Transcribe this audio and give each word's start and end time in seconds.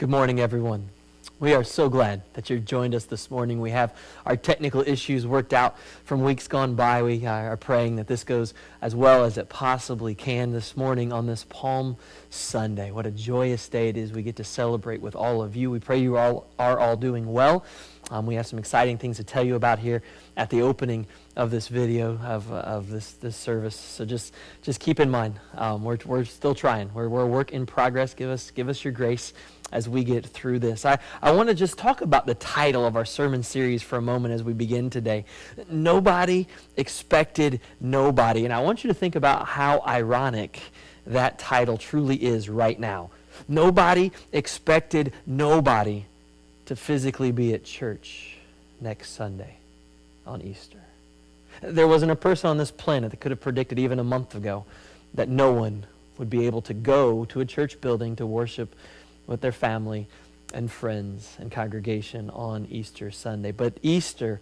Good 0.00 0.08
morning, 0.08 0.40
everyone. 0.40 0.88
We 1.40 1.52
are 1.52 1.62
so 1.62 1.90
glad 1.90 2.22
that 2.32 2.48
you've 2.48 2.64
joined 2.64 2.94
us 2.94 3.04
this 3.04 3.30
morning. 3.30 3.60
We 3.60 3.70
have 3.72 3.94
our 4.24 4.34
technical 4.34 4.80
issues 4.80 5.26
worked 5.26 5.52
out 5.52 5.78
from 6.06 6.22
weeks 6.22 6.48
gone 6.48 6.74
by. 6.74 7.02
We 7.02 7.26
are 7.26 7.58
praying 7.58 7.96
that 7.96 8.06
this 8.06 8.24
goes 8.24 8.54
as 8.80 8.94
well 8.96 9.24
as 9.24 9.36
it 9.36 9.50
possibly 9.50 10.14
can 10.14 10.52
this 10.52 10.74
morning 10.74 11.12
on 11.12 11.26
this 11.26 11.44
Palm 11.50 11.98
Sunday. 12.30 12.90
What 12.92 13.04
a 13.04 13.10
joyous 13.10 13.68
day 13.68 13.90
it 13.90 13.98
is. 13.98 14.10
We 14.12 14.22
get 14.22 14.36
to 14.36 14.44
celebrate 14.44 15.02
with 15.02 15.14
all 15.14 15.42
of 15.42 15.54
you. 15.54 15.70
We 15.70 15.80
pray 15.80 15.98
you 15.98 16.16
all 16.16 16.46
are 16.58 16.78
all 16.78 16.96
doing 16.96 17.30
well. 17.30 17.66
Um, 18.10 18.24
we 18.24 18.36
have 18.36 18.46
some 18.46 18.58
exciting 18.58 18.96
things 18.96 19.18
to 19.18 19.24
tell 19.24 19.44
you 19.44 19.54
about 19.54 19.78
here 19.78 20.02
at 20.36 20.48
the 20.48 20.62
opening 20.62 21.06
of 21.36 21.50
this 21.50 21.68
video 21.68 22.18
of, 22.24 22.50
uh, 22.50 22.56
of 22.56 22.88
this, 22.88 23.12
this 23.12 23.36
service. 23.36 23.76
So 23.76 24.06
just 24.06 24.34
just 24.62 24.80
keep 24.80 24.98
in 24.98 25.10
mind, 25.10 25.38
um, 25.54 25.84
we're, 25.84 25.98
we're 26.06 26.24
still 26.24 26.54
trying. 26.54 26.92
We're, 26.94 27.08
we're 27.08 27.22
a 27.22 27.26
work 27.26 27.52
in 27.52 27.66
progress. 27.66 28.14
Give 28.14 28.30
us 28.30 28.50
give 28.50 28.68
us 28.68 28.82
your 28.82 28.92
grace 28.92 29.32
as 29.72 29.88
we 29.88 30.04
get 30.04 30.26
through 30.26 30.58
this. 30.58 30.84
I, 30.84 30.98
I 31.22 31.30
want 31.32 31.48
to 31.48 31.54
just 31.54 31.78
talk 31.78 32.00
about 32.00 32.26
the 32.26 32.34
title 32.34 32.84
of 32.84 32.96
our 32.96 33.04
sermon 33.04 33.42
series 33.42 33.82
for 33.82 33.96
a 33.96 34.02
moment 34.02 34.34
as 34.34 34.42
we 34.42 34.52
begin 34.52 34.90
today. 34.90 35.24
Nobody 35.68 36.46
expected 36.76 37.60
nobody. 37.80 38.44
And 38.44 38.52
I 38.52 38.60
want 38.60 38.84
you 38.84 38.88
to 38.88 38.94
think 38.94 39.16
about 39.16 39.46
how 39.46 39.82
ironic 39.86 40.60
that 41.06 41.38
title 41.38 41.78
truly 41.78 42.16
is 42.16 42.48
right 42.48 42.78
now. 42.78 43.10
Nobody 43.48 44.12
expected 44.32 45.12
nobody 45.26 46.04
to 46.66 46.76
physically 46.76 47.32
be 47.32 47.54
at 47.54 47.64
church 47.64 48.36
next 48.80 49.10
Sunday 49.10 49.56
on 50.26 50.42
Easter. 50.42 50.78
There 51.62 51.88
wasn't 51.88 52.12
a 52.12 52.16
person 52.16 52.48
on 52.48 52.58
this 52.58 52.70
planet 52.70 53.10
that 53.10 53.20
could 53.20 53.30
have 53.30 53.40
predicted 53.40 53.78
even 53.78 53.98
a 53.98 54.04
month 54.04 54.34
ago 54.34 54.64
that 55.14 55.28
no 55.28 55.52
one 55.52 55.84
would 56.16 56.30
be 56.30 56.46
able 56.46 56.62
to 56.62 56.74
go 56.74 57.24
to 57.26 57.40
a 57.40 57.44
church 57.44 57.80
building 57.80 58.16
to 58.16 58.26
worship 58.26 58.74
with 59.30 59.40
their 59.40 59.52
family 59.52 60.08
and 60.52 60.70
friends 60.70 61.36
and 61.38 61.50
congregation 61.50 62.28
on 62.30 62.66
Easter 62.66 63.10
Sunday. 63.10 63.52
But 63.52 63.78
Easter 63.80 64.40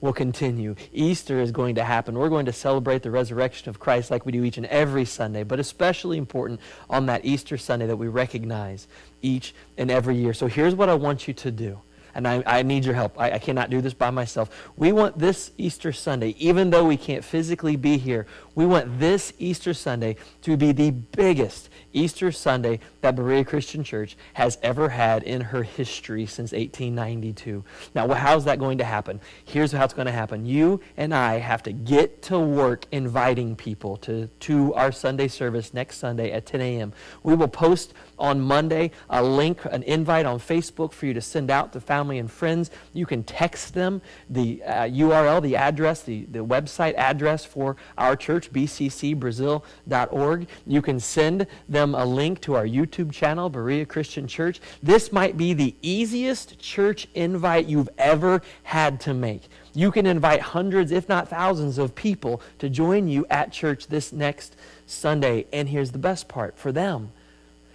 will 0.00 0.14
continue. 0.14 0.74
Easter 0.94 1.40
is 1.40 1.52
going 1.52 1.74
to 1.74 1.84
happen. 1.84 2.18
We're 2.18 2.30
going 2.30 2.46
to 2.46 2.52
celebrate 2.52 3.02
the 3.02 3.10
resurrection 3.10 3.68
of 3.68 3.78
Christ 3.78 4.10
like 4.10 4.24
we 4.24 4.32
do 4.32 4.42
each 4.42 4.56
and 4.56 4.64
every 4.66 5.04
Sunday, 5.04 5.42
but 5.42 5.60
especially 5.60 6.16
important 6.16 6.58
on 6.88 7.04
that 7.06 7.24
Easter 7.26 7.58
Sunday 7.58 7.86
that 7.86 7.96
we 7.96 8.08
recognize 8.08 8.88
each 9.20 9.54
and 9.76 9.90
every 9.90 10.16
year. 10.16 10.32
So 10.32 10.46
here's 10.46 10.74
what 10.74 10.88
I 10.88 10.94
want 10.94 11.28
you 11.28 11.34
to 11.34 11.50
do 11.50 11.78
and 12.14 12.26
I, 12.26 12.42
I 12.46 12.62
need 12.62 12.84
your 12.84 12.94
help. 12.94 13.18
I, 13.18 13.32
I 13.32 13.38
cannot 13.38 13.70
do 13.70 13.80
this 13.80 13.94
by 13.94 14.10
myself. 14.10 14.70
We 14.76 14.92
want 14.92 15.18
this 15.18 15.52
Easter 15.58 15.92
Sunday, 15.92 16.34
even 16.38 16.70
though 16.70 16.84
we 16.84 16.96
can't 16.96 17.24
physically 17.24 17.76
be 17.76 17.98
here, 17.98 18.26
we 18.54 18.66
want 18.66 18.98
this 18.98 19.32
Easter 19.38 19.74
Sunday 19.74 20.16
to 20.42 20.56
be 20.56 20.72
the 20.72 20.90
biggest 20.90 21.68
Easter 21.92 22.30
Sunday 22.30 22.80
that 23.00 23.16
Berea 23.16 23.44
Christian 23.44 23.82
Church 23.82 24.16
has 24.34 24.58
ever 24.62 24.88
had 24.88 25.22
in 25.22 25.40
her 25.40 25.62
history 25.62 26.26
since 26.26 26.52
1892. 26.52 27.64
Now, 27.94 28.08
how's 28.14 28.44
that 28.44 28.58
going 28.58 28.78
to 28.78 28.84
happen? 28.84 29.20
Here's 29.44 29.72
how 29.72 29.84
it's 29.84 29.94
going 29.94 30.06
to 30.06 30.12
happen. 30.12 30.44
You 30.44 30.80
and 30.96 31.14
I 31.14 31.38
have 31.38 31.62
to 31.64 31.72
get 31.72 32.22
to 32.22 32.38
work 32.38 32.86
inviting 32.92 33.56
people 33.56 33.96
to, 33.98 34.26
to 34.40 34.74
our 34.74 34.92
Sunday 34.92 35.28
service 35.28 35.74
next 35.74 35.98
Sunday 35.98 36.30
at 36.32 36.46
10 36.46 36.60
a.m. 36.60 36.92
We 37.22 37.34
will 37.34 37.48
post 37.48 37.94
on 38.18 38.40
Monday 38.40 38.90
a 39.08 39.22
link, 39.22 39.64
an 39.64 39.82
invite 39.84 40.26
on 40.26 40.38
Facebook 40.38 40.92
for 40.92 41.06
you 41.06 41.14
to 41.14 41.20
send 41.20 41.50
out 41.50 41.72
to 41.72 41.80
family 42.00 42.18
and 42.18 42.30
friends. 42.30 42.70
You 42.94 43.04
can 43.04 43.22
text 43.22 43.74
them 43.74 44.00
the 44.30 44.62
uh, 44.64 44.84
URL, 44.84 45.42
the 45.42 45.54
address, 45.54 46.02
the, 46.02 46.24
the 46.30 46.38
website 46.38 46.94
address 46.94 47.44
for 47.44 47.76
our 47.98 48.16
church, 48.16 48.50
bccbrazil.org. 48.50 50.48
You 50.66 50.80
can 50.80 50.98
send 50.98 51.46
them 51.68 51.94
a 51.94 52.06
link 52.06 52.40
to 52.40 52.54
our 52.54 52.64
YouTube 52.64 53.12
channel, 53.12 53.50
Berea 53.50 53.84
Christian 53.84 54.26
Church. 54.26 54.62
This 54.82 55.12
might 55.12 55.36
be 55.36 55.52
the 55.52 55.74
easiest 55.82 56.58
church 56.58 57.06
invite 57.14 57.66
you've 57.66 57.90
ever 57.98 58.40
had 58.62 58.98
to 59.00 59.12
make. 59.12 59.42
You 59.74 59.90
can 59.90 60.06
invite 60.06 60.40
hundreds, 60.40 60.92
if 60.92 61.06
not 61.06 61.28
thousands, 61.28 61.76
of 61.76 61.94
people 61.94 62.40
to 62.60 62.70
join 62.70 63.08
you 63.08 63.26
at 63.28 63.52
church 63.52 63.88
this 63.88 64.10
next 64.10 64.56
Sunday. 64.86 65.44
And 65.52 65.68
here's 65.68 65.90
the 65.90 65.98
best 65.98 66.28
part 66.28 66.56
for 66.56 66.72
them 66.72 67.12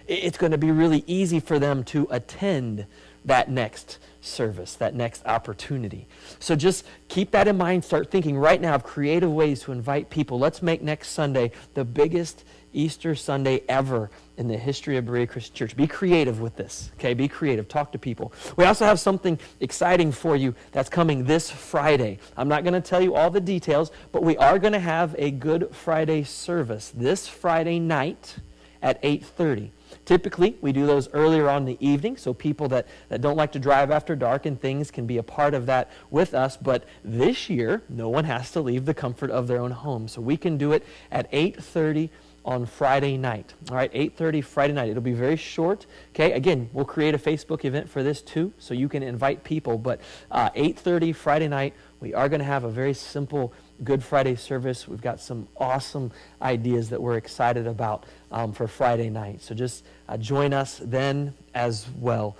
it's 0.08 0.38
going 0.38 0.52
to 0.52 0.58
be 0.58 0.70
really 0.70 1.02
easy 1.06 1.40
for 1.40 1.58
them 1.58 1.82
to 1.82 2.06
attend 2.10 2.86
that 3.26 3.50
next 3.50 3.98
service, 4.26 4.74
that 4.76 4.94
next 4.94 5.24
opportunity. 5.26 6.06
So 6.38 6.56
just 6.56 6.84
keep 7.08 7.30
that 7.30 7.48
in 7.48 7.56
mind. 7.56 7.84
Start 7.84 8.10
thinking 8.10 8.36
right 8.36 8.60
now 8.60 8.74
of 8.74 8.84
creative 8.84 9.32
ways 9.32 9.62
to 9.62 9.72
invite 9.72 10.10
people. 10.10 10.38
Let's 10.38 10.62
make 10.62 10.82
next 10.82 11.10
Sunday 11.10 11.52
the 11.74 11.84
biggest 11.84 12.44
Easter 12.72 13.14
Sunday 13.14 13.62
ever 13.68 14.10
in 14.36 14.48
the 14.48 14.56
history 14.56 14.98
of 14.98 15.06
Berea 15.06 15.26
Christian 15.26 15.54
Church. 15.54 15.76
Be 15.76 15.86
creative 15.86 16.40
with 16.40 16.56
this, 16.56 16.90
okay? 16.98 17.14
Be 17.14 17.26
creative. 17.26 17.68
Talk 17.68 17.90
to 17.92 17.98
people. 17.98 18.32
We 18.56 18.64
also 18.64 18.84
have 18.84 19.00
something 19.00 19.38
exciting 19.60 20.12
for 20.12 20.36
you 20.36 20.54
that's 20.72 20.90
coming 20.90 21.24
this 21.24 21.50
Friday. 21.50 22.18
I'm 22.36 22.48
not 22.48 22.64
going 22.64 22.74
to 22.74 22.86
tell 22.86 23.00
you 23.00 23.14
all 23.14 23.30
the 23.30 23.40
details, 23.40 23.90
but 24.12 24.22
we 24.22 24.36
are 24.36 24.58
going 24.58 24.74
to 24.74 24.78
have 24.78 25.16
a 25.18 25.30
Good 25.30 25.74
Friday 25.74 26.22
service 26.22 26.92
this 26.94 27.26
Friday 27.26 27.78
night 27.78 28.36
at 28.82 29.02
8:30. 29.02 29.70
Typically, 30.04 30.56
we 30.60 30.72
do 30.72 30.86
those 30.86 31.08
earlier 31.12 31.48
on 31.48 31.62
in 31.62 31.64
the 31.64 31.86
evening, 31.86 32.16
so 32.16 32.32
people 32.32 32.68
that, 32.68 32.86
that 33.08 33.20
don't 33.20 33.36
like 33.36 33.52
to 33.52 33.58
drive 33.58 33.90
after 33.90 34.14
dark 34.16 34.46
and 34.46 34.60
things 34.60 34.90
can 34.90 35.06
be 35.06 35.18
a 35.18 35.22
part 35.22 35.54
of 35.54 35.66
that 35.66 35.90
with 36.10 36.34
us. 36.34 36.56
But 36.56 36.84
this 37.04 37.48
year, 37.50 37.82
no 37.88 38.08
one 38.08 38.24
has 38.24 38.50
to 38.52 38.60
leave 38.60 38.84
the 38.84 38.94
comfort 38.94 39.30
of 39.30 39.48
their 39.48 39.60
own 39.60 39.72
home. 39.72 40.08
So 40.08 40.20
we 40.20 40.36
can 40.36 40.56
do 40.56 40.72
it 40.72 40.84
at 41.10 41.30
8.30 41.32 42.10
on 42.46 42.64
Friday 42.64 43.16
night. 43.16 43.54
All 43.70 43.76
right, 43.76 43.92
8:30 43.92 44.42
Friday 44.44 44.72
night. 44.72 44.88
It'll 44.88 45.02
be 45.02 45.12
very 45.12 45.36
short. 45.36 45.84
Okay, 46.14 46.32
again, 46.32 46.70
we'll 46.72 46.84
create 46.84 47.14
a 47.14 47.18
Facebook 47.18 47.64
event 47.64 47.90
for 47.90 48.04
this 48.04 48.22
too, 48.22 48.52
so 48.56 48.72
you 48.72 48.88
can 48.88 49.02
invite 49.02 49.42
people. 49.42 49.76
But 49.76 50.00
uh, 50.30 50.50
8:30 50.50 51.14
Friday 51.14 51.48
night, 51.48 51.74
we 52.00 52.14
are 52.14 52.28
going 52.28 52.38
to 52.38 52.46
have 52.46 52.62
a 52.62 52.70
very 52.70 52.94
simple 52.94 53.52
Good 53.84 54.02
Friday 54.02 54.36
service. 54.36 54.88
We've 54.88 55.00
got 55.00 55.20
some 55.20 55.48
awesome 55.56 56.10
ideas 56.40 56.90
that 56.90 57.00
we're 57.00 57.16
excited 57.16 57.66
about 57.66 58.04
um, 58.32 58.52
for 58.52 58.66
Friday 58.66 59.10
night. 59.10 59.42
So 59.42 59.54
just 59.54 59.84
uh, 60.08 60.16
join 60.16 60.52
us 60.52 60.80
then 60.82 61.34
as 61.54 61.86
well. 61.98 62.36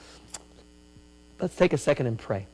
Let's 1.41 1.57
take 1.57 1.73
a 1.73 1.79
second 1.79 2.07
and 2.07 2.19
pray 2.19 2.47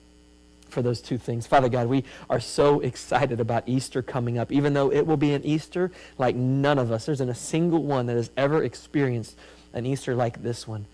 for 0.69 0.83
those 0.83 1.01
two 1.01 1.19
things. 1.19 1.47
Father 1.47 1.69
God, 1.69 1.87
we 1.87 2.05
are 2.29 2.41
so 2.41 2.81
excited 2.81 3.41
about 3.41 3.69
Easter 3.69 4.03
coming 4.03 4.39
up, 4.39 4.51
even 4.51 4.73
though 4.73 4.91
it 4.91 5.07
will 5.07 5.17
be 5.17 5.33
an 5.35 5.45
Easter 5.45 5.93
like 6.19 6.35
none 6.35 6.79
of 6.79 6.91
us. 6.91 7.07
There's 7.07 7.21
not 7.21 7.29
a 7.29 7.35
single 7.35 7.85
one 7.85 8.07
that 8.07 8.17
has 8.17 8.31
ever 8.37 8.65
experienced 8.65 9.37
an 9.73 9.87
Easter 9.87 10.15
like 10.15 10.43
this 10.43 10.67
one. 10.67 10.87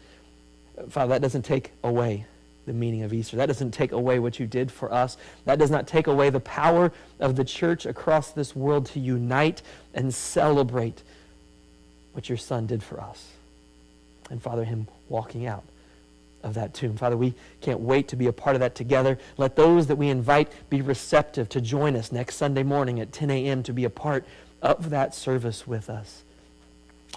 Father, 0.91 1.11
that 1.11 1.23
doesn't 1.23 1.43
take 1.43 1.73
away 1.83 2.27
the 2.69 2.75
meaning 2.75 3.03
of 3.03 3.13
Easter. 3.13 3.37
That 3.37 3.47
doesn't 3.47 3.73
take 3.73 3.91
away 3.91 4.21
what 4.21 4.39
you 4.39 4.47
did 4.47 4.71
for 4.71 4.93
us. 4.93 5.17
That 5.47 5.59
does 5.59 5.71
not 5.71 5.89
take 5.89 6.07
away 6.07 6.31
the 6.31 6.41
power 6.41 6.93
of 7.19 7.35
the 7.35 7.45
church 7.45 7.87
across 7.87 8.31
this 8.31 8.55
world 8.55 8.87
to 8.87 9.01
unite 9.01 9.63
and 9.95 10.15
celebrate 10.15 11.03
what 12.13 12.29
your 12.29 12.39
son 12.39 12.67
did 12.67 12.83
for 12.83 13.01
us. 13.01 13.33
And 14.31 14.41
Father, 14.41 14.65
him 14.65 14.87
walking 15.09 15.47
out 15.47 15.65
of 16.45 16.55
that 16.55 16.75
tomb. 16.75 16.97
Father, 16.97 17.17
we 17.17 17.35
can't 17.63 17.81
wait 17.81 18.07
to 18.09 18.17
be 18.17 18.27
a 18.27 18.33
part 18.33 18.55
of 18.55 18.61
that 18.61 18.75
together. 18.75 19.19
Let 19.39 19.57
those 19.57 19.87
that 19.89 19.97
we 19.97 20.09
invite 20.09 20.53
be 20.71 20.83
receptive 20.83 21.49
to 21.49 21.61
join 21.61 21.97
us 21.97 22.13
next 22.13 22.37
Sunday 22.37 22.63
morning 22.63 23.01
at 23.01 23.13
10 23.13 23.31
a.m. 23.31 23.63
to 23.65 23.73
be 23.73 23.85
a 23.85 23.91
part 23.91 24.25
of 24.63 24.91
that 24.91 25.15
service 25.15 25.67
with 25.67 25.89
us. 25.89 26.23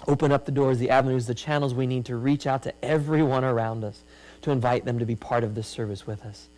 Open 0.08 0.32
up 0.32 0.46
the 0.46 0.52
doors, 0.52 0.78
the 0.78 0.90
avenues, 0.90 1.26
the 1.26 1.34
channels 1.34 1.74
we 1.74 1.86
need 1.86 2.06
to 2.06 2.16
reach 2.16 2.46
out 2.46 2.62
to 2.62 2.74
everyone 2.82 3.44
around 3.44 3.84
us 3.84 4.02
to 4.42 4.50
invite 4.50 4.84
them 4.84 4.98
to 4.98 5.06
be 5.06 5.16
part 5.16 5.44
of 5.44 5.54
this 5.54 5.68
service 5.68 6.06
with 6.06 6.24
us. 6.24 6.48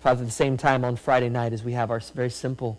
Father, 0.00 0.22
at 0.22 0.26
the 0.26 0.32
same 0.32 0.56
time 0.56 0.84
on 0.84 0.96
Friday 0.96 1.28
night, 1.28 1.52
as 1.52 1.62
we 1.62 1.72
have 1.72 1.90
our 1.90 2.00
very 2.14 2.30
simple 2.30 2.78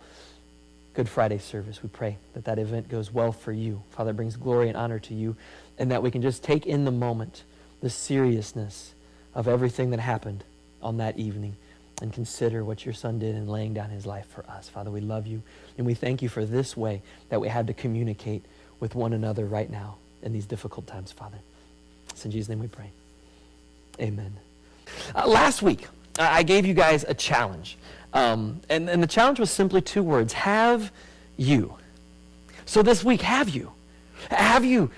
Good 0.93 1.07
Friday 1.07 1.37
service, 1.37 1.81
we 1.81 1.89
pray 1.89 2.17
that 2.33 2.45
that 2.45 2.59
event 2.59 2.89
goes 2.89 3.13
well 3.13 3.31
for 3.31 3.53
you. 3.53 3.81
Father, 3.91 4.11
brings 4.11 4.35
glory 4.35 4.67
and 4.67 4.75
honor 4.75 4.99
to 4.99 5.13
you, 5.13 5.37
and 5.77 5.89
that 5.91 6.03
we 6.03 6.11
can 6.11 6.21
just 6.21 6.43
take 6.43 6.65
in 6.65 6.83
the 6.83 6.91
moment 6.91 7.43
the 7.81 7.89
seriousness 7.89 8.93
of 9.33 9.47
everything 9.47 9.91
that 9.91 10.01
happened 10.01 10.43
on 10.81 10.97
that 10.97 11.17
evening 11.17 11.55
and 12.01 12.11
consider 12.11 12.65
what 12.65 12.83
your 12.83 12.93
son 12.93 13.19
did 13.19 13.35
in 13.35 13.47
laying 13.47 13.73
down 13.73 13.89
his 13.89 14.05
life 14.05 14.27
for 14.27 14.43
us. 14.49 14.67
Father, 14.67 14.91
we 14.91 14.99
love 14.99 15.27
you, 15.27 15.41
and 15.77 15.85
we 15.85 15.93
thank 15.93 16.21
you 16.21 16.27
for 16.27 16.43
this 16.43 16.75
way 16.75 17.01
that 17.29 17.39
we 17.39 17.47
had 17.47 17.67
to 17.67 17.73
communicate 17.73 18.43
with 18.79 18.95
one 18.95 19.13
another 19.13 19.45
right 19.45 19.69
now 19.69 19.95
in 20.23 20.33
these 20.33 20.45
difficult 20.45 20.87
times, 20.87 21.11
Father. 21.11 21.37
It's 22.09 22.25
in 22.25 22.31
Jesus' 22.31 22.49
name 22.49 22.59
we 22.59 22.67
pray. 22.67 22.91
Amen. 24.01 24.35
Uh, 25.15 25.27
last 25.27 25.61
week, 25.61 25.87
I 26.17 26.43
gave 26.43 26.65
you 26.65 26.73
guys 26.73 27.05
a 27.07 27.13
challenge. 27.13 27.77
Um, 28.13 28.61
and, 28.69 28.89
and 28.89 29.01
the 29.01 29.07
challenge 29.07 29.39
was 29.39 29.51
simply 29.51 29.81
two 29.81 30.03
words 30.03 30.33
Have 30.33 30.91
you. 31.37 31.75
So 32.65 32.81
this 32.81 33.03
week, 33.03 33.21
have 33.21 33.49
you? 33.49 33.71
Have 34.29 34.65
you 34.65 34.89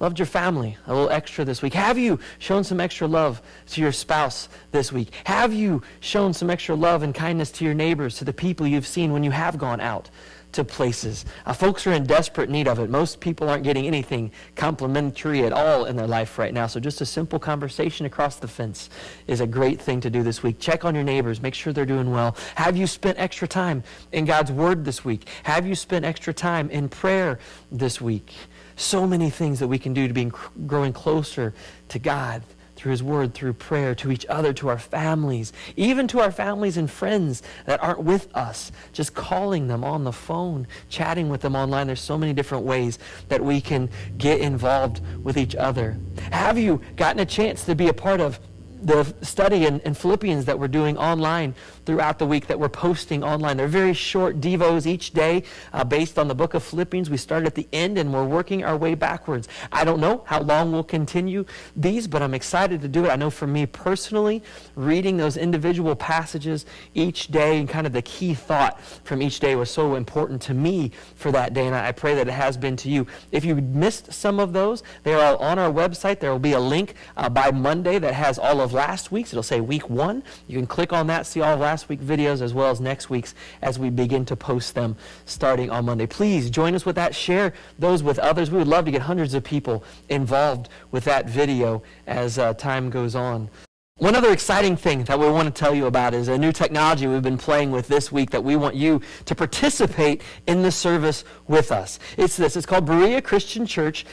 loved 0.00 0.18
your 0.18 0.26
family 0.26 0.76
a 0.86 0.94
little 0.94 1.10
extra 1.10 1.44
this 1.44 1.62
week? 1.62 1.74
Have 1.74 1.98
you 1.98 2.18
shown 2.38 2.64
some 2.64 2.80
extra 2.80 3.06
love 3.06 3.40
to 3.68 3.80
your 3.80 3.92
spouse 3.92 4.48
this 4.72 4.92
week? 4.92 5.14
Have 5.24 5.52
you 5.52 5.82
shown 6.00 6.32
some 6.32 6.50
extra 6.50 6.74
love 6.74 7.02
and 7.02 7.14
kindness 7.14 7.52
to 7.52 7.64
your 7.64 7.74
neighbors, 7.74 8.16
to 8.18 8.24
the 8.24 8.32
people 8.32 8.66
you've 8.66 8.86
seen 8.86 9.12
when 9.12 9.22
you 9.22 9.30
have 9.30 9.58
gone 9.58 9.80
out 9.80 10.10
to 10.52 10.64
places. 10.64 11.24
Uh, 11.46 11.52
folks 11.52 11.86
are 11.86 11.92
in 11.92 12.04
desperate 12.04 12.50
need 12.50 12.68
of 12.68 12.78
it. 12.78 12.90
Most 12.90 13.20
people 13.20 13.48
aren't 13.48 13.64
getting 13.64 13.86
anything 13.86 14.30
complimentary 14.54 15.44
at 15.44 15.52
all 15.52 15.86
in 15.86 15.96
their 15.96 16.06
life 16.06 16.38
right 16.38 16.52
now. 16.52 16.66
So 16.66 16.80
just 16.80 17.00
a 17.00 17.06
simple 17.06 17.38
conversation 17.38 18.06
across 18.06 18.36
the 18.36 18.48
fence 18.48 18.90
is 19.26 19.40
a 19.40 19.46
great 19.46 19.80
thing 19.80 20.00
to 20.00 20.10
do 20.10 20.22
this 20.22 20.42
week. 20.42 20.58
Check 20.58 20.84
on 20.84 20.94
your 20.94 21.04
neighbors. 21.04 21.40
Make 21.40 21.54
sure 21.54 21.72
they're 21.72 21.86
doing 21.86 22.10
well. 22.10 22.36
Have 22.54 22.76
you 22.76 22.86
spent 22.86 23.18
extra 23.18 23.48
time 23.48 23.82
in 24.12 24.24
God's 24.24 24.52
Word 24.52 24.84
this 24.84 25.04
week? 25.04 25.28
Have 25.44 25.66
you 25.66 25.74
spent 25.74 26.04
extra 26.04 26.32
time 26.32 26.70
in 26.70 26.88
prayer 26.88 27.38
this 27.70 28.00
week? 28.00 28.32
So 28.76 29.06
many 29.06 29.30
things 29.30 29.58
that 29.60 29.68
we 29.68 29.78
can 29.78 29.92
do 29.92 30.08
to 30.08 30.14
be 30.14 30.30
growing 30.66 30.92
closer 30.92 31.54
to 31.88 31.98
God 31.98 32.42
through 32.82 32.90
His 32.90 33.02
Word, 33.02 33.32
through 33.32 33.52
prayer, 33.52 33.94
to 33.94 34.10
each 34.10 34.26
other, 34.26 34.52
to 34.54 34.68
our 34.68 34.78
families, 34.78 35.52
even 35.76 36.08
to 36.08 36.18
our 36.18 36.32
families 36.32 36.76
and 36.76 36.90
friends 36.90 37.40
that 37.64 37.80
aren't 37.80 38.02
with 38.02 38.26
us. 38.34 38.72
Just 38.92 39.14
calling 39.14 39.68
them 39.68 39.84
on 39.84 40.02
the 40.02 40.10
phone, 40.10 40.66
chatting 40.88 41.28
with 41.28 41.42
them 41.42 41.54
online. 41.54 41.86
There's 41.86 42.00
so 42.00 42.18
many 42.18 42.32
different 42.32 42.64
ways 42.64 42.98
that 43.28 43.40
we 43.40 43.60
can 43.60 43.88
get 44.18 44.40
involved 44.40 45.00
with 45.22 45.36
each 45.36 45.54
other. 45.54 45.96
Have 46.32 46.58
you 46.58 46.80
gotten 46.96 47.20
a 47.20 47.24
chance 47.24 47.64
to 47.66 47.76
be 47.76 47.86
a 47.86 47.94
part 47.94 48.20
of 48.20 48.40
the 48.82 49.14
study 49.22 49.66
in, 49.66 49.78
in, 49.80 49.94
Philippians 49.94 50.44
that 50.46 50.58
we're 50.58 50.66
doing 50.66 50.98
online 50.98 51.54
throughout 51.84 52.18
the 52.18 52.26
week 52.26 52.46
that 52.46 52.58
we're 52.58 52.68
posting 52.68 53.22
online. 53.24 53.56
They're 53.56 53.68
very 53.68 53.94
short 53.94 54.40
devos 54.40 54.86
each 54.86 55.12
day 55.12 55.42
uh, 55.72 55.84
based 55.84 56.18
on 56.18 56.28
the 56.28 56.34
book 56.34 56.54
of 56.54 56.62
Philippians. 56.62 57.10
We 57.10 57.16
start 57.16 57.44
at 57.44 57.54
the 57.54 57.68
end 57.72 57.98
and 57.98 58.12
we're 58.12 58.24
working 58.24 58.64
our 58.64 58.76
way 58.76 58.94
backwards. 58.94 59.48
I 59.70 59.84
don't 59.84 60.00
know 60.00 60.22
how 60.26 60.40
long 60.40 60.72
we'll 60.72 60.84
continue 60.84 61.44
these, 61.76 62.06
but 62.06 62.22
I'm 62.22 62.34
excited 62.34 62.80
to 62.82 62.88
do 62.88 63.04
it. 63.04 63.08
I 63.08 63.16
know 63.16 63.30
for 63.30 63.46
me 63.46 63.66
personally, 63.66 64.42
reading 64.76 65.16
those 65.16 65.36
individual 65.36 65.94
passages 65.94 66.66
each 66.94 67.28
day 67.28 67.58
and 67.58 67.68
kind 67.68 67.86
of 67.86 67.92
the 67.92 68.02
key 68.02 68.34
thought 68.34 68.80
from 69.04 69.22
each 69.22 69.40
day 69.40 69.56
was 69.56 69.70
so 69.70 69.94
important 69.94 70.40
to 70.42 70.54
me 70.54 70.92
for 71.14 71.32
that 71.32 71.54
day, 71.54 71.66
and 71.66 71.74
I 71.74 71.92
pray 71.92 72.14
that 72.14 72.28
it 72.28 72.32
has 72.32 72.56
been 72.56 72.76
to 72.76 72.88
you. 72.88 73.06
If 73.30 73.44
you 73.44 73.56
missed 73.56 74.12
some 74.12 74.38
of 74.38 74.52
those, 74.52 74.82
they 75.02 75.14
are 75.14 75.20
all 75.20 75.38
on 75.38 75.58
our 75.58 75.72
website. 75.72 76.20
There 76.20 76.30
will 76.30 76.38
be 76.38 76.52
a 76.52 76.60
link 76.60 76.94
uh, 77.16 77.28
by 77.28 77.50
Monday 77.50 77.98
that 77.98 78.14
has 78.14 78.38
all 78.38 78.60
of 78.60 78.72
last 78.72 79.10
week's. 79.10 79.32
It'll 79.32 79.42
say 79.42 79.60
week 79.60 79.88
one. 79.88 80.22
You 80.46 80.58
can 80.58 80.66
click 80.66 80.92
on 80.92 81.06
that, 81.08 81.26
see 81.26 81.40
all 81.40 81.54
of 81.54 81.60
last 81.60 81.71
week's 81.88 82.04
videos 82.04 82.40
as 82.40 82.52
well 82.52 82.70
as 82.70 82.80
next 82.80 83.10
week's 83.10 83.34
as 83.62 83.78
we 83.78 83.90
begin 83.90 84.24
to 84.26 84.36
post 84.36 84.74
them 84.74 84.96
starting 85.24 85.70
on 85.70 85.84
Monday. 85.86 86.06
Please 86.06 86.50
join 86.50 86.74
us 86.74 86.84
with 86.84 86.96
that. 86.96 87.14
Share 87.14 87.52
those 87.78 88.02
with 88.02 88.18
others. 88.18 88.50
We 88.50 88.58
would 88.58 88.68
love 88.68 88.84
to 88.84 88.90
get 88.90 89.02
hundreds 89.02 89.34
of 89.34 89.42
people 89.42 89.82
involved 90.08 90.68
with 90.90 91.04
that 91.04 91.28
video 91.28 91.82
as 92.06 92.38
uh, 92.38 92.54
time 92.54 92.90
goes 92.90 93.14
on. 93.14 93.48
One 94.02 94.16
other 94.16 94.32
exciting 94.32 94.76
thing 94.76 95.04
that 95.04 95.16
we 95.16 95.30
want 95.30 95.46
to 95.46 95.56
tell 95.56 95.76
you 95.76 95.86
about 95.86 96.12
is 96.12 96.26
a 96.26 96.36
new 96.36 96.50
technology 96.50 97.06
we've 97.06 97.22
been 97.22 97.38
playing 97.38 97.70
with 97.70 97.86
this 97.86 98.10
week 98.10 98.30
that 98.30 98.42
we 98.42 98.56
want 98.56 98.74
you 98.74 99.00
to 99.26 99.34
participate 99.36 100.22
in 100.48 100.62
the 100.62 100.72
service 100.72 101.22
with 101.46 101.70
us. 101.70 102.00
It's 102.16 102.36
this. 102.36 102.56
It's 102.56 102.66
called 102.66 102.84
Berea 102.84 103.22
Christian 103.22 103.64
Church 103.64 104.04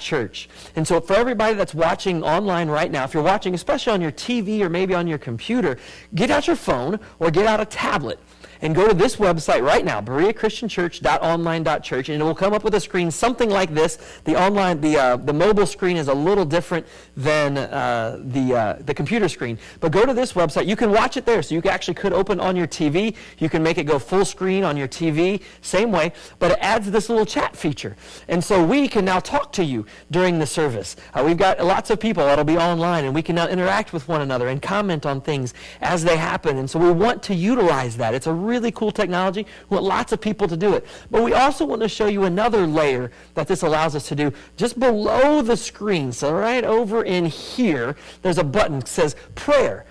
Church. 0.00 0.48
And 0.74 0.84
so 0.84 1.00
for 1.00 1.14
everybody 1.14 1.54
that's 1.54 1.72
watching 1.72 2.24
online 2.24 2.68
right 2.68 2.90
now, 2.90 3.04
if 3.04 3.14
you're 3.14 3.22
watching 3.22 3.54
especially 3.54 3.92
on 3.92 4.00
your 4.00 4.10
TV 4.10 4.60
or 4.60 4.68
maybe 4.68 4.92
on 4.92 5.06
your 5.06 5.18
computer, 5.18 5.78
get 6.16 6.28
out 6.28 6.48
your 6.48 6.56
phone 6.56 6.98
or 7.20 7.30
get 7.30 7.46
out 7.46 7.60
a 7.60 7.64
tablet 7.64 8.18
and 8.62 8.74
go 8.74 8.88
to 8.88 8.94
this 8.94 9.16
website 9.16 9.62
right 9.62 9.84
now, 9.84 10.00
bereachristianchurch.online.church, 10.00 12.08
and 12.08 12.20
it 12.20 12.24
will 12.24 12.34
come 12.34 12.52
up 12.52 12.64
with 12.64 12.74
a 12.74 12.80
screen 12.80 13.10
something 13.10 13.50
like 13.50 13.74
this. 13.74 13.98
The 14.24 14.34
online, 14.34 14.80
the, 14.80 14.96
uh, 14.96 15.16
the 15.16 15.32
mobile 15.32 15.66
screen 15.66 15.96
is 15.96 16.08
a 16.08 16.14
little 16.14 16.44
different 16.44 16.86
than 17.16 17.58
uh, 17.58 18.15
the, 18.22 18.54
uh, 18.54 18.76
the 18.80 18.94
computer 18.94 19.28
screen. 19.28 19.58
But 19.80 19.92
go 19.92 20.04
to 20.04 20.14
this 20.14 20.32
website. 20.32 20.66
You 20.66 20.76
can 20.76 20.90
watch 20.90 21.16
it 21.16 21.26
there. 21.26 21.42
So 21.42 21.54
you 21.54 21.62
actually 21.62 21.94
could 21.94 22.12
open 22.12 22.40
on 22.40 22.56
your 22.56 22.66
TV. 22.66 23.14
You 23.38 23.48
can 23.48 23.62
make 23.62 23.78
it 23.78 23.84
go 23.84 23.98
full 23.98 24.24
screen 24.24 24.64
on 24.64 24.76
your 24.76 24.88
TV, 24.88 25.42
same 25.60 25.92
way. 25.92 26.12
But 26.38 26.52
it 26.52 26.58
adds 26.60 26.90
this 26.90 27.08
little 27.08 27.26
chat 27.26 27.56
feature. 27.56 27.96
And 28.28 28.42
so 28.42 28.64
we 28.64 28.88
can 28.88 29.04
now 29.04 29.20
talk 29.20 29.52
to 29.52 29.64
you 29.64 29.86
during 30.10 30.38
the 30.38 30.46
service. 30.46 30.96
Uh, 31.14 31.22
we've 31.24 31.36
got 31.36 31.64
lots 31.64 31.90
of 31.90 32.00
people 32.00 32.24
that'll 32.24 32.44
be 32.44 32.56
online, 32.56 33.04
and 33.04 33.14
we 33.14 33.22
can 33.22 33.34
now 33.34 33.48
interact 33.48 33.92
with 33.92 34.08
one 34.08 34.20
another 34.20 34.48
and 34.48 34.60
comment 34.62 35.06
on 35.06 35.20
things 35.20 35.54
as 35.80 36.04
they 36.04 36.16
happen. 36.16 36.58
And 36.58 36.68
so 36.68 36.78
we 36.78 36.90
want 36.90 37.22
to 37.24 37.34
utilize 37.34 37.96
that. 37.96 38.14
It's 38.14 38.26
a 38.26 38.32
really 38.32 38.72
cool 38.72 38.92
technology. 38.92 39.46
We 39.68 39.74
want 39.76 39.86
lots 39.86 40.12
of 40.12 40.20
people 40.20 40.48
to 40.48 40.56
do 40.56 40.74
it. 40.74 40.86
But 41.10 41.22
we 41.22 41.32
also 41.32 41.64
want 41.64 41.82
to 41.82 41.88
show 41.88 42.06
you 42.06 42.24
another 42.24 42.66
layer 42.66 43.10
that 43.34 43.48
this 43.48 43.62
allows 43.62 43.94
us 43.94 44.08
to 44.08 44.14
do. 44.14 44.32
Just 44.56 44.78
below 44.78 45.42
the 45.42 45.56
screen, 45.56 46.12
so 46.12 46.32
right 46.32 46.64
over 46.64 47.02
in 47.02 47.26
here, 47.26 47.95
there's 48.22 48.38
a 48.38 48.44
button 48.44 48.80
that 48.80 48.88
says 48.88 49.16
prayer. 49.34 49.86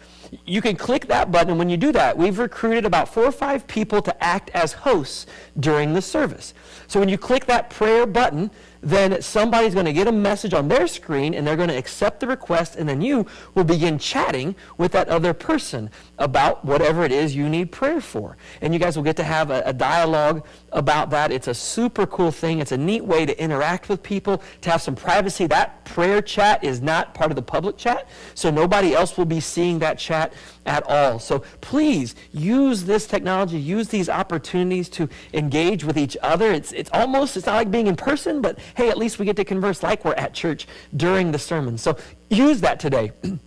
You 0.46 0.62
can 0.62 0.76
click 0.76 1.08
that 1.08 1.32
button, 1.32 1.52
and 1.52 1.60
when 1.60 1.70
you 1.70 1.78
do 1.78 1.92
that, 1.92 2.18
we've 2.18 2.40
recruited 2.40 2.86
about 2.86 3.14
four 3.14 3.26
or 3.26 3.32
five 3.32 3.68
people 3.68 4.02
to 4.02 4.24
act 4.24 4.50
as 4.54 4.74
hosts 4.74 5.28
during 5.60 5.94
the 5.94 6.02
service. 6.02 6.54
So 6.88 7.00
when 7.00 7.10
you 7.10 7.18
click 7.18 7.46
that 7.46 7.70
prayer 7.70 8.06
button, 8.06 8.52
then 8.82 9.22
somebody's 9.22 9.74
going 9.74 9.86
to 9.86 9.94
get 9.94 10.08
a 10.08 10.12
message 10.12 10.54
on 10.54 10.68
their 10.68 10.88
screen 10.88 11.34
and 11.34 11.46
they're 11.46 11.56
going 11.56 11.70
to 11.70 11.78
accept 11.78 12.20
the 12.20 12.28
request, 12.28 12.76
and 12.76 12.88
then 12.88 13.02
you 13.02 13.26
will 13.54 13.64
begin 13.64 13.98
chatting 13.98 14.56
with 14.78 14.92
that 14.92 15.10
other 15.10 15.34
person 15.34 15.90
about 16.18 16.64
whatever 16.64 17.04
it 17.04 17.12
is 17.12 17.36
you 17.36 17.50
need 17.50 17.72
prayer 17.72 18.02
for. 18.02 18.38
And 18.62 18.74
you 18.74 18.80
guys 18.80 18.96
will 18.96 19.04
get 19.04 19.18
to 19.18 19.24
have 19.24 19.52
a, 19.52 19.64
a, 19.66 19.74
dialogue 19.74 20.46
about 20.72 21.10
that. 21.10 21.32
It's 21.32 21.48
a 21.48 21.54
super 21.54 22.06
cool 22.06 22.32
thing. 22.32 22.60
It's 22.60 22.72
a 22.72 22.78
neat 22.78 23.04
way 23.04 23.26
to 23.26 23.42
interact 23.42 23.90
with 23.90 24.02
people, 24.02 24.42
to 24.62 24.72
have 24.72 24.82
some 24.82 24.96
privacy. 24.96 25.48
That 25.48 25.84
prayer 25.86 26.22
chat 26.22 26.64
is 26.64 26.82
not 26.82 27.14
part 27.14 27.32
of 27.32 27.36
the 27.36 27.42
public 27.42 27.78
chat, 27.78 28.08
so 28.34 28.50
nobody 28.50 28.94
else 28.94 29.18
will 29.18 29.26
be 29.26 29.40
seeing 29.40 29.80
that 29.80 30.00
chat 30.00 30.34
at 30.66 30.84
all. 30.90 31.20
So 31.20 31.40
please 31.62 32.16
use 32.34 32.84
this 32.84 33.08
technology, 33.08 33.60
use 33.60 33.88
these 33.90 34.10
opportunities 34.10 34.90
to 34.90 35.10
engage 35.34 35.84
with 35.84 35.98
each 35.98 36.18
other. 36.22 36.52
It's, 36.52 36.72
it's 36.72 36.90
almost, 36.94 37.38
it's 37.38 37.46
not 37.46 37.56
like 37.56 37.72
being 37.72 37.88
in 37.88 37.96
person, 37.96 38.42
but 38.42 38.60
hey, 38.76 38.90
at 38.90 38.98
least 38.98 39.20
we 39.20 39.26
get 39.26 39.36
to 39.38 39.46
converse 39.46 39.82
like 39.82 40.06
we're 40.06 40.14
at 40.14 40.34
church 40.34 40.68
during 40.96 41.32
the 41.32 41.40
sermon. 41.40 41.78
So 41.78 41.98
use 42.30 42.62
that 42.62 42.80
today. 42.80 43.12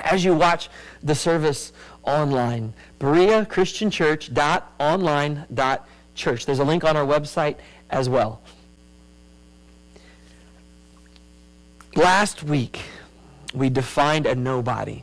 As 0.00 0.24
you 0.24 0.34
watch 0.34 0.68
the 1.02 1.14
service 1.14 1.72
online, 2.02 2.74
Berea 2.98 3.46
Christian 3.46 3.90
Church 3.90 4.32
dot 4.32 4.72
online 4.78 5.46
dot 5.54 5.88
church. 6.14 6.44
There's 6.44 6.58
a 6.58 6.64
link 6.64 6.84
on 6.84 6.96
our 6.96 7.06
website 7.06 7.56
as 7.90 8.08
well. 8.08 8.42
Last 11.94 12.42
week, 12.42 12.82
we 13.54 13.70
defined 13.70 14.26
a 14.26 14.34
nobody 14.34 15.02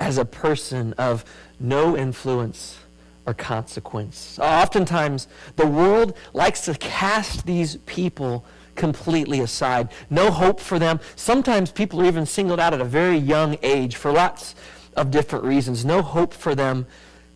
as 0.00 0.16
a 0.16 0.24
person 0.24 0.94
of 0.94 1.24
no 1.60 1.96
influence 1.96 2.78
or 3.26 3.34
consequence. 3.34 4.38
Oftentimes, 4.38 5.28
the 5.56 5.66
world 5.66 6.16
likes 6.32 6.62
to 6.62 6.74
cast 6.74 7.44
these 7.44 7.76
people 7.86 8.44
completely 8.74 9.40
aside. 9.40 9.90
No 10.10 10.30
hope 10.30 10.60
for 10.60 10.78
them. 10.78 11.00
Sometimes 11.16 11.70
people 11.70 12.00
are 12.00 12.06
even 12.06 12.26
singled 12.26 12.60
out 12.60 12.74
at 12.74 12.80
a 12.80 12.84
very 12.84 13.16
young 13.16 13.58
age 13.62 13.96
for 13.96 14.12
lots 14.12 14.54
of 14.96 15.10
different 15.10 15.44
reasons. 15.44 15.84
No 15.84 16.02
hope 16.02 16.34
for 16.34 16.54
them 16.54 16.86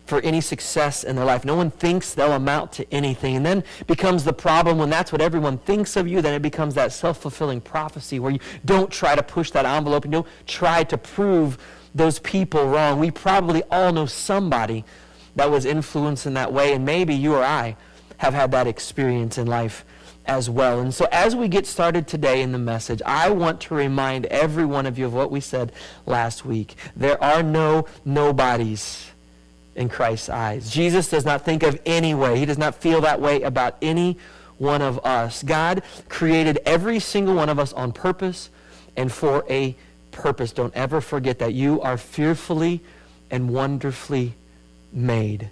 for 0.05 0.21
any 0.21 0.39
success 0.39 1.03
in 1.03 1.17
their 1.17 1.25
life. 1.25 1.43
No 1.43 1.55
one 1.55 1.69
thinks 1.69 2.13
they'll 2.13 2.31
amount 2.31 2.71
to 2.73 2.93
anything. 2.93 3.35
And 3.35 3.45
then 3.45 3.63
becomes 3.87 4.23
the 4.23 4.33
problem 4.33 4.77
when 4.77 4.89
that's 4.89 5.11
what 5.11 5.21
everyone 5.21 5.57
thinks 5.59 5.97
of 5.97 6.07
you, 6.07 6.21
then 6.21 6.33
it 6.33 6.41
becomes 6.41 6.75
that 6.75 6.93
self 6.93 7.21
fulfilling 7.21 7.59
prophecy 7.59 8.19
where 8.19 8.31
you 8.31 8.39
don't 8.63 8.89
try 8.89 9.15
to 9.15 9.23
push 9.23 9.51
that 9.51 9.65
envelope 9.65 10.05
and 10.05 10.13
you 10.13 10.21
don't 10.21 10.47
try 10.47 10.83
to 10.85 10.97
prove 10.97 11.57
those 11.93 12.19
people 12.19 12.67
wrong. 12.67 12.99
We 12.99 13.11
probably 13.11 13.63
all 13.63 13.91
know 13.91 14.05
somebody 14.05 14.85
that 15.35 15.51
was 15.51 15.65
influenced 15.65 16.25
in 16.25 16.33
that 16.35 16.51
way, 16.51 16.73
and 16.73 16.85
maybe 16.85 17.13
you 17.13 17.35
or 17.35 17.43
I 17.43 17.75
have 18.17 18.33
had 18.33 18.51
that 18.51 18.65
experience 18.65 19.37
in 19.37 19.45
life 19.45 19.85
as 20.27 20.49
well. 20.49 20.79
And 20.79 20.93
so, 20.93 21.07
as 21.11 21.35
we 21.35 21.47
get 21.47 21.65
started 21.65 22.07
today 22.07 22.41
in 22.41 22.51
the 22.51 22.59
message, 22.59 23.01
I 23.05 23.29
want 23.29 23.61
to 23.61 23.75
remind 23.75 24.25
every 24.27 24.65
one 24.65 24.85
of 24.85 24.99
you 24.99 25.05
of 25.05 25.13
what 25.13 25.31
we 25.31 25.39
said 25.39 25.71
last 26.05 26.45
week. 26.45 26.75
There 26.95 27.21
are 27.23 27.41
no 27.41 27.87
nobodies 28.05 29.07
in 29.75 29.89
Christ's 29.89 30.29
eyes. 30.29 30.69
Jesus 30.69 31.09
does 31.09 31.25
not 31.25 31.43
think 31.43 31.63
of 31.63 31.79
any 31.85 32.13
way, 32.13 32.37
he 32.37 32.45
does 32.45 32.57
not 32.57 32.75
feel 32.75 33.01
that 33.01 33.21
way 33.21 33.41
about 33.41 33.77
any 33.81 34.17
one 34.57 34.81
of 34.81 35.03
us. 35.05 35.43
God 35.43 35.83
created 36.09 36.59
every 36.65 36.99
single 36.99 37.35
one 37.35 37.49
of 37.49 37.59
us 37.59 37.73
on 37.73 37.91
purpose 37.91 38.49
and 38.95 39.11
for 39.11 39.45
a 39.49 39.75
purpose. 40.11 40.51
Don't 40.51 40.73
ever 40.75 40.99
forget 40.99 41.39
that 41.39 41.53
you 41.53 41.79
are 41.81 41.97
fearfully 41.97 42.81
and 43.29 43.53
wonderfully 43.53 44.33
made. 44.91 45.49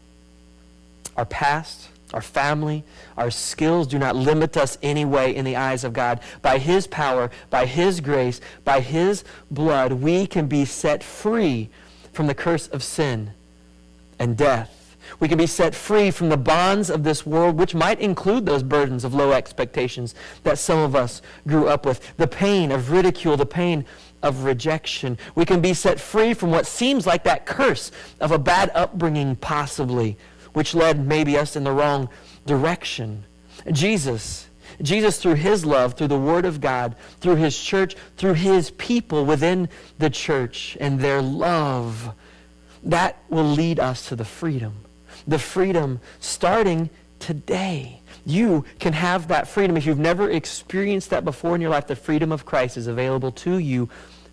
Our 1.15 1.25
past, 1.25 1.89
our 2.15 2.21
family, 2.21 2.85
our 3.17 3.29
skills 3.29 3.87
do 3.87 3.99
not 3.99 4.15
limit 4.15 4.55
us 4.55 4.77
anyway 4.81 5.35
in 5.35 5.43
the 5.43 5.57
eyes 5.57 5.83
of 5.83 5.91
God. 5.91 6.21
By 6.41 6.57
His 6.57 6.87
power, 6.87 7.29
by 7.49 7.65
His 7.65 7.99
grace, 7.99 8.39
by 8.63 8.79
His 8.79 9.25
blood, 9.51 9.91
we 9.91 10.25
can 10.25 10.47
be 10.47 10.63
set 10.63 11.03
free 11.03 11.69
from 12.13 12.27
the 12.27 12.33
curse 12.33 12.67
of 12.67 12.81
sin 12.83 13.31
and 14.17 14.37
death. 14.37 14.95
We 15.19 15.27
can 15.27 15.37
be 15.37 15.45
set 15.45 15.75
free 15.75 16.09
from 16.09 16.29
the 16.29 16.37
bonds 16.37 16.89
of 16.89 17.03
this 17.03 17.25
world, 17.25 17.57
which 17.57 17.75
might 17.75 17.99
include 17.99 18.45
those 18.45 18.63
burdens 18.63 19.03
of 19.03 19.13
low 19.13 19.33
expectations 19.33 20.15
that 20.43 20.57
some 20.57 20.79
of 20.79 20.95
us 20.95 21.21
grew 21.45 21.67
up 21.67 21.85
with, 21.85 22.15
the 22.15 22.27
pain 22.27 22.71
of 22.71 22.91
ridicule, 22.91 23.35
the 23.35 23.45
pain 23.45 23.85
of 24.23 24.45
rejection. 24.45 25.17
We 25.35 25.43
can 25.43 25.59
be 25.59 25.73
set 25.73 25.99
free 25.99 26.33
from 26.33 26.49
what 26.49 26.65
seems 26.65 27.05
like 27.05 27.25
that 27.25 27.45
curse 27.45 27.91
of 28.21 28.31
a 28.31 28.39
bad 28.39 28.71
upbringing, 28.73 29.35
possibly. 29.35 30.17
Which 30.55 30.73
led 30.73 31.05
maybe 31.05 31.37
us 31.37 31.55
in 31.55 31.65
the 31.65 31.71
wrong 31.71 32.09
direction. 32.45 33.25
Jesus, 33.71 34.47
Jesus 34.81 35.17
through 35.17 35.35
his 35.35 35.65
love, 35.65 35.95
through 35.95 36.07
the 36.07 36.17
word 36.17 36.45
of 36.45 36.61
God, 36.61 36.95
through 37.19 37.35
his 37.35 37.61
church, 37.61 37.95
through 38.17 38.33
his 38.35 38.71
people 38.71 39.25
within 39.25 39.69
the 39.99 40.09
church 40.09 40.77
and 40.79 40.99
their 40.99 41.21
love, 41.21 42.15
that 42.83 43.17
will 43.29 43.43
lead 43.43 43.79
us 43.79 44.07
to 44.07 44.15
the 44.15 44.25
freedom. 44.25 44.73
The 45.27 45.39
freedom 45.39 45.99
starting 46.19 46.89
today. 47.19 48.01
You 48.25 48.63
can 48.79 48.93
have 48.93 49.27
that 49.27 49.47
freedom. 49.47 49.75
If 49.75 49.85
you've 49.85 49.99
never 49.99 50.29
experienced 50.29 51.09
that 51.09 51.25
before 51.25 51.55
in 51.55 51.61
your 51.61 51.69
life, 51.69 51.87
the 51.87 51.95
freedom 51.95 52.31
of 52.31 52.45
Christ 52.45 52.77
is 52.77 52.87
available 52.87 53.31
to 53.31 53.57
you 53.57 53.89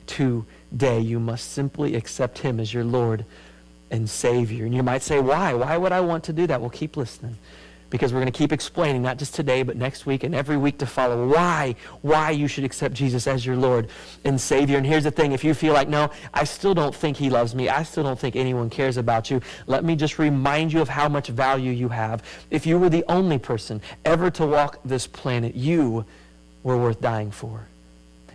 today. 0.07 1.01
You 1.01 1.19
must 1.19 1.51
simply 1.51 1.95
accept 1.97 2.39
him 2.39 2.61
as 2.61 2.73
your 2.73 2.85
Lord 2.85 3.25
and 3.93 4.09
Savior. 4.09 4.65
And 4.65 4.75
you 4.75 4.83
might 4.83 5.03
say, 5.03 5.21
why? 5.21 5.55
Why 5.55 5.77
would 5.77 5.93
I 5.93 6.01
want 6.01 6.25
to 6.25 6.33
do 6.33 6.49
that? 6.49 6.61
Well, 6.61 6.71
keep 6.71 6.97
listening 6.97 7.37
because 7.91 8.11
we're 8.11 8.21
going 8.21 8.33
to 8.33 8.37
keep 8.37 8.53
explaining, 8.53 9.03
not 9.03 9.19
just 9.19 9.35
today, 9.35 9.63
but 9.63 9.77
next 9.77 10.07
week 10.07 10.25
and 10.25 10.35
every 10.35 10.57
week 10.57 10.79
to 10.79 10.87
follow, 10.87 11.29
why, 11.29 11.77
why 12.01 12.31
you 12.31 12.49
should 12.49 12.65
accept 12.65 12.95
Jesus 12.95 13.27
as 13.27 13.45
your 13.45 13.55
Lord 13.55 13.91
and 14.25 14.41
Savior. 14.41 14.79
And 14.79 14.87
here's 14.87 15.05
the 15.05 15.11
thing 15.11 15.33
if 15.33 15.45
you 15.45 15.53
feel 15.53 15.75
like, 15.75 15.89
no, 15.89 16.11
I 16.33 16.45
still 16.45 16.73
don't 16.73 16.95
think 16.95 17.19
He 17.19 17.29
loves 17.29 17.55
me, 17.55 17.69
I 17.69 17.83
still 17.83 18.03
don't 18.03 18.19
think 18.19 18.35
anyone 18.35 18.71
cares 18.71 18.97
about 18.97 19.31
you, 19.31 19.43
let 19.67 19.85
me 19.85 19.95
just 19.95 20.19
remind 20.19 20.73
you 20.73 20.81
of 20.81 20.89
how 20.89 21.07
much 21.07 21.29
value 21.29 21.71
you 21.71 21.91
have. 21.91 22.25
If 22.51 22.65
you 22.65 22.79
were 22.79 22.89
the 22.89 23.05
only 23.11 23.39
person 23.39 23.83
ever 24.07 24.31
to 24.31 24.47
walk 24.47 24.79
this 24.87 25.07
planet, 25.07 25.55
you 25.55 26.07
were 26.63 26.79
worth 26.79 27.03
dying 27.03 27.31
for. 27.31 27.67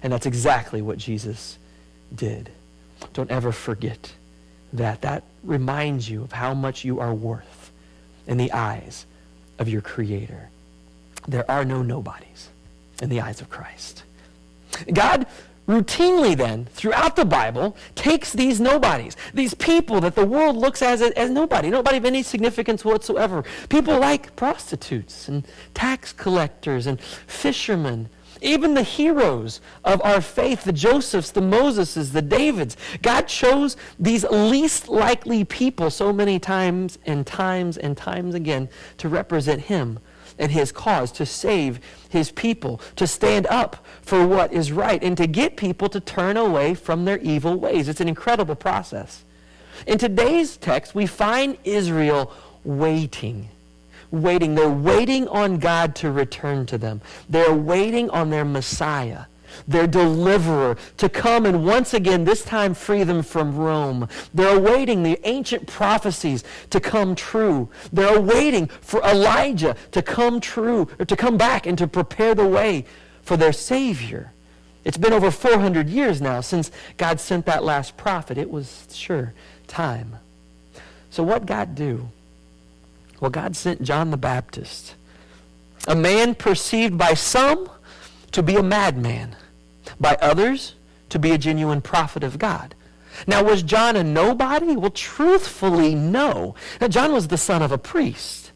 And 0.04 0.14
that's 0.14 0.28
exactly 0.28 0.84
what 0.84 1.00
Jesus 1.00 1.58
did. 2.16 2.52
Don't 3.14 3.32
ever 3.32 3.52
forget 3.52 4.14
that. 4.74 5.02
That 5.02 5.24
reminds 5.44 6.10
you 6.10 6.24
of 6.24 6.32
how 6.32 6.54
much 6.54 6.84
you 6.84 7.00
are 7.00 7.14
worth 7.14 7.72
in 8.28 8.38
the 8.38 8.52
eyes 8.52 9.06
of 9.60 9.70
your 9.70 9.82
Creator. 9.82 10.50
There 11.28 11.50
are 11.50 11.66
no 11.66 11.82
nobodies 11.82 12.50
in 13.02 13.10
the 13.10 13.22
eyes 13.22 13.42
of 13.42 13.50
Christ. 13.50 14.04
God 14.94 15.26
routinely 15.68 16.36
then, 16.36 16.66
throughout 16.74 17.16
the 17.16 17.26
Bible, 17.26 17.76
takes 17.96 18.32
these 18.32 18.60
nobodies, 18.60 19.18
these 19.34 19.54
people 19.54 20.00
that 20.02 20.16
the 20.16 20.26
world 20.26 20.56
looks 20.56 20.82
as, 20.82 21.02
as 21.02 21.30
nobody, 21.30 21.70
nobody 21.70 21.98
of 21.98 22.06
any 22.06 22.24
significance 22.24 22.86
whatsoever. 22.86 23.44
People 23.68 24.00
like 24.00 24.36
prostitutes 24.36 25.28
and 25.28 25.46
tax 25.74 26.14
collectors 26.14 26.88
and 26.88 27.02
fishermen 27.02 28.10
even 28.42 28.74
the 28.74 28.84
heroes 28.84 29.62
of 29.84 30.02
our 30.04 30.22
faith, 30.22 30.64
the 30.64 30.74
Josephs, 30.74 31.32
the 31.32 31.42
Moseses, 31.42 32.12
the 32.12 32.22
Davids, 32.22 32.78
God 33.02 33.28
chose 33.28 33.78
these 34.00 34.24
least 34.26 34.88
likely 34.88 35.44
people 35.44 35.90
so 35.90 36.12
many 36.12 36.40
times 36.40 36.98
and 37.06 37.26
times 37.26 37.78
and 37.78 37.96
times 37.96 38.36
again 38.36 38.70
to 38.98 39.10
represent 39.10 39.62
Him 39.62 40.00
and 40.40 40.52
His 40.52 40.72
cause, 40.72 41.12
to 41.14 41.26
save 41.26 41.80
His 42.10 42.32
people, 42.32 42.82
to 42.96 43.08
stand 43.08 43.48
up 43.48 43.86
for 44.02 44.26
what 44.28 44.54
is 44.54 44.72
right, 44.72 45.02
and 45.04 45.18
to 45.18 45.28
get 45.28 45.58
people 45.58 45.90
to 45.90 46.00
turn 46.00 46.38
away 46.38 46.74
from 46.74 47.06
their 47.06 47.20
evil 47.20 47.56
ways. 47.56 47.88
It's 47.88 48.02
an 48.02 48.08
incredible 48.08 48.56
process. 48.56 49.24
In 49.86 49.98
today's 49.98 50.58
text, 50.58 50.96
we 50.96 51.06
find 51.06 51.58
Israel 51.64 52.32
waiting 52.64 53.50
waiting. 54.12 54.56
They're 54.56 54.70
waiting 54.70 55.28
on 55.28 55.60
God 55.60 55.96
to 55.98 56.12
return 56.12 56.66
to 56.68 56.78
them. 56.78 57.02
They're 57.30 57.54
waiting 57.54 58.10
on 58.10 58.30
their 58.30 58.46
Messiah, 58.46 59.26
their 59.68 59.88
deliverer, 59.88 60.78
to 60.98 61.10
come 61.10 61.46
and 61.46 61.66
once 61.66 61.94
again, 61.94 62.24
this 62.24 62.44
time, 62.44 62.74
free 62.74 63.04
them 63.04 63.24
from 63.24 63.58
Rome. 63.58 64.08
They're 64.34 64.58
awaiting 64.58 65.04
the 65.04 65.20
ancient 65.24 65.68
prophecies 65.68 66.44
to 66.70 66.80
come 66.80 67.16
true. 67.16 67.70
They're 67.92 68.22
waiting 68.22 68.68
for 68.68 69.02
Elijah 69.04 69.76
to 69.92 70.02
come 70.02 70.40
true, 70.40 70.88
or 71.00 71.06
to 71.06 71.16
come 71.16 71.38
back 71.38 71.66
and 71.66 71.78
to 71.78 71.88
prepare 71.88 72.36
the 72.36 72.48
way 72.48 72.86
for 73.22 73.38
their 73.38 73.54
Savior. 73.54 74.32
It's 74.86 74.98
been 74.98 75.12
over 75.12 75.32
400 75.32 75.90
years 75.90 76.22
now 76.22 76.40
since 76.40 76.72
God 76.96 77.20
sent 77.20 77.46
that 77.46 77.62
last 77.62 77.98
prophet. 77.98 78.38
It 78.38 78.50
was, 78.50 78.88
sure, 78.94 79.34
time. 79.68 80.16
So 81.10 81.24
what 81.24 81.46
God 81.46 81.76
do? 81.76 82.08
Well, 83.20 83.32
God 83.32 83.56
sent 83.56 83.82
John 83.82 84.12
the 84.12 84.18
Baptist, 84.18 84.96
a 85.88 85.96
man 85.96 86.36
perceived 86.36 86.98
by 86.98 87.14
some 87.14 87.70
to 88.32 88.44
be 88.44 88.56
a 88.56 88.64
madman, 88.64 89.36
by 90.00 90.18
others 90.22 90.76
to 91.10 91.18
be 91.18 91.32
a 91.32 91.38
genuine 91.38 91.82
prophet 91.82 92.24
of 92.24 92.38
God. 92.38 92.76
Now, 93.26 93.44
was 93.44 93.64
John 93.64 93.96
a 93.96 94.04
nobody? 94.04 94.76
Well, 94.76 94.92
truthfully, 94.92 95.96
no. 95.96 96.54
Now, 96.80 96.88
John 96.88 97.14
was 97.14 97.30
the 97.30 97.38
son 97.38 97.64
of 97.64 97.72
a 97.72 97.78
priest. 97.78 98.52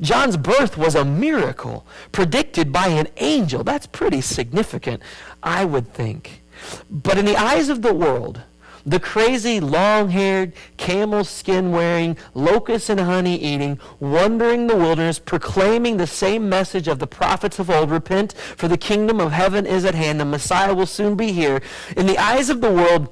John's 0.00 0.36
birth 0.36 0.76
was 0.76 0.94
a 0.94 1.04
miracle 1.04 1.84
predicted 2.12 2.72
by 2.72 2.88
an 2.88 3.08
angel. 3.16 3.64
That's 3.64 3.86
pretty 3.86 4.20
significant, 4.20 5.02
I 5.42 5.64
would 5.64 5.92
think. 5.92 6.42
But 6.88 7.18
in 7.18 7.24
the 7.24 7.36
eyes 7.36 7.68
of 7.68 7.82
the 7.82 7.94
world, 7.94 8.42
the 8.86 9.00
crazy, 9.00 9.60
long 9.60 10.10
haired, 10.10 10.52
camel 10.76 11.24
skin 11.24 11.70
wearing, 11.72 12.16
locust 12.34 12.90
and 12.90 13.00
honey 13.00 13.36
eating, 13.36 13.78
wandering 13.98 14.66
the 14.66 14.76
wilderness, 14.76 15.18
proclaiming 15.18 15.96
the 15.96 16.06
same 16.06 16.48
message 16.48 16.86
of 16.88 16.98
the 16.98 17.06
prophets 17.06 17.58
of 17.58 17.70
old 17.70 17.90
repent, 17.90 18.32
for 18.32 18.68
the 18.68 18.76
kingdom 18.76 19.20
of 19.20 19.32
heaven 19.32 19.66
is 19.66 19.84
at 19.84 19.94
hand, 19.94 20.20
the 20.20 20.24
Messiah 20.24 20.74
will 20.74 20.86
soon 20.86 21.16
be 21.16 21.32
here. 21.32 21.60
In 21.96 22.06
the 22.06 22.18
eyes 22.18 22.50
of 22.50 22.60
the 22.60 22.70
world, 22.70 23.08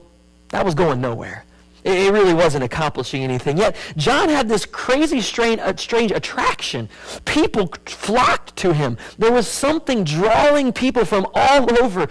that 0.50 0.64
was 0.64 0.74
going 0.74 1.00
nowhere. 1.00 1.44
It 1.84 2.12
really 2.12 2.34
wasn't 2.34 2.62
accomplishing 2.62 3.24
anything. 3.24 3.56
Yet, 3.56 3.74
John 3.96 4.28
had 4.28 4.48
this 4.48 4.64
crazy, 4.64 5.20
strange, 5.20 5.60
uh, 5.60 5.74
strange 5.76 6.12
attraction. 6.12 6.88
People 7.24 7.72
flocked 7.86 8.54
to 8.56 8.72
him. 8.72 8.96
There 9.18 9.32
was 9.32 9.48
something 9.48 10.04
drawing 10.04 10.72
people 10.72 11.04
from 11.04 11.26
all 11.34 11.82
over 11.82 12.06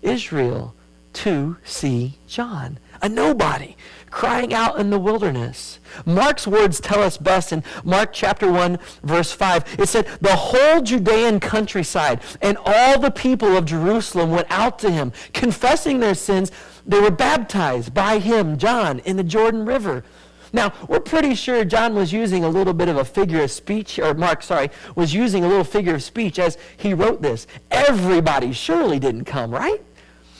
Israel 0.00 0.74
to 1.12 1.56
see 1.64 2.18
John 2.26 2.78
a 3.02 3.08
nobody, 3.08 3.76
crying 4.10 4.52
out 4.52 4.78
in 4.78 4.90
the 4.90 4.98
wilderness. 4.98 5.78
Mark's 6.04 6.46
words 6.46 6.80
tell 6.80 7.02
us 7.02 7.16
best 7.16 7.52
in 7.52 7.62
Mark 7.84 8.12
chapter 8.12 8.50
1, 8.50 8.78
verse 9.02 9.32
5. 9.32 9.76
It 9.78 9.88
said, 9.88 10.06
The 10.20 10.36
whole 10.36 10.82
Judean 10.82 11.40
countryside 11.40 12.20
and 12.42 12.58
all 12.64 12.98
the 12.98 13.10
people 13.10 13.56
of 13.56 13.64
Jerusalem 13.64 14.30
went 14.30 14.50
out 14.50 14.78
to 14.80 14.90
him, 14.90 15.12
confessing 15.32 16.00
their 16.00 16.14
sins. 16.14 16.50
They 16.86 17.00
were 17.00 17.10
baptized 17.10 17.94
by 17.94 18.18
him, 18.18 18.58
John, 18.58 19.00
in 19.00 19.16
the 19.16 19.24
Jordan 19.24 19.64
River. 19.64 20.04
Now, 20.52 20.72
we're 20.88 21.00
pretty 21.00 21.34
sure 21.34 21.64
John 21.64 21.94
was 21.94 22.12
using 22.12 22.42
a 22.42 22.48
little 22.48 22.72
bit 22.72 22.88
of 22.88 22.96
a 22.96 23.04
figure 23.04 23.42
of 23.42 23.50
speech, 23.50 23.98
or 23.98 24.14
Mark, 24.14 24.42
sorry, 24.42 24.70
was 24.96 25.14
using 25.14 25.44
a 25.44 25.48
little 25.48 25.64
figure 25.64 25.94
of 25.94 26.02
speech 26.02 26.38
as 26.38 26.58
he 26.76 26.92
wrote 26.92 27.22
this. 27.22 27.46
Everybody 27.70 28.52
surely 28.52 28.98
didn't 28.98 29.26
come, 29.26 29.52
right? 29.52 29.80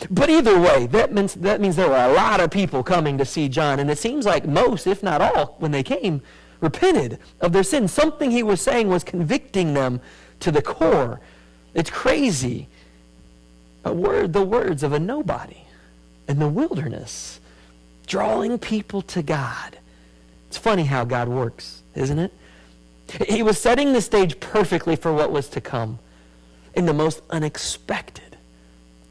But 0.08 0.30
either 0.30 0.58
way, 0.58 0.86
that 0.86 1.12
means, 1.12 1.34
that 1.34 1.60
means 1.60 1.76
there 1.76 1.88
were 1.88 1.96
a 1.96 2.12
lot 2.12 2.40
of 2.40 2.50
people 2.50 2.82
coming 2.82 3.18
to 3.18 3.24
see 3.24 3.48
John. 3.48 3.80
And 3.80 3.90
it 3.90 3.98
seems 3.98 4.24
like 4.24 4.46
most, 4.46 4.86
if 4.86 5.02
not 5.02 5.20
all, 5.20 5.56
when 5.58 5.72
they 5.72 5.82
came, 5.82 6.22
repented 6.60 7.18
of 7.40 7.52
their 7.52 7.62
sin. 7.62 7.88
Something 7.88 8.30
he 8.30 8.42
was 8.42 8.60
saying 8.60 8.88
was 8.88 9.04
convicting 9.04 9.74
them 9.74 10.00
to 10.40 10.50
the 10.50 10.62
core. 10.62 11.20
It's 11.74 11.90
crazy. 11.90 12.68
A 13.84 13.92
word, 13.92 14.32
the 14.32 14.44
words 14.44 14.82
of 14.82 14.92
a 14.92 14.98
nobody 14.98 15.62
in 16.28 16.38
the 16.38 16.48
wilderness, 16.48 17.40
drawing 18.06 18.58
people 18.58 19.02
to 19.02 19.22
God. 19.22 19.78
It's 20.48 20.58
funny 20.58 20.84
how 20.84 21.04
God 21.04 21.28
works, 21.28 21.82
isn't 21.94 22.18
it? 22.18 22.32
He 23.28 23.42
was 23.42 23.60
setting 23.60 23.92
the 23.92 24.00
stage 24.00 24.38
perfectly 24.40 24.96
for 24.96 25.12
what 25.12 25.32
was 25.32 25.48
to 25.50 25.60
come 25.60 25.98
in 26.74 26.86
the 26.86 26.92
most 26.92 27.22
unexpected 27.30 28.29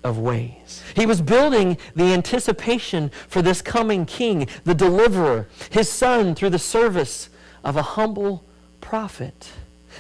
of 0.04 0.18
ways. 0.18 0.84
He 0.96 1.06
was 1.06 1.22
building 1.22 1.78
the 1.96 2.14
anticipation 2.14 3.12
for 3.28 3.42
this 3.42 3.62
coming 3.62 4.06
king, 4.06 4.48
the 4.64 4.76
deliverer, 4.76 5.48
his 5.70 5.90
son 5.90 6.36
through 6.36 6.52
the 6.52 6.60
service 6.60 7.30
of 7.64 7.76
a 7.76 7.82
humble 7.82 8.46
prophet. 8.82 9.52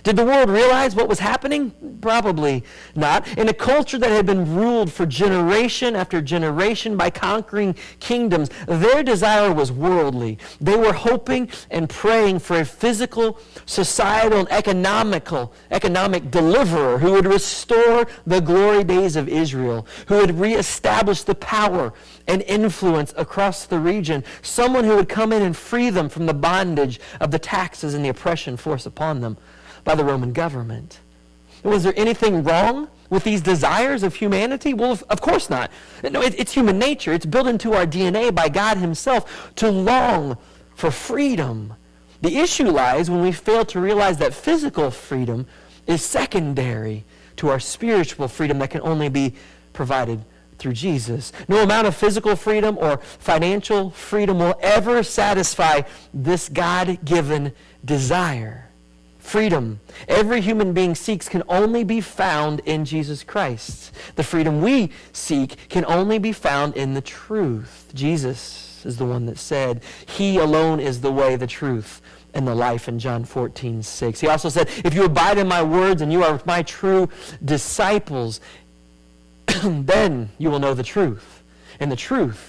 Did 0.03 0.15
the 0.15 0.25
world 0.25 0.49
realize 0.49 0.95
what 0.95 1.09
was 1.09 1.19
happening? 1.19 1.73
Probably 2.01 2.63
not. 2.95 3.27
In 3.37 3.49
a 3.49 3.53
culture 3.53 3.97
that 3.97 4.09
had 4.09 4.25
been 4.25 4.55
ruled 4.55 4.91
for 4.91 5.05
generation 5.05 5.95
after 5.95 6.21
generation 6.21 6.95
by 6.95 7.09
conquering 7.09 7.75
kingdoms, 7.99 8.49
their 8.67 9.03
desire 9.03 9.53
was 9.53 9.71
worldly. 9.71 10.37
They 10.61 10.77
were 10.77 10.93
hoping 10.93 11.49
and 11.69 11.89
praying 11.89 12.39
for 12.39 12.59
a 12.59 12.65
physical, 12.65 13.39
societal, 13.65 14.39
and 14.39 14.51
economical, 14.51 15.53
economic 15.71 16.31
deliverer 16.31 16.99
who 16.99 17.13
would 17.13 17.25
restore 17.25 18.07
the 18.25 18.39
glory 18.39 18.83
days 18.83 19.15
of 19.15 19.27
Israel, 19.27 19.85
who 20.07 20.17
would 20.17 20.39
reestablish 20.39 21.23
the 21.23 21.35
power 21.35 21.93
and 22.27 22.41
influence 22.43 23.13
across 23.17 23.65
the 23.65 23.79
region, 23.79 24.23
someone 24.41 24.83
who 24.83 24.95
would 24.95 25.09
come 25.09 25.33
in 25.33 25.41
and 25.41 25.57
free 25.57 25.89
them 25.89 26.07
from 26.07 26.25
the 26.25 26.33
bondage 26.33 26.99
of 27.19 27.31
the 27.31 27.39
taxes 27.39 27.93
and 27.93 28.05
the 28.05 28.09
oppression 28.09 28.55
forced 28.55 28.85
upon 28.85 29.21
them 29.21 29.37
by 29.83 29.95
the 29.95 30.03
Roman 30.03 30.33
government. 30.33 30.99
Was 31.63 31.83
there 31.83 31.93
anything 31.95 32.43
wrong 32.43 32.87
with 33.09 33.23
these 33.23 33.41
desires 33.41 34.03
of 34.03 34.15
humanity? 34.15 34.73
Well, 34.73 34.99
of 35.09 35.21
course 35.21 35.49
not. 35.49 35.71
No, 36.03 36.21
it's 36.21 36.53
human 36.53 36.79
nature. 36.79 37.11
It's 37.11 37.25
built 37.25 37.47
into 37.47 37.73
our 37.73 37.85
DNA 37.85 38.33
by 38.33 38.49
God 38.49 38.77
Himself 38.77 39.53
to 39.55 39.69
long 39.69 40.37
for 40.75 40.91
freedom. 40.91 41.73
The 42.21 42.37
issue 42.37 42.69
lies 42.69 43.09
when 43.09 43.21
we 43.21 43.31
fail 43.31 43.65
to 43.65 43.79
realize 43.79 44.17
that 44.17 44.33
physical 44.33 44.91
freedom 44.91 45.47
is 45.87 46.03
secondary 46.03 47.05
to 47.37 47.49
our 47.49 47.59
spiritual 47.59 48.27
freedom 48.27 48.59
that 48.59 48.69
can 48.69 48.81
only 48.81 49.09
be 49.09 49.33
provided 49.73 50.23
through 50.57 50.73
Jesus. 50.73 51.31
No 51.47 51.63
amount 51.63 51.87
of 51.87 51.95
physical 51.95 52.35
freedom 52.35 52.77
or 52.77 52.97
financial 52.97 53.89
freedom 53.91 54.39
will 54.39 54.59
ever 54.61 55.03
satisfy 55.03 55.81
this 56.13 56.49
God 56.49 57.03
given 57.05 57.53
desire. 57.83 58.68
Freedom 59.29 59.79
every 60.07 60.41
human 60.41 60.73
being 60.73 60.95
seeks 60.95 61.29
can 61.29 61.43
only 61.47 61.83
be 61.83 62.01
found 62.01 62.61
in 62.61 62.83
Jesus 62.83 63.23
Christ. 63.23 63.93
The 64.15 64.23
freedom 64.23 64.59
we 64.59 64.89
seek 65.13 65.69
can 65.69 65.85
only 65.85 66.17
be 66.17 66.31
found 66.31 66.75
in 66.75 66.95
the 66.95 67.01
truth. 67.01 67.91
Jesus 67.93 68.83
is 68.87 68.97
the 68.97 69.05
one 69.05 69.27
that 69.27 69.37
said, 69.37 69.83
He 70.07 70.37
alone 70.37 70.79
is 70.79 71.01
the 71.01 71.11
way, 71.11 71.35
the 71.35 71.45
truth, 71.45 72.01
and 72.33 72.47
the 72.47 72.55
life 72.55 72.87
in 72.87 72.97
John 72.97 73.23
14, 73.23 73.83
6. 73.83 74.19
He 74.19 74.27
also 74.27 74.49
said, 74.49 74.67
If 74.83 74.95
you 74.95 75.03
abide 75.03 75.37
in 75.37 75.47
my 75.47 75.61
words 75.61 76.01
and 76.01 76.11
you 76.11 76.23
are 76.23 76.41
my 76.47 76.63
true 76.63 77.07
disciples, 77.45 78.41
then 79.63 80.29
you 80.39 80.49
will 80.49 80.57
know 80.57 80.73
the 80.73 80.81
truth. 80.81 81.43
And 81.79 81.91
the 81.91 81.95
truth 81.95 82.48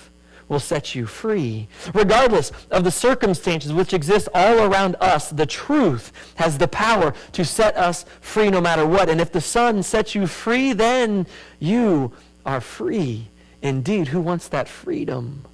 will 0.51 0.61
set 0.61 0.95
you 0.97 1.07
free. 1.07 1.69
Regardless 1.95 2.51
of 2.71 2.83
the 2.85 2.91
circumstances 2.91 3.73
which 3.73 3.95
exist 3.95 4.29
all 4.35 4.59
around 4.59 4.97
us, 5.01 5.31
the 5.31 5.47
truth 5.47 6.13
has 6.35 6.59
the 6.59 6.69
power 6.69 7.15
to 7.33 7.45
set 7.45 7.77
us 7.77 8.05
free 8.21 8.51
no 8.51 8.61
matter 8.61 8.85
what. 8.85 9.09
And 9.09 9.21
if 9.21 9.31
the 9.33 9.41
Son 9.41 9.83
sets 9.83 10.15
you 10.15 10.27
free, 10.27 10.73
then 10.73 11.27
you 11.61 12.13
are 12.45 12.61
free. 12.61 13.29
Indeed, 13.63 14.09
who 14.09 14.21
wants 14.21 14.49
that 14.49 14.69
freedom? 14.69 15.45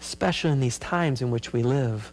Especially 0.00 0.50
in 0.50 0.60
these 0.60 0.78
times 0.78 1.22
in 1.22 1.30
which 1.30 1.52
we 1.52 1.62
live. 1.62 2.12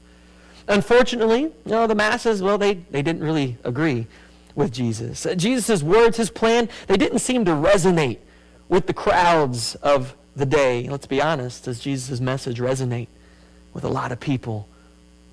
Unfortunately, 0.68 1.42
you 1.42 1.52
know, 1.66 1.88
the 1.88 1.96
masses, 1.96 2.44
well, 2.44 2.60
they, 2.60 2.76
they 2.76 3.02
didn't 3.02 3.24
really 3.24 3.58
agree 3.64 4.06
with 4.54 4.72
Jesus. 4.72 5.26
Uh, 5.26 5.34
Jesus' 5.34 5.82
words, 5.82 6.18
his 6.18 6.30
plan, 6.30 6.70
they 6.86 6.98
didn't 6.98 7.20
seem 7.20 7.46
to 7.46 7.52
resonate 7.52 8.20
with 8.70 8.86
the 8.86 8.94
crowds 8.94 9.74
of 9.76 10.16
the 10.36 10.46
day. 10.46 10.88
Let's 10.90 11.08
be 11.08 11.22
honest, 11.22 11.66
does 11.66 11.80
Jesus' 11.80 12.20
message 12.20 12.60
resonate 12.60 13.08
with 13.74 13.84
a 13.84 13.90
lot 13.90 14.12
of 14.12 14.20
people 14.20 14.68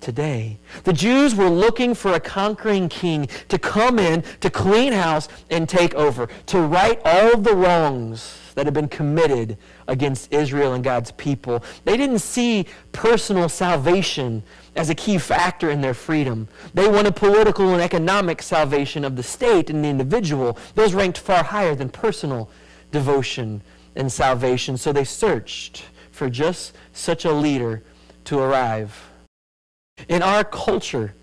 today? 0.00 0.59
The 0.85 0.93
Jews 0.93 1.35
were 1.35 1.49
looking 1.49 1.95
for 1.95 2.12
a 2.12 2.21
conquering 2.21 2.88
king 2.88 3.28
to 3.49 3.59
come 3.59 3.99
in, 3.99 4.23
to 4.40 4.50
clean 4.50 4.93
house, 4.93 5.28
and 5.50 5.69
take 5.69 5.95
over, 5.95 6.28
to 6.47 6.61
right 6.61 7.00
all 7.05 7.37
the 7.37 7.55
wrongs 7.55 8.38
that 8.55 8.67
had 8.67 8.75
been 8.75 8.88
committed 8.88 9.57
against 9.87 10.33
Israel 10.33 10.75
and 10.75 10.83
God's 10.83 11.12
people. 11.12 11.62
They 11.85 11.97
didn't 11.97 12.19
see 12.19 12.67
personal 12.90 13.49
salvation 13.49 14.43
as 14.75 14.90
a 14.90 14.97
key 14.97 15.19
factor 15.19 15.71
in 15.71 15.81
their 15.81 15.95
freedom. 15.95 16.49
They 16.75 16.88
wanted 16.88 17.14
political 17.14 17.73
and 17.73 17.81
economic 17.81 18.43
salvation 18.43 19.05
of 19.05 19.14
the 19.14 19.23
state 19.23 19.71
and 19.71 19.85
the 19.85 19.88
individual. 19.88 20.59
Those 20.75 20.93
ranked 20.93 21.19
far 21.19 21.45
higher 21.45 21.76
than 21.76 21.88
personal 21.88 22.50
devotion 22.90 23.62
and 23.99 24.11
salvation. 24.11 24.78
So 24.78 24.93
they 24.93 25.05
searched 25.05 25.85
for 26.11 26.31
just 26.31 26.75
such 26.95 27.26
a 27.26 27.33
leader 27.33 27.83
to 28.25 28.38
arrive. 28.38 29.11
In 30.09 30.23
our 30.23 30.45
culture, 30.45 31.14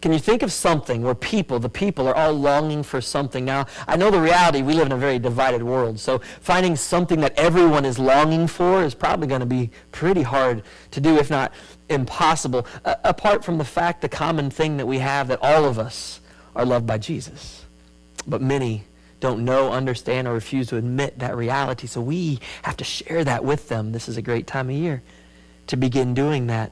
can 0.00 0.12
you 0.12 0.18
think 0.18 0.42
of 0.42 0.52
something 0.52 1.02
where 1.02 1.14
people, 1.14 1.58
the 1.58 1.70
people, 1.70 2.06
are 2.06 2.14
all 2.14 2.34
longing 2.34 2.82
for 2.82 3.00
something? 3.00 3.42
Now, 3.42 3.66
I 3.88 3.96
know 3.96 4.10
the 4.10 4.20
reality, 4.20 4.60
we 4.60 4.74
live 4.74 4.86
in 4.86 4.92
a 4.92 4.98
very 4.98 5.18
divided 5.18 5.62
world, 5.62 5.98
so 5.98 6.18
finding 6.42 6.76
something 6.76 7.20
that 7.20 7.32
everyone 7.38 7.86
is 7.86 7.98
longing 7.98 8.46
for 8.46 8.84
is 8.84 8.94
probably 8.94 9.26
going 9.26 9.40
to 9.40 9.46
be 9.46 9.70
pretty 9.92 10.20
hard 10.20 10.62
to 10.90 11.00
do, 11.00 11.16
if 11.16 11.30
not 11.30 11.52
impossible, 11.88 12.66
apart 12.84 13.42
from 13.42 13.56
the 13.56 13.64
fact, 13.64 14.02
the 14.02 14.08
common 14.08 14.50
thing 14.50 14.76
that 14.76 14.86
we 14.86 14.98
have, 14.98 15.28
that 15.28 15.38
all 15.40 15.64
of 15.64 15.78
us 15.78 16.20
are 16.54 16.66
loved 16.66 16.86
by 16.86 16.98
Jesus. 16.98 17.64
But 18.26 18.42
many 18.42 18.84
don't 19.24 19.42
know, 19.42 19.72
understand, 19.72 20.28
or 20.28 20.34
refuse 20.34 20.68
to 20.68 20.76
admit 20.76 21.18
that 21.18 21.34
reality, 21.34 21.86
so 21.86 21.98
we 21.98 22.38
have 22.62 22.76
to 22.76 22.84
share 22.84 23.24
that 23.24 23.42
with 23.42 23.70
them. 23.70 23.90
This 23.90 24.06
is 24.06 24.18
a 24.18 24.22
great 24.22 24.46
time 24.46 24.68
of 24.68 24.76
year 24.76 25.02
to 25.68 25.78
begin 25.78 26.12
doing 26.12 26.46
that. 26.48 26.70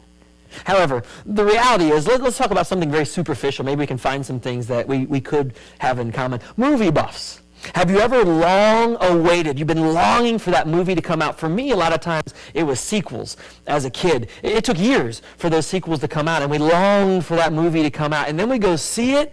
However, 0.65 1.03
the 1.25 1.47
reality 1.47 1.91
is, 1.91 2.07
let, 2.07 2.21
us 2.21 2.37
talk 2.37 2.51
about 2.51 2.67
something 2.67 2.91
very 2.91 3.07
superficial. 3.07 3.65
Maybe 3.65 3.79
we 3.79 3.87
can 3.87 3.97
find 3.97 4.25
some 4.25 4.39
things 4.39 4.67
that 4.67 4.87
we, 4.87 5.07
we 5.07 5.19
could 5.19 5.55
have 5.79 5.99
in 5.99 6.13
common. 6.13 6.41
Movie 6.59 6.91
buffs. 6.91 7.41
Have 7.75 7.91
you 7.91 8.01
ever 8.01 8.23
long 8.23 8.99
awaited, 9.01 9.59
you've 9.59 9.69
been 9.69 9.95
longing 9.95 10.39
for 10.39 10.51
that 10.51 10.67
movie 10.69 10.95
to 10.95 11.01
come 11.01 11.23
out? 11.23 11.39
For 11.39 11.49
me, 11.49 11.71
a 11.71 11.77
lot 11.77 11.95
of 11.95 12.01
times, 12.01 12.35
it 12.53 12.65
was 12.65 12.81
sequels 12.81 13.39
as 13.67 13.87
a 13.87 13.91
kid. 13.91 14.29
It, 14.43 14.53
it 14.59 14.65
took 14.65 14.79
years 14.79 15.23
for 15.39 15.49
those 15.49 15.67
sequels 15.67 16.01
to 16.01 16.09
come 16.09 16.29
out, 16.29 16.43
and 16.43 16.51
we 16.51 16.59
longed 16.59 17.25
for 17.25 17.37
that 17.37 17.55
movie 17.55 17.83
to 17.83 17.91
come 17.91 18.13
out. 18.13 18.29
And 18.29 18.39
then 18.39 18.51
we 18.51 18.59
go 18.59 18.77
see 18.77 19.15
it, 19.15 19.33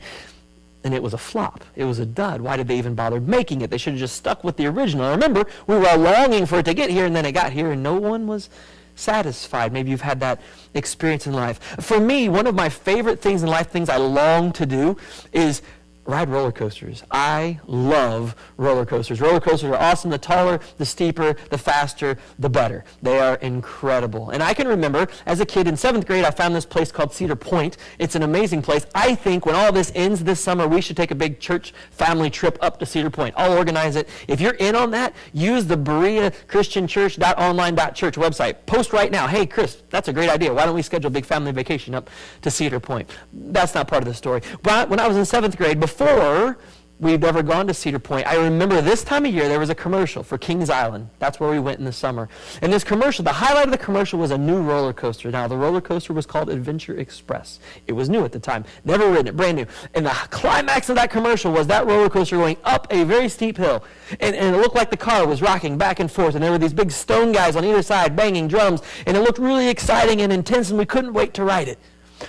and 0.84 0.94
it 0.94 1.04
was 1.04 1.14
a 1.14 1.18
flop. 1.18 1.64
It 1.76 1.86
was 1.86 2.00
a 2.00 2.06
dud. 2.06 2.42
Why 2.42 2.58
did 2.58 2.68
they 2.68 2.78
even 2.78 2.96
bother 2.96 3.20
making 3.20 3.62
it? 3.62 3.70
They 3.70 3.78
should 3.78 3.94
have 3.94 4.00
just 4.00 4.16
stuck 4.16 4.44
with 4.44 4.58
the 4.58 4.68
original. 4.68 5.06
I 5.06 5.12
remember, 5.12 5.46
we 5.68 5.76
were 5.76 5.88
all 5.88 5.98
longing 5.98 6.46
for 6.46 6.60
it 6.60 6.66
to 6.66 6.74
get 6.74 6.90
here, 6.90 7.06
and 7.06 7.16
then 7.16 7.26
it 7.26 7.34
got 7.34 7.52
here, 7.52 7.72
and 7.72 7.84
no 7.84 7.96
one 7.96 8.28
was 8.28 8.50
satisfied. 8.96 9.74
Maybe 9.74 9.90
you've 9.90 10.02
had 10.02 10.20
that 10.20 10.42
experience 10.74 11.28
in 11.28 11.34
life. 11.34 11.60
For 11.80 12.00
me, 12.00 12.30
one 12.30 12.48
of 12.48 12.56
my 12.56 12.70
favorite 12.70 13.22
things 13.22 13.44
in 13.44 13.50
life, 13.50 13.70
things 13.70 13.90
I 13.90 13.98
long 13.98 14.52
to 14.54 14.66
do, 14.66 14.98
is 15.32 15.62
ride 16.10 16.30
roller 16.30 16.52
coasters. 16.52 17.04
I 17.12 17.60
love 17.68 18.36
roller 18.58 18.86
coasters. 18.86 19.22
Roller 19.22 19.40
coasters 19.40 19.70
are 19.70 19.76
awesome. 19.76 20.10
The 20.10 20.18
taller, 20.18 20.60
the 20.78 20.86
steeper, 20.86 21.36
the 21.50 21.58
faster, 21.58 22.18
the 22.40 22.50
better. 22.50 22.84
They 23.02 23.20
are 23.20 23.36
incredible. 23.36 24.32
And 24.32 24.42
I 24.42 24.54
can 24.54 24.68
remember 24.68 25.08
as 25.26 25.40
a 25.40 25.46
kid 25.46 25.68
in 25.68 25.78
seventh 25.78 26.08
grade, 26.08 26.26
I 26.26 26.32
found 26.32 26.56
this 26.56 26.66
place 26.66 26.92
called 26.92 27.14
Cedar 27.14 27.36
Point. 27.36 27.78
It's 28.00 28.16
an 28.16 28.24
amazing 28.24 28.64
place. 28.64 28.86
I 28.96 29.14
think 29.16 29.46
when 29.46 29.56
all 29.56 29.72
this 29.72 29.92
ends 29.94 30.24
this 30.24 30.40
summer, 30.40 30.68
we 30.68 30.82
should 30.82 30.98
take 30.98 31.12
a 31.12 31.16
big 31.16 31.40
church 31.40 31.74
family 31.92 32.30
trip 32.30 32.58
up 32.62 32.80
to 32.80 32.86
Cedar 32.86 33.12
Point. 33.12 33.36
I'll 33.38 33.56
organize 33.56 33.96
it. 33.96 34.10
If 34.28 34.42
you're 34.42 34.56
in 34.56 34.76
on 34.76 34.92
that, 34.92 35.14
use 35.32 35.68
the 35.68 35.78
Berea 35.78 36.32
Christian 36.48 36.88
Church.online.church 36.88 38.16
website. 38.16 38.56
Post 38.66 38.94
right 38.94 39.12
now. 39.12 39.28
Hey, 39.28 39.46
Chris, 39.46 39.84
that's 39.90 40.08
a 40.08 40.14
great 40.14 40.30
idea. 40.30 40.52
Why 40.52 40.66
don't 40.66 40.76
we 40.76 40.82
schedule 40.82 41.10
a 41.10 41.12
big 41.12 41.26
family 41.26 41.52
vacation 41.52 41.94
up 41.94 42.10
to 42.42 42.50
Cedar 42.50 42.80
Point? 42.80 43.10
That's 43.32 43.76
not 43.76 43.88
part 43.88 44.02
of 44.02 44.08
the 44.08 44.16
story. 44.16 44.42
But 44.64 44.90
when 44.90 45.00
I 45.00 45.08
was 45.08 45.16
in 45.16 45.26
seventh 45.26 45.56
grade, 45.56 45.80
before 45.80 45.99
before 46.00 46.58
we've 47.02 47.26
ever 47.26 47.44
gone 47.44 47.68
to 47.68 47.74
Cedar 47.74 48.00
Point, 48.00 48.26
I 48.26 48.38
remember 48.38 48.80
this 48.80 49.04
time 49.04 49.26
of 49.26 49.34
year 49.34 49.50
there 49.50 49.60
was 49.60 49.70
a 49.70 49.76
commercial 49.76 50.24
for 50.24 50.38
Kings 50.38 50.70
Island. 50.70 51.10
That's 51.20 51.42
where 51.42 51.50
we 51.50 51.60
went 51.60 51.80
in 51.80 51.84
the 51.84 51.92
summer. 51.92 52.30
And 52.62 52.72
this 52.72 52.86
commercial, 52.86 53.26
the 53.26 53.34
highlight 53.34 53.66
of 53.66 53.72
the 53.74 53.78
commercial 53.78 54.18
was 54.18 54.32
a 54.32 54.38
new 54.38 54.62
roller 54.62 54.94
coaster. 54.94 55.30
Now, 55.30 55.46
the 55.50 55.58
roller 55.58 55.82
coaster 55.82 56.14
was 56.14 56.26
called 56.26 56.50
Adventure 56.50 56.98
Express. 56.98 57.60
It 57.86 57.92
was 57.92 58.10
new 58.10 58.24
at 58.24 58.32
the 58.32 58.40
time, 58.40 58.64
never 58.86 59.10
ridden 59.10 59.28
it, 59.28 59.36
brand 59.36 59.58
new. 59.58 59.66
And 59.94 60.06
the 60.06 60.12
climax 60.30 60.88
of 60.88 60.96
that 60.96 61.12
commercial 61.12 61.52
was 61.52 61.68
that 61.68 61.86
roller 61.86 62.10
coaster 62.10 62.38
going 62.38 62.56
up 62.64 62.88
a 62.92 63.04
very 63.04 63.28
steep 63.28 63.58
hill. 63.58 63.84
And, 64.22 64.38
and 64.38 64.56
it 64.56 64.60
looked 64.60 64.76
like 64.76 64.90
the 64.90 64.96
car 64.96 65.28
was 65.28 65.42
rocking 65.42 65.78
back 65.78 66.00
and 66.00 66.10
forth. 66.10 66.36
And 66.36 66.42
there 66.42 66.52
were 66.52 66.58
these 66.58 66.74
big 66.74 66.92
stone 66.92 67.34
guys 67.34 67.58
on 67.58 67.66
either 67.66 67.82
side 67.82 68.16
banging 68.16 68.48
drums. 68.48 68.82
And 69.06 69.18
it 69.18 69.20
looked 69.20 69.40
really 69.40 69.68
exciting 69.68 70.22
and 70.22 70.32
intense, 70.32 70.70
and 70.70 70.80
we 70.80 70.86
couldn't 70.86 71.12
wait 71.12 71.34
to 71.34 71.44
ride 71.44 71.68
it. 71.68 71.78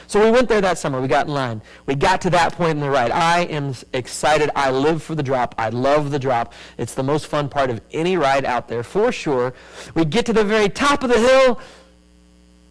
So 0.06 0.24
we 0.24 0.30
went 0.30 0.48
there 0.48 0.60
that 0.60 0.78
summer. 0.78 1.00
We 1.00 1.08
got 1.08 1.26
in 1.26 1.34
line. 1.34 1.62
We 1.86 1.94
got 1.94 2.20
to 2.22 2.30
that 2.30 2.52
point 2.52 2.72
in 2.72 2.80
the 2.80 2.90
ride. 2.90 3.10
I 3.10 3.40
am 3.44 3.74
excited. 3.92 4.50
I 4.54 4.70
live 4.70 5.02
for 5.02 5.14
the 5.14 5.22
drop. 5.22 5.54
I 5.58 5.70
love 5.70 6.10
the 6.10 6.18
drop. 6.18 6.52
It's 6.78 6.94
the 6.94 7.02
most 7.02 7.26
fun 7.26 7.48
part 7.48 7.70
of 7.70 7.80
any 7.92 8.16
ride 8.16 8.44
out 8.44 8.68
there, 8.68 8.82
for 8.82 9.12
sure. 9.12 9.54
We 9.94 10.04
get 10.04 10.26
to 10.26 10.32
the 10.32 10.44
very 10.44 10.68
top 10.68 11.02
of 11.02 11.10
the 11.10 11.18
hill, 11.18 11.60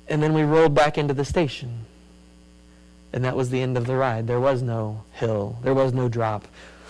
and 0.08 0.22
then 0.24 0.34
we 0.34 0.44
rolled 0.44 0.74
back 0.74 0.98
into 0.98 1.14
the 1.14 1.26
station. 1.26 1.86
And 3.12 3.24
that 3.24 3.36
was 3.36 3.50
the 3.50 3.62
end 3.62 3.78
of 3.78 3.88
the 3.88 3.96
ride. 3.96 4.28
There 4.28 4.40
was 4.40 4.62
no 4.62 5.04
hill. 5.14 5.58
There 5.64 5.74
was 5.74 5.94
no 5.94 6.10
drop. 6.10 6.48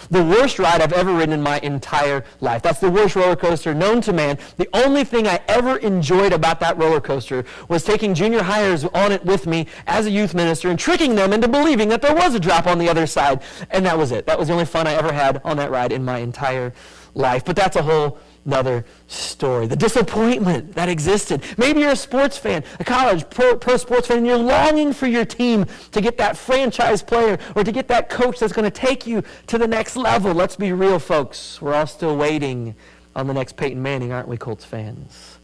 The 0.09 0.23
worst 0.23 0.59
ride 0.59 0.81
I've 0.81 0.93
ever 0.93 1.13
ridden 1.13 1.33
in 1.33 1.41
my 1.41 1.59
entire 1.59 2.23
life. 2.41 2.62
That's 2.62 2.79
the 2.79 2.89
worst 2.89 3.15
roller 3.15 3.35
coaster 3.35 3.73
known 3.73 4.01
to 4.01 4.13
man. 4.13 4.38
The 4.57 4.69
only 4.73 5.03
thing 5.03 5.27
I 5.27 5.39
ever 5.47 5.77
enjoyed 5.77 6.33
about 6.33 6.59
that 6.62 6.77
roller 6.77 7.01
coaster 7.01 7.45
was 7.67 7.83
taking 7.83 8.13
junior 8.13 8.43
hires 8.43 8.85
on 8.85 9.12
it 9.12 9.23
with 9.25 9.47
me 9.47 9.67
as 9.88 10.05
a 10.05 10.12
youth 10.12 10.33
minister 10.33 10.69
and 10.69 10.79
tricking 10.79 11.15
them 11.15 11.33
into 11.33 11.47
believing 11.47 11.89
that 11.89 12.01
there 12.01 12.15
was 12.15 12.35
a 12.35 12.39
drop 12.39 12.67
on 12.67 12.79
the 12.79 12.89
other 12.89 13.07
side. 13.07 13.41
And 13.69 13.85
that 13.85 13.97
was 13.97 14.12
it. 14.12 14.25
That 14.25 14.39
was 14.39 14.47
the 14.47 14.53
only 14.53 14.65
fun 14.65 14.88
I 14.88 14.93
ever 14.93 15.12
had 15.12 15.41
on 15.43 15.57
that 15.57 15.71
ride 15.71 15.91
in 15.91 16.03
my 16.03 16.19
entire 16.19 16.73
life. 17.13 17.45
But 17.45 17.55
that's 17.55 17.75
a 17.75 17.83
whole 17.83 18.17
another 18.45 18.86
story. 19.08 19.67
The 19.67 19.75
disappointment 19.75 20.73
that 20.75 20.89
existed. 20.89 21.43
Maybe 21.58 21.82
you're 21.82 21.91
a 21.91 21.95
sports 21.95 22.38
fan, 22.38 22.63
a 22.80 22.84
college 22.84 23.30
pro, 23.30 23.56
pro, 23.56 23.78
sports 23.78 24.08
fan, 24.08 24.19
and 24.19 24.28
you're 24.28 24.38
longing 24.38 24.93
for 24.93 25.08
your 25.08 25.25
team 25.25 25.65
to 25.91 26.02
get 26.02 26.17
that 26.17 26.38
franchise 26.38 27.02
player 27.02 27.38
or 27.56 27.63
to 27.63 27.71
get 27.71 27.88
that 27.89 28.10
coach 28.10 28.39
that's 28.39 28.54
going 28.54 28.69
to 28.69 28.71
take 28.71 29.06
you 29.06 29.23
to 29.47 29.58
the 29.58 29.67
next 29.67 29.95
level. 29.95 30.34
Let's 30.34 30.56
be 30.56 30.73
real, 30.73 30.99
folks. 30.99 31.62
We're 31.62 31.73
all 31.73 31.88
still 31.88 32.17
waiting 32.17 32.75
on 33.15 33.28
the 33.28 33.34
next 33.34 33.58
Peyton 33.58 33.82
Manning, 33.82 34.12
aren't 34.12 34.28
we, 34.28 34.38
Colts 34.38 34.65
fans? 34.65 35.38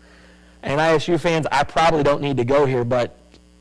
And 0.64 0.80
ISU 0.80 1.20
fans, 1.20 1.46
I 1.52 1.64
probably 1.64 2.04
don't 2.04 2.22
need 2.22 2.38
to 2.38 2.46
go 2.46 2.66
here, 2.66 2.84
but 2.84 3.18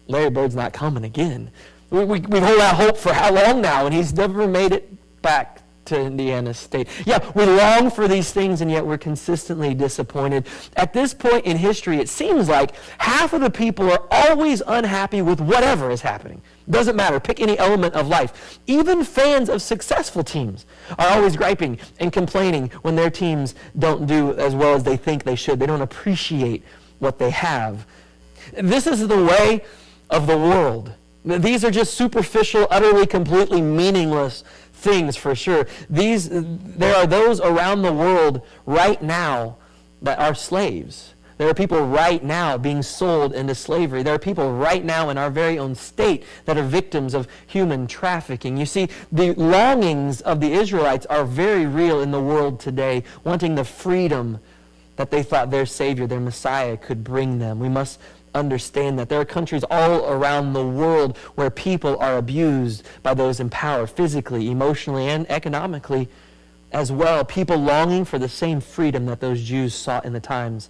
Larry 0.07 0.31
Bird's 0.31 0.55
not 0.55 0.73
coming 0.73 1.05
again. 1.05 1.51
We, 1.91 2.05
we, 2.05 2.21
we 2.21 2.41
hold 2.41 2.61
out 2.61 2.77
hope 2.77 2.97
for 2.97 3.13
how 3.13 3.33
long 3.33 3.61
now, 3.61 3.85
and 3.87 3.95
he's 3.95 4.15
never 4.15 4.47
made 4.47 4.73
it 4.73 4.89
back 5.21 5.64
to 5.87 6.01
Indiana 6.01 6.55
State. 6.55 6.89
Yeah, 7.05 7.19
we 7.35 7.45
long 7.45 7.91
for 7.91 8.09
these 8.09 8.33
things, 8.33 8.61
and 8.61 8.71
yet 8.71 8.87
we're 8.87 8.99
consistently 8.99 9.75
disappointed. 9.75 10.47
At 10.77 10.93
this 10.93 11.15
point 11.15 11.45
in 11.45 11.57
history, 11.57 11.99
it 11.99 12.09
seems 12.09 12.49
like 12.49 12.75
half 12.99 13.33
of 13.33 13.41
the 13.41 13.51
people 13.51 13.91
are 13.91 14.03
always 14.11 14.63
unhappy 14.67 15.23
with 15.23 15.41
whatever 15.41 15.91
is 15.91 16.01
happening. 16.01 16.43
Doesn't 16.69 16.97
matter. 16.97 17.21
Pick 17.21 17.41
any 17.41 17.59
element 17.59 17.95
of 17.95 18.09
life. 18.09 18.59
Even 18.67 19.05
fans 19.05 19.49
of 19.49 19.61
successful 19.61 20.25
teams 20.25 20.65
are 20.99 21.09
always 21.09 21.37
griping 21.37 21.79
and 22.01 22.13
complaining 22.13 22.71
when 22.83 22.97
their 22.97 23.11
teams 23.11 23.55
don't 23.79 24.07
do 24.07 24.35
as 24.35 24.55
well 24.55 24.75
as 24.75 24.83
they 24.83 24.97
think 24.97 25.25
they 25.25 25.37
should. 25.37 25.61
They 25.61 25.67
don't 25.67 25.83
appreciate 25.83 26.65
what 27.01 27.19
they 27.19 27.31
have. 27.31 27.87
This 28.53 28.87
is 28.87 29.07
the 29.07 29.25
way 29.25 29.65
of 30.11 30.27
the 30.27 30.37
world. 30.37 30.93
These 31.25 31.65
are 31.65 31.71
just 31.71 31.95
superficial, 31.95 32.67
utterly, 32.71 33.07
completely 33.07 33.63
meaningless 33.63 34.45
things 34.85 35.17
for 35.17 35.35
sure. 35.35 35.67
These, 35.91 36.29
there 36.31 36.95
are 36.95 37.07
those 37.07 37.41
around 37.41 37.83
the 37.83 37.93
world 37.93 38.43
right 38.67 39.03
now 39.03 39.57
that 40.03 40.19
are 40.19 40.35
slaves. 40.35 41.15
There 41.37 41.49
are 41.49 41.55
people 41.55 41.85
right 41.85 42.23
now 42.23 42.57
being 42.57 42.83
sold 42.83 43.35
into 43.35 43.57
slavery. 43.57 44.05
There 44.05 44.15
are 44.15 44.21
people 44.21 44.53
right 44.53 44.85
now 44.85 45.11
in 45.11 45.19
our 45.19 45.31
very 45.31 45.59
own 45.59 45.75
state 45.75 46.23
that 46.45 46.57
are 46.57 46.63
victims 46.63 47.13
of 47.13 47.27
human 47.47 47.89
trafficking. 47.89 48.57
You 48.57 48.67
see, 48.67 48.89
the 49.11 49.35
longings 49.35 50.21
of 50.21 50.41
the 50.41 50.53
Israelites 50.53 51.07
are 51.07 51.25
very 51.25 51.67
real 51.67 52.03
in 52.03 52.13
the 52.13 52.21
world 52.21 52.61
today, 52.61 53.03
wanting 53.25 53.57
the 53.57 53.65
freedom 53.65 54.39
that 54.97 55.11
they 55.11 55.25
thought 55.25 55.51
their 55.51 55.67
Savior, 55.67 56.07
their 56.07 56.21
Messiah, 56.21 56.77
could 56.77 57.03
bring 57.03 57.41
them. 57.41 57.59
We 57.59 57.69
must 57.69 57.99
understand 58.35 58.99
that 58.99 59.09
there 59.09 59.21
are 59.21 59.25
countries 59.25 59.65
all 59.71 60.07
around 60.11 60.53
the 60.53 60.67
world 60.67 61.17
where 61.35 61.51
people 61.51 61.99
are 61.99 62.17
abused 62.17 62.87
by 63.03 63.15
those 63.15 63.41
in 63.41 63.51
power, 63.51 63.87
physically, 63.87 64.51
emotionally, 64.51 65.07
and 65.07 65.31
economically 65.31 66.09
as 66.73 66.91
well. 66.91 67.25
People 67.25 67.57
longing 67.57 68.05
for 68.05 68.19
the 68.19 68.29
same 68.29 68.61
freedom 68.61 69.07
that 69.07 69.21
those 69.21 69.43
Jews 69.43 69.75
sought 69.75 70.05
in 70.05 70.13
the 70.13 70.21
times 70.21 70.69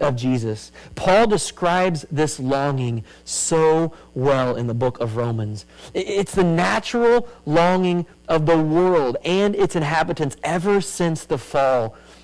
of 0.00 0.16
Jesus. 0.16 0.72
Paul 0.96 1.28
describes 1.28 2.04
this 2.10 2.40
longing 2.40 3.04
so 3.24 3.92
well 4.14 4.56
in 4.56 4.66
the 4.66 4.74
book 4.74 4.98
of 5.00 5.16
Romans. 5.16 5.66
It's 5.94 6.34
the 6.34 6.44
natural 6.44 7.28
longing 7.46 8.06
of 8.28 8.46
the 8.46 8.60
world 8.60 9.16
and 9.24 9.54
its 9.54 9.76
inhabitants 9.76 10.36
ever 10.42 10.80
since 10.80 11.24
the 11.24 11.38
fall 11.38 11.96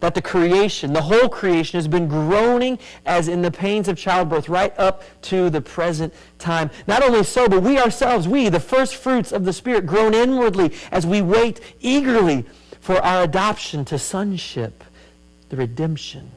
that 0.00 0.14
the 0.14 0.22
creation, 0.22 0.92
the 0.92 1.02
whole 1.02 1.28
creation, 1.28 1.78
has 1.78 1.88
been 1.88 2.08
groaning 2.08 2.78
as 3.06 3.28
in 3.28 3.42
the 3.42 3.50
pains 3.50 3.88
of 3.88 3.96
childbirth 3.96 4.48
right 4.48 4.72
up 4.78 5.02
to 5.22 5.50
the 5.50 5.60
present 5.60 6.12
time. 6.38 6.70
Not 6.86 7.02
only 7.02 7.24
so, 7.24 7.48
but 7.48 7.62
we 7.62 7.78
ourselves, 7.78 8.28
we, 8.28 8.48
the 8.48 8.60
first 8.60 8.96
fruits 8.96 9.32
of 9.32 9.44
the 9.44 9.52
Spirit, 9.52 9.86
groan 9.86 10.14
inwardly 10.14 10.74
as 10.90 11.06
we 11.06 11.22
wait 11.22 11.60
eagerly 11.80 12.44
for 12.80 12.96
our 12.96 13.24
adoption 13.24 13.84
to 13.86 13.98
sonship, 13.98 14.84
the 15.48 15.56
redemption 15.56 16.30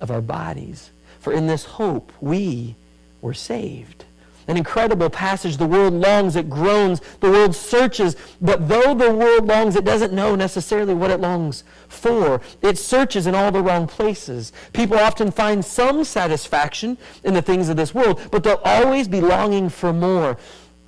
of 0.00 0.10
our 0.10 0.20
bodies. 0.20 0.90
For 1.18 1.32
in 1.32 1.46
this 1.46 1.64
hope 1.64 2.12
we 2.20 2.76
were 3.20 3.34
saved. 3.34 4.04
An 4.50 4.56
incredible 4.56 5.08
passage. 5.08 5.56
The 5.56 5.66
world 5.66 5.94
longs, 5.94 6.34
it 6.34 6.50
groans, 6.50 7.00
the 7.20 7.30
world 7.30 7.54
searches, 7.54 8.16
but 8.40 8.68
though 8.68 8.94
the 8.94 9.12
world 9.14 9.46
longs, 9.46 9.76
it 9.76 9.84
doesn't 9.84 10.12
know 10.12 10.34
necessarily 10.34 10.92
what 10.92 11.10
it 11.10 11.20
longs 11.20 11.62
for. 11.88 12.40
It 12.60 12.76
searches 12.76 13.28
in 13.28 13.34
all 13.36 13.52
the 13.52 13.62
wrong 13.62 13.86
places. 13.86 14.52
People 14.72 14.98
often 14.98 15.30
find 15.30 15.64
some 15.64 16.02
satisfaction 16.02 16.98
in 17.22 17.32
the 17.32 17.42
things 17.42 17.68
of 17.68 17.76
this 17.76 17.94
world, 17.94 18.20
but 18.32 18.42
they'll 18.42 18.60
always 18.64 19.06
be 19.06 19.20
longing 19.20 19.68
for 19.68 19.92
more. 19.92 20.36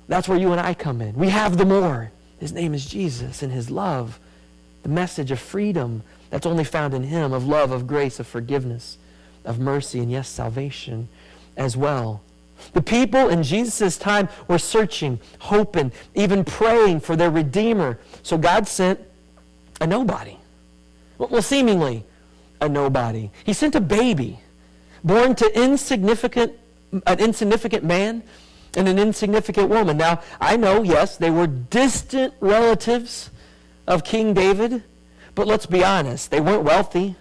That's 0.09 0.27
where 0.27 0.37
you 0.37 0.51
and 0.51 0.59
I 0.59 0.73
come 0.73 1.01
in. 1.01 1.15
We 1.15 1.29
have 1.29 1.57
the 1.57 1.65
more. 1.65 2.11
His 2.39 2.51
name 2.51 2.73
is 2.73 2.85
Jesus 2.85 3.41
and 3.41 3.53
his 3.53 3.71
love, 3.71 4.19
the 4.81 4.89
message 4.89 5.31
of 5.31 5.39
freedom 5.39 6.03
that's 6.29 6.45
only 6.45 6.65
found 6.65 6.93
in 6.93 7.03
him, 7.03 7.31
of 7.31 7.47
love, 7.47 7.71
of 7.71 7.87
grace, 7.87 8.19
of 8.19 8.27
forgiveness 8.27 8.97
of 9.45 9.59
mercy 9.59 9.99
and, 9.99 10.11
yes, 10.11 10.27
salvation 10.27 11.09
as 11.57 11.77
well. 11.77 12.21
The 12.71 12.81
people 12.81 13.29
in 13.29 13.43
Jesus' 13.43 13.97
time 13.97 14.29
were 14.47 14.57
searching, 14.57 15.19
hoping, 15.39 15.91
even 16.15 16.45
praying 16.45 17.01
for 17.01 17.15
their 17.15 17.29
Redeemer. 17.29 17.99
So 18.23 18.37
God 18.37 18.67
sent 18.67 18.99
a 19.81 19.87
nobody. 19.87 20.37
Well, 21.17 21.41
seemingly 21.41 22.05
a 22.61 22.69
nobody. 22.69 23.29
He 23.43 23.53
sent 23.53 23.75
a 23.75 23.81
baby 23.81 24.39
born 25.03 25.35
to 25.35 25.61
insignificant, 25.61 26.53
an 27.05 27.19
insignificant 27.19 27.83
man 27.83 28.23
and 28.75 28.87
an 28.87 28.97
insignificant 28.97 29.69
woman. 29.69 29.97
Now, 29.97 30.21
I 30.39 30.57
know, 30.57 30.83
yes, 30.83 31.17
they 31.17 31.29
were 31.29 31.47
distant 31.47 32.33
relatives 32.39 33.29
of 33.87 34.03
King 34.03 34.33
David, 34.33 34.83
but 35.35 35.47
let's 35.47 35.65
be 35.65 35.83
honest, 35.83 36.31
they 36.31 36.41
weren't 36.41 36.63
wealthy. 36.63 37.15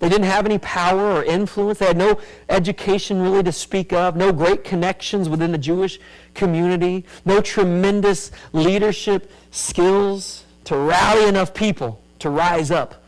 They 0.00 0.08
didn't 0.08 0.26
have 0.26 0.46
any 0.46 0.58
power 0.58 1.12
or 1.12 1.22
influence. 1.22 1.78
They 1.78 1.86
had 1.86 1.96
no 1.96 2.18
education 2.48 3.20
really 3.20 3.42
to 3.42 3.52
speak 3.52 3.92
of, 3.92 4.16
no 4.16 4.32
great 4.32 4.64
connections 4.64 5.28
within 5.28 5.52
the 5.52 5.58
Jewish 5.58 6.00
community, 6.34 7.04
no 7.24 7.40
tremendous 7.40 8.32
leadership 8.52 9.30
skills 9.50 10.44
to 10.64 10.76
rally 10.76 11.28
enough 11.28 11.52
people 11.52 12.02
to 12.18 12.30
rise 12.30 12.70
up 12.70 13.04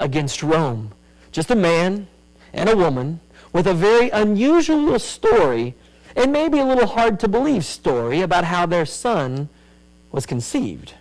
against 0.00 0.42
Rome. 0.42 0.90
Just 1.30 1.50
a 1.50 1.56
man 1.56 2.08
and 2.52 2.68
a 2.68 2.76
woman 2.76 3.20
with 3.52 3.68
a 3.68 3.74
very 3.74 4.10
unusual 4.10 4.98
story 4.98 5.74
and 6.16 6.32
maybe 6.32 6.58
a 6.58 6.64
little 6.64 6.86
hard 6.86 7.20
to 7.20 7.28
believe 7.28 7.64
story 7.64 8.20
about 8.20 8.44
how 8.44 8.66
their 8.66 8.84
son 8.84 9.48
was 10.10 10.26
conceived. 10.26 10.94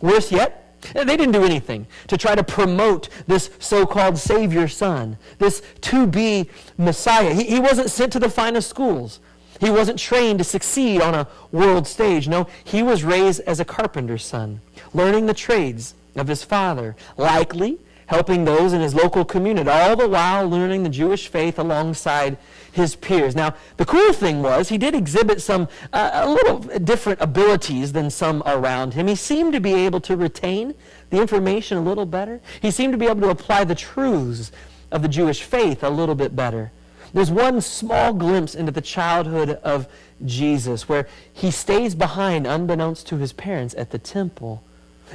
Worse 0.00 0.32
yet, 0.32 0.69
they 0.94 1.04
didn't 1.04 1.32
do 1.32 1.44
anything 1.44 1.86
to 2.08 2.16
try 2.16 2.34
to 2.34 2.42
promote 2.42 3.08
this 3.26 3.50
so 3.58 3.86
called 3.86 4.18
Savior 4.18 4.68
Son, 4.68 5.16
this 5.38 5.62
to 5.82 6.06
be 6.06 6.48
Messiah. 6.78 7.34
He, 7.34 7.44
he 7.44 7.60
wasn't 7.60 7.90
sent 7.90 8.12
to 8.12 8.18
the 8.18 8.30
finest 8.30 8.68
schools. 8.68 9.20
He 9.60 9.70
wasn't 9.70 9.98
trained 9.98 10.38
to 10.38 10.44
succeed 10.44 11.02
on 11.02 11.14
a 11.14 11.28
world 11.52 11.86
stage. 11.86 12.28
No, 12.28 12.46
he 12.64 12.82
was 12.82 13.04
raised 13.04 13.42
as 13.42 13.60
a 13.60 13.64
carpenter's 13.64 14.24
son, 14.24 14.60
learning 14.94 15.26
the 15.26 15.34
trades 15.34 15.94
of 16.16 16.28
his 16.28 16.42
father, 16.42 16.96
likely 17.16 17.78
helping 18.06 18.44
those 18.44 18.72
in 18.72 18.80
his 18.80 18.92
local 18.92 19.24
community, 19.24 19.70
all 19.70 19.94
the 19.94 20.08
while 20.08 20.48
learning 20.48 20.82
the 20.82 20.88
Jewish 20.88 21.28
faith 21.28 21.60
alongside 21.60 22.36
his 22.72 22.96
peers. 22.96 23.34
Now, 23.34 23.54
the 23.76 23.84
cool 23.84 24.12
thing 24.12 24.42
was 24.42 24.68
he 24.68 24.78
did 24.78 24.94
exhibit 24.94 25.40
some 25.40 25.68
uh, 25.92 26.10
a 26.12 26.30
little 26.30 26.58
different 26.58 27.20
abilities 27.20 27.92
than 27.92 28.10
some 28.10 28.42
around 28.46 28.94
him. 28.94 29.06
He 29.06 29.14
seemed 29.14 29.52
to 29.52 29.60
be 29.60 29.74
able 29.74 30.00
to 30.00 30.16
retain 30.16 30.74
the 31.10 31.20
information 31.20 31.78
a 31.78 31.82
little 31.82 32.06
better. 32.06 32.40
He 32.62 32.70
seemed 32.70 32.92
to 32.92 32.98
be 32.98 33.06
able 33.06 33.22
to 33.22 33.30
apply 33.30 33.64
the 33.64 33.74
truths 33.74 34.52
of 34.90 35.02
the 35.02 35.08
Jewish 35.08 35.42
faith 35.42 35.82
a 35.82 35.90
little 35.90 36.14
bit 36.14 36.34
better. 36.34 36.72
There's 37.12 37.30
one 37.30 37.60
small 37.60 38.12
glimpse 38.12 38.54
into 38.54 38.70
the 38.70 38.80
childhood 38.80 39.50
of 39.64 39.88
Jesus 40.24 40.88
where 40.88 41.08
he 41.32 41.50
stays 41.50 41.94
behind, 41.94 42.46
unbeknownst 42.46 43.06
to 43.08 43.16
his 43.16 43.32
parents, 43.32 43.74
at 43.76 43.90
the 43.90 43.98
temple. 43.98 44.62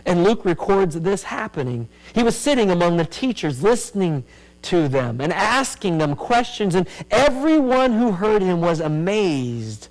And 0.06 0.24
Luke 0.24 0.44
records 0.44 1.00
this 1.00 1.24
happening. 1.24 1.88
He 2.14 2.24
was 2.24 2.36
sitting 2.36 2.70
among 2.70 2.98
the 2.98 3.06
teachers, 3.06 3.64
listening 3.64 4.26
to 4.64 4.88
them 4.88 5.22
and 5.22 5.32
asking 5.32 5.98
them 5.98 6.16
questions, 6.16 6.76
and 6.76 6.88
everyone 7.12 7.94
who 7.94 8.12
heard 8.12 8.42
him 8.42 8.62
was 8.62 8.80
amazed 8.80 9.90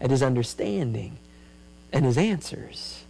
at 0.00 0.10
his 0.10 0.22
understanding 0.22 1.18
and 1.92 2.04
his 2.04 2.18
answers. 2.18 3.04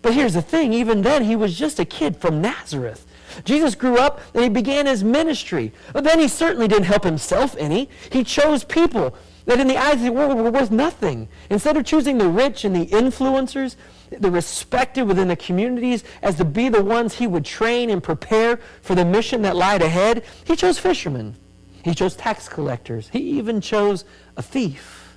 But 0.00 0.14
here's 0.14 0.34
the 0.34 0.42
thing 0.42 0.72
even 0.72 1.02
then, 1.02 1.24
he 1.24 1.36
was 1.36 1.56
just 1.56 1.78
a 1.78 1.84
kid 1.84 2.16
from 2.16 2.42
Nazareth. 2.42 3.06
Jesus 3.44 3.74
grew 3.74 3.96
up 3.96 4.20
and 4.34 4.42
he 4.42 4.48
began 4.48 4.86
his 4.86 5.04
ministry. 5.04 5.72
But 5.92 6.04
then 6.04 6.18
he 6.18 6.28
certainly 6.28 6.68
didn't 6.68 6.84
help 6.84 7.04
himself 7.04 7.56
any. 7.58 7.88
He 8.10 8.24
chose 8.24 8.64
people 8.64 9.14
that 9.46 9.60
in 9.60 9.66
the 9.66 9.76
eyes 9.76 9.94
of 9.94 10.02
the 10.02 10.12
world 10.12 10.36
were 10.36 10.50
worth 10.50 10.70
nothing. 10.70 11.28
Instead 11.50 11.76
of 11.76 11.84
choosing 11.84 12.18
the 12.18 12.28
rich 12.28 12.64
and 12.64 12.74
the 12.74 12.86
influencers, 12.86 13.76
the 14.10 14.30
respected 14.30 15.04
within 15.04 15.28
the 15.28 15.36
communities 15.36 16.04
as 16.22 16.36
to 16.36 16.44
be 16.44 16.68
the 16.68 16.82
ones 16.82 17.14
he 17.14 17.26
would 17.26 17.44
train 17.44 17.90
and 17.90 18.02
prepare 18.02 18.58
for 18.82 18.94
the 18.94 19.04
mission 19.04 19.42
that 19.42 19.56
lied 19.56 19.82
ahead, 19.82 20.24
he 20.44 20.54
chose 20.54 20.78
fishermen. 20.78 21.34
He 21.82 21.94
chose 21.94 22.14
tax 22.14 22.48
collectors. 22.48 23.08
He 23.08 23.18
even 23.38 23.60
chose 23.60 24.04
a 24.36 24.42
thief 24.42 25.16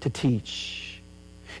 to 0.00 0.10
teach. 0.10 1.00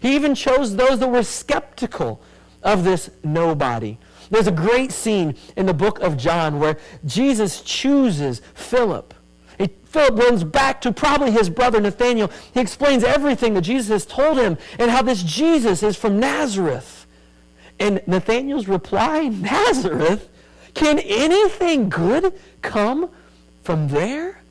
He 0.00 0.14
even 0.16 0.34
chose 0.34 0.76
those 0.76 0.98
that 0.98 1.08
were 1.08 1.22
skeptical 1.22 2.20
of 2.62 2.84
this 2.84 3.10
nobody. 3.22 3.96
There's 4.30 4.46
a 4.46 4.52
great 4.52 4.90
scene 4.90 5.36
in 5.56 5.66
the 5.66 5.74
book 5.74 6.00
of 6.00 6.16
John 6.16 6.58
where 6.58 6.78
Jesus 7.04 7.60
chooses 7.60 8.40
Philip 8.54 9.13
Philip 9.94 10.18
runs 10.18 10.42
back 10.42 10.80
to 10.80 10.90
probably 10.90 11.30
his 11.30 11.48
brother 11.48 11.80
Nathanael. 11.80 12.28
He 12.52 12.58
explains 12.58 13.04
everything 13.04 13.54
that 13.54 13.60
Jesus 13.60 13.90
has 13.90 14.04
told 14.04 14.38
him 14.38 14.58
and 14.76 14.90
how 14.90 15.02
this 15.02 15.22
Jesus 15.22 15.84
is 15.84 15.96
from 15.96 16.18
Nazareth. 16.18 17.06
And 17.78 18.02
Nathanael's 18.04 18.66
reply, 18.66 19.28
Nazareth? 19.28 20.28
Can 20.74 20.98
anything 20.98 21.90
good 21.90 22.36
come 22.60 23.08
from 23.62 23.86
there? 23.86 24.42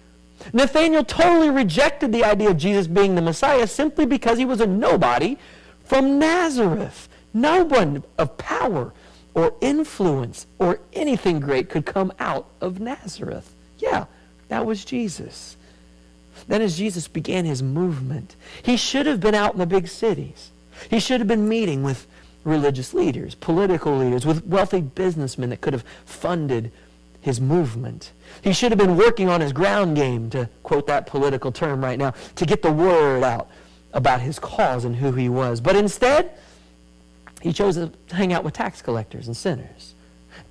Nathanael 0.54 1.04
totally 1.04 1.50
rejected 1.50 2.14
the 2.14 2.24
idea 2.24 2.50
of 2.52 2.56
Jesus 2.56 2.88
being 2.88 3.16
the 3.16 3.22
Messiah 3.22 3.68
simply 3.68 4.06
because 4.06 4.38
he 4.38 4.46
was 4.46 4.62
a 4.62 4.68
nobody 4.68 5.38
from 5.84 6.20
Nazareth. 6.20 7.10
No 7.34 7.66
one 7.66 8.06
of 8.18 8.38
power 8.38 8.94
or 9.34 9.56
influence 9.60 10.48
or 10.58 10.80
anything 10.94 11.42
great 11.42 11.70
could 11.70 11.86
come 11.86 12.14
out 12.18 12.50
of 12.62 12.80
Nazareth. 12.80 13.53
That 14.54 14.68
was 14.68 14.86
Jesus. 14.86 15.58
Then, 16.48 16.62
as 16.62 16.78
Jesus 16.78 17.08
began 17.08 17.44
his 17.44 17.64
movement, 17.64 18.36
he 18.62 18.78
should 18.78 19.08
have 19.08 19.20
been 19.20 19.34
out 19.34 19.54
in 19.54 19.58
the 19.58 19.66
big 19.66 19.88
cities. 19.88 20.52
He 20.92 21.00
should 21.00 21.20
have 21.22 21.28
been 21.28 21.50
meeting 21.50 21.82
with 21.82 22.06
religious 22.44 22.94
leaders, 22.94 23.34
political 23.34 23.98
leaders, 23.98 24.28
with 24.28 24.46
wealthy 24.46 24.82
businessmen 24.82 25.50
that 25.50 25.62
could 25.62 25.74
have 25.74 25.84
funded 26.06 26.72
his 27.20 27.42
movement. 27.42 28.12
He 28.44 28.54
should 28.54 28.72
have 28.72 28.78
been 28.78 28.96
working 28.96 29.28
on 29.28 29.42
his 29.42 29.54
ground 29.54 29.96
game, 29.96 30.30
to 30.30 30.48
quote 30.62 30.86
that 30.86 31.08
political 31.08 31.52
term 31.52 31.84
right 31.84 31.98
now, 31.98 32.14
to 32.36 32.46
get 32.46 32.62
the 32.62 32.72
word 32.72 33.24
out 33.24 33.50
about 33.92 34.22
his 34.22 34.38
cause 34.38 34.86
and 34.86 34.96
who 34.96 35.14
he 35.14 35.30
was. 35.30 35.62
But 35.62 35.76
instead, 35.76 36.30
he 37.42 37.54
chose 37.54 37.74
to 37.74 37.92
hang 38.12 38.32
out 38.32 38.44
with 38.44 38.54
tax 38.54 38.84
collectors 38.84 39.26
and 39.26 39.36
sinners, 39.36 39.96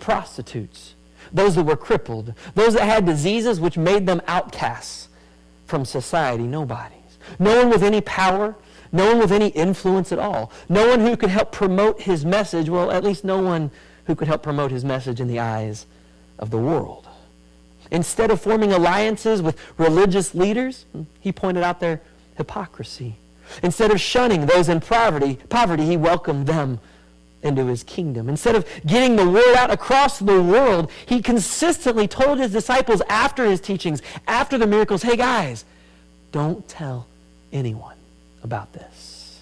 prostitutes, 0.01 0.95
those 1.33 1.55
that 1.55 1.65
were 1.65 1.77
crippled, 1.77 2.35
those 2.55 2.75
that 2.75 2.85
had 2.85 3.07
diseases 3.07 3.61
which 3.61 3.77
made 3.77 4.07
them 4.07 4.21
outcasts 4.27 5.09
from 5.67 5.85
society, 5.85 6.45
nobodies. 6.45 6.99
No 7.39 7.57
one 7.59 7.71
with 7.71 7.83
any 7.83 8.01
power, 8.01 8.55
no 8.93 9.07
one 9.07 9.19
with 9.19 9.33
any 9.33 9.49
influence 9.49 10.13
at 10.13 10.19
all. 10.19 10.53
No 10.69 10.89
one 10.89 11.01
who 11.01 11.17
could 11.17 11.31
help 11.31 11.51
promote 11.51 12.03
his 12.03 12.27
message. 12.27 12.69
Well, 12.69 12.91
at 12.91 13.03
least 13.03 13.25
no 13.25 13.41
one 13.41 13.71
who 14.07 14.15
could 14.15 14.29
help 14.29 14.43
promote 14.43 14.71
his 14.71 14.85
message 14.85 15.21
in 15.21 15.29
the 15.29 15.41
eyes 15.41 15.87
of 16.39 16.51
the 16.51 16.59
world. 16.59 17.09
Instead 17.91 18.31
of 18.31 18.41
forming 18.41 18.73
alliances 18.73 19.41
with 19.41 19.59
religious 19.79 20.35
leaders, 20.35 20.85
he 21.21 21.33
pointed 21.33 21.63
out 21.63 21.81
their 21.81 22.01
hypocrisy. 22.37 23.17
Instead 23.63 23.91
of 23.91 24.01
shunning 24.01 24.47
those 24.47 24.69
in 24.69 24.81
poverty, 24.81 25.39
poverty, 25.49 25.85
he 25.87 25.97
welcomed 25.97 26.47
them 26.47 26.81
into 27.43 27.67
his 27.67 27.83
kingdom. 27.83 28.29
Instead 28.29 28.55
of 28.55 28.67
getting 28.87 29.17
the 29.17 29.29
word 29.29 29.57
out 29.57 29.71
across 29.71 30.19
the 30.19 30.43
world, 30.43 30.91
he 31.07 31.21
consistently 31.21 32.07
told 32.07 32.39
his 32.39 32.53
disciples 32.53 33.03
after 33.09 33.45
his 33.45 33.61
teachings, 33.61 34.01
after 34.27 34.59
the 34.59 34.67
miracles, 34.67 35.03
hey 35.03 35.17
guys, 35.17 35.65
don't 36.31 36.67
tell 36.69 37.07
anyone 37.53 37.97
about 38.43 38.73
this. 38.73 39.41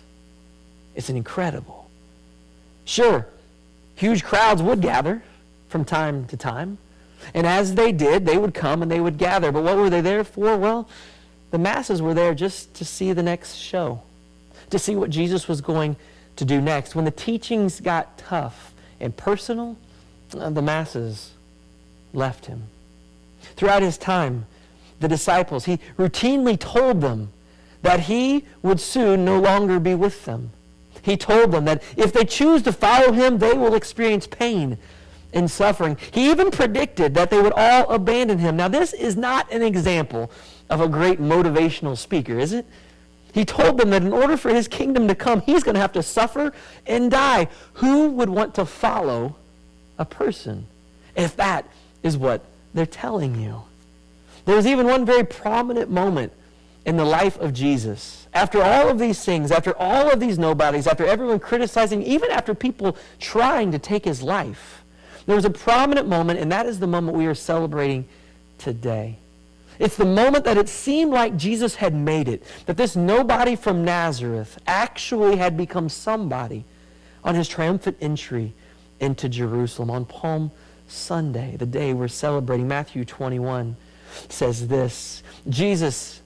It's 0.94 1.08
an 1.08 1.16
incredible. 1.16 1.88
Sure, 2.84 3.26
huge 3.94 4.24
crowds 4.24 4.62
would 4.62 4.80
gather 4.80 5.22
from 5.68 5.84
time 5.84 6.26
to 6.26 6.36
time. 6.36 6.78
And 7.34 7.46
as 7.46 7.74
they 7.74 7.92
did, 7.92 8.26
they 8.26 8.38
would 8.38 8.54
come 8.54 8.82
and 8.82 8.90
they 8.90 9.00
would 9.00 9.18
gather. 9.18 9.52
But 9.52 9.62
what 9.62 9.76
were 9.76 9.90
they 9.90 10.00
there 10.00 10.24
for? 10.24 10.56
Well, 10.56 10.88
the 11.50 11.58
masses 11.58 12.00
were 12.00 12.14
there 12.14 12.34
just 12.34 12.72
to 12.74 12.84
see 12.84 13.12
the 13.12 13.22
next 13.22 13.56
show, 13.56 14.02
to 14.70 14.78
see 14.78 14.96
what 14.96 15.10
Jesus 15.10 15.46
was 15.46 15.60
going 15.60 15.96
to 16.40 16.44
do 16.46 16.60
next. 16.60 16.94
When 16.94 17.04
the 17.04 17.10
teachings 17.10 17.80
got 17.80 18.16
tough 18.16 18.72
and 18.98 19.14
personal, 19.14 19.76
uh, 20.36 20.48
the 20.48 20.62
masses 20.62 21.32
left 22.14 22.46
him. 22.46 22.64
Throughout 23.56 23.82
his 23.82 23.98
time, 23.98 24.46
the 25.00 25.08
disciples, 25.08 25.66
he 25.66 25.78
routinely 25.98 26.58
told 26.58 27.02
them 27.02 27.30
that 27.82 28.00
he 28.00 28.46
would 28.62 28.80
soon 28.80 29.22
no 29.22 29.38
longer 29.38 29.78
be 29.78 29.94
with 29.94 30.24
them. 30.24 30.50
He 31.02 31.18
told 31.18 31.52
them 31.52 31.66
that 31.66 31.82
if 31.94 32.10
they 32.10 32.24
choose 32.24 32.62
to 32.62 32.72
follow 32.72 33.12
him, 33.12 33.36
they 33.36 33.52
will 33.52 33.74
experience 33.74 34.26
pain 34.26 34.78
and 35.34 35.50
suffering. 35.50 35.98
He 36.10 36.30
even 36.30 36.50
predicted 36.50 37.14
that 37.14 37.30
they 37.30 37.40
would 37.40 37.52
all 37.54 37.90
abandon 37.90 38.38
him. 38.38 38.56
Now, 38.56 38.68
this 38.68 38.94
is 38.94 39.14
not 39.14 39.52
an 39.52 39.60
example 39.60 40.30
of 40.70 40.80
a 40.80 40.88
great 40.88 41.20
motivational 41.20 41.98
speaker, 41.98 42.38
is 42.38 42.54
it? 42.54 42.64
He 43.32 43.44
told 43.44 43.78
them 43.78 43.90
that 43.90 44.02
in 44.02 44.12
order 44.12 44.36
for 44.36 44.52
his 44.52 44.68
kingdom 44.68 45.08
to 45.08 45.14
come, 45.14 45.40
he's 45.42 45.62
going 45.62 45.74
to 45.74 45.80
have 45.80 45.92
to 45.92 46.02
suffer 46.02 46.52
and 46.86 47.10
die. 47.10 47.48
Who 47.74 48.10
would 48.10 48.28
want 48.28 48.54
to 48.56 48.64
follow 48.64 49.36
a 49.98 50.04
person 50.04 50.66
if 51.14 51.36
that 51.36 51.66
is 52.02 52.16
what 52.16 52.44
they're 52.74 52.86
telling 52.86 53.40
you? 53.40 53.62
There 54.44 54.56
was 54.56 54.66
even 54.66 54.86
one 54.86 55.04
very 55.04 55.24
prominent 55.24 55.90
moment 55.90 56.32
in 56.86 56.96
the 56.96 57.04
life 57.04 57.38
of 57.38 57.52
Jesus. 57.52 58.26
After 58.32 58.62
all 58.62 58.88
of 58.88 58.98
these 58.98 59.24
things, 59.24 59.50
after 59.50 59.76
all 59.76 60.10
of 60.10 60.18
these 60.18 60.38
nobodies, 60.38 60.86
after 60.86 61.04
everyone 61.04 61.38
criticizing, 61.38 62.02
even 62.02 62.30
after 62.30 62.54
people 62.54 62.96
trying 63.18 63.70
to 63.72 63.78
take 63.78 64.04
his 64.04 64.22
life, 64.22 64.82
there 65.26 65.36
was 65.36 65.44
a 65.44 65.50
prominent 65.50 66.08
moment, 66.08 66.40
and 66.40 66.50
that 66.50 66.66
is 66.66 66.80
the 66.80 66.86
moment 66.86 67.16
we 67.16 67.26
are 67.26 67.34
celebrating 67.34 68.08
today. 68.58 69.18
It's 69.80 69.96
the 69.96 70.04
moment 70.04 70.44
that 70.44 70.58
it 70.58 70.68
seemed 70.68 71.10
like 71.10 71.38
Jesus 71.38 71.74
had 71.74 71.94
made 71.94 72.28
it, 72.28 72.42
that 72.66 72.76
this 72.76 72.94
nobody 72.94 73.56
from 73.56 73.82
Nazareth 73.82 74.58
actually 74.66 75.36
had 75.36 75.56
become 75.56 75.88
somebody 75.88 76.66
on 77.24 77.34
his 77.34 77.48
triumphant 77.48 77.96
entry 77.98 78.52
into 79.00 79.26
Jerusalem 79.26 79.90
on 79.90 80.04
Palm 80.04 80.50
Sunday, 80.86 81.56
the 81.56 81.64
day 81.64 81.94
we're 81.94 82.08
celebrating. 82.08 82.68
Matthew 82.68 83.06
21 83.06 83.74
says 84.28 84.68
this 84.68 85.22
Jesus 85.48 86.20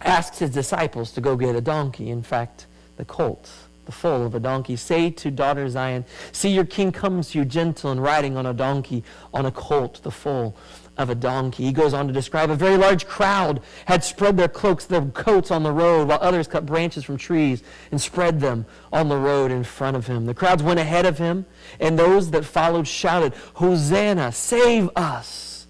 asks 0.00 0.40
his 0.40 0.50
disciples 0.50 1.12
to 1.12 1.20
go 1.20 1.36
get 1.36 1.54
a 1.54 1.60
donkey, 1.60 2.10
in 2.10 2.24
fact, 2.24 2.66
the 2.96 3.04
colt 3.04 3.48
the 3.84 3.92
foal 3.92 4.24
of 4.24 4.34
a 4.34 4.40
donkey. 4.40 4.76
Say 4.76 5.10
to 5.10 5.30
daughter 5.30 5.68
Zion, 5.68 6.04
See, 6.30 6.50
your 6.50 6.64
king 6.64 6.92
comes 6.92 7.30
to 7.30 7.38
you 7.38 7.44
gentle 7.44 7.90
and 7.90 8.02
riding 8.02 8.36
on 8.36 8.46
a 8.46 8.54
donkey, 8.54 9.02
on 9.34 9.46
a 9.46 9.50
colt, 9.50 10.00
the 10.02 10.10
foal 10.10 10.56
of 10.98 11.10
a 11.10 11.14
donkey. 11.14 11.64
He 11.64 11.72
goes 11.72 11.94
on 11.94 12.06
to 12.06 12.12
describe 12.12 12.50
a 12.50 12.54
very 12.54 12.76
large 12.76 13.06
crowd 13.06 13.62
had 13.86 14.04
spread 14.04 14.36
their 14.36 14.48
cloaks, 14.48 14.84
their 14.84 15.04
coats 15.06 15.50
on 15.50 15.62
the 15.62 15.72
road, 15.72 16.08
while 16.08 16.18
others 16.20 16.46
cut 16.46 16.66
branches 16.66 17.04
from 17.04 17.16
trees 17.16 17.62
and 17.90 18.00
spread 18.00 18.40
them 18.40 18.66
on 18.92 19.08
the 19.08 19.16
road 19.16 19.50
in 19.50 19.64
front 19.64 19.96
of 19.96 20.06
him. 20.06 20.26
The 20.26 20.34
crowds 20.34 20.62
went 20.62 20.80
ahead 20.80 21.06
of 21.06 21.18
him, 21.18 21.46
and 21.80 21.98
those 21.98 22.30
that 22.32 22.44
followed 22.44 22.86
shouted, 22.86 23.34
Hosanna, 23.54 24.32
save 24.32 24.90
us, 24.96 25.66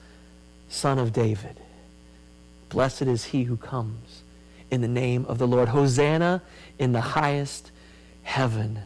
son 0.68 0.98
of 0.98 1.12
David. 1.12 1.60
Blessed 2.68 3.02
is 3.02 3.24
he 3.26 3.44
who 3.44 3.56
comes 3.56 4.22
in 4.70 4.80
the 4.80 4.88
name 4.88 5.26
of 5.26 5.38
the 5.38 5.46
Lord. 5.46 5.68
Hosanna 5.68 6.42
in 6.78 6.92
the 6.92 7.00
highest 7.00 7.70
heaven. 8.22 8.80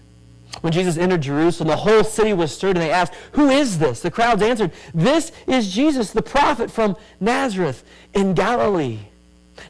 When 0.67 0.73
Jesus 0.73 0.99
entered 0.99 1.21
Jerusalem, 1.21 1.69
the 1.69 1.77
whole 1.77 2.03
city 2.03 2.33
was 2.33 2.51
stirred, 2.51 2.77
and 2.77 2.83
they 2.83 2.91
asked, 2.91 3.15
Who 3.35 3.51
is 3.51 3.79
this? 3.79 4.01
The 4.01 4.11
crowds 4.11 4.43
answered, 4.43 4.73
This 4.93 5.31
is 5.47 5.73
Jesus, 5.73 6.11
the 6.11 6.23
prophet 6.23 6.73
from 6.73 6.97
Nazareth 7.21 7.85
in 8.13 8.35
Galilee. 8.35 8.99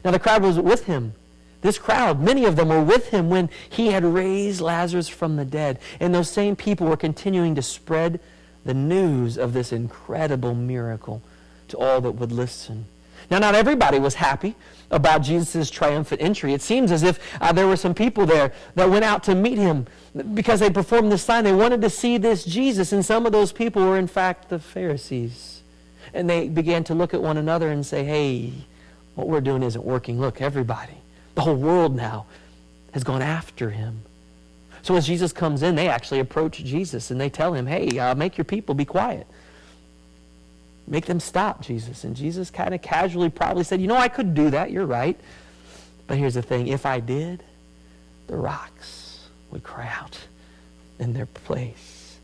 Now 0.03 0.09
the 0.09 0.17
crowd 0.17 0.41
was 0.41 0.57
with 0.57 0.85
him. 0.85 1.13
This 1.61 1.77
crowd, 1.77 2.19
many 2.19 2.45
of 2.45 2.55
them 2.55 2.69
were 2.69 2.81
with 2.81 3.09
him 3.09 3.29
when 3.29 3.51
he 3.69 3.89
had 3.89 4.03
raised 4.03 4.59
Lazarus 4.59 5.07
from 5.07 5.35
the 5.35 5.45
dead. 5.45 5.77
And 5.99 6.15
those 6.15 6.31
same 6.31 6.55
people 6.55 6.87
were 6.87 6.97
continuing 6.97 7.53
to 7.53 7.61
spread 7.61 8.19
the 8.65 8.73
news 8.73 9.37
of 9.37 9.53
this 9.53 9.71
incredible 9.71 10.55
miracle 10.55 11.21
to 11.67 11.77
all 11.77 12.01
that 12.01 12.13
would 12.13 12.31
listen. 12.31 12.85
Now, 13.29 13.37
not 13.37 13.53
everybody 13.53 13.99
was 13.99 14.15
happy 14.15 14.55
about 14.91 15.21
Jesus' 15.21 15.69
triumphant 15.69 16.21
entry. 16.21 16.53
It 16.53 16.61
seems 16.61 16.91
as 16.91 17.03
if 17.03 17.19
uh, 17.41 17.51
there 17.51 17.67
were 17.67 17.75
some 17.75 17.93
people 17.93 18.25
there 18.25 18.53
that 18.75 18.89
went 18.89 19.03
out 19.03 19.23
to 19.25 19.35
meet 19.35 19.57
him 19.57 19.85
because 20.33 20.59
they 20.59 20.69
performed 20.69 21.11
this 21.11 21.23
sign. 21.23 21.43
They 21.43 21.53
wanted 21.53 21.81
to 21.81 21.89
see 21.89 22.17
this 22.17 22.45
Jesus, 22.45 22.93
and 22.93 23.05
some 23.05 23.25
of 23.25 23.31
those 23.31 23.51
people 23.51 23.85
were, 23.85 23.97
in 23.97 24.07
fact, 24.07 24.49
the 24.49 24.59
Pharisees. 24.59 25.61
And 26.13 26.29
they 26.29 26.47
began 26.47 26.83
to 26.85 26.93
look 26.93 27.13
at 27.13 27.21
one 27.21 27.37
another 27.37 27.69
and 27.69 27.85
say, 27.85 28.03
hey, 28.03 28.53
what 29.15 29.27
we're 29.27 29.41
doing 29.41 29.63
isn't 29.63 29.83
working. 29.83 30.19
Look, 30.19 30.41
everybody, 30.41 30.93
the 31.35 31.41
whole 31.41 31.55
world 31.55 31.95
now 31.95 32.25
has 32.93 33.03
gone 33.03 33.21
after 33.21 33.71
him. 33.71 34.01
So 34.83 34.95
as 34.95 35.05
Jesus 35.05 35.33
comes 35.33 35.63
in, 35.63 35.75
they 35.75 35.89
actually 35.89 36.19
approach 36.19 36.63
Jesus 36.63 37.11
and 37.11 37.19
they 37.19 37.29
tell 37.29 37.53
him, 37.53 37.67
hey, 37.67 37.99
uh, 37.99 38.15
make 38.15 38.37
your 38.37 38.45
people 38.45 38.73
be 38.73 38.85
quiet. 38.85 39.27
Make 40.87 41.05
them 41.05 41.19
stop, 41.19 41.61
Jesus. 41.61 42.05
And 42.05 42.15
Jesus 42.15 42.49
kind 42.49 42.73
of 42.73 42.81
casually 42.81 43.29
probably 43.29 43.65
said, 43.65 43.81
You 43.81 43.87
know, 43.87 43.97
I 43.97 44.07
could 44.07 44.33
do 44.33 44.49
that. 44.51 44.71
You're 44.71 44.85
right. 44.85 45.19
But 46.07 46.17
here's 46.17 46.35
the 46.35 46.41
thing 46.41 46.67
if 46.67 46.85
I 46.85 47.01
did, 47.01 47.43
the 48.27 48.37
rocks 48.37 49.27
would 49.51 49.63
cry 49.63 49.87
out 49.87 50.17
in 50.97 51.13
their 51.13 51.25
place. 51.25 52.17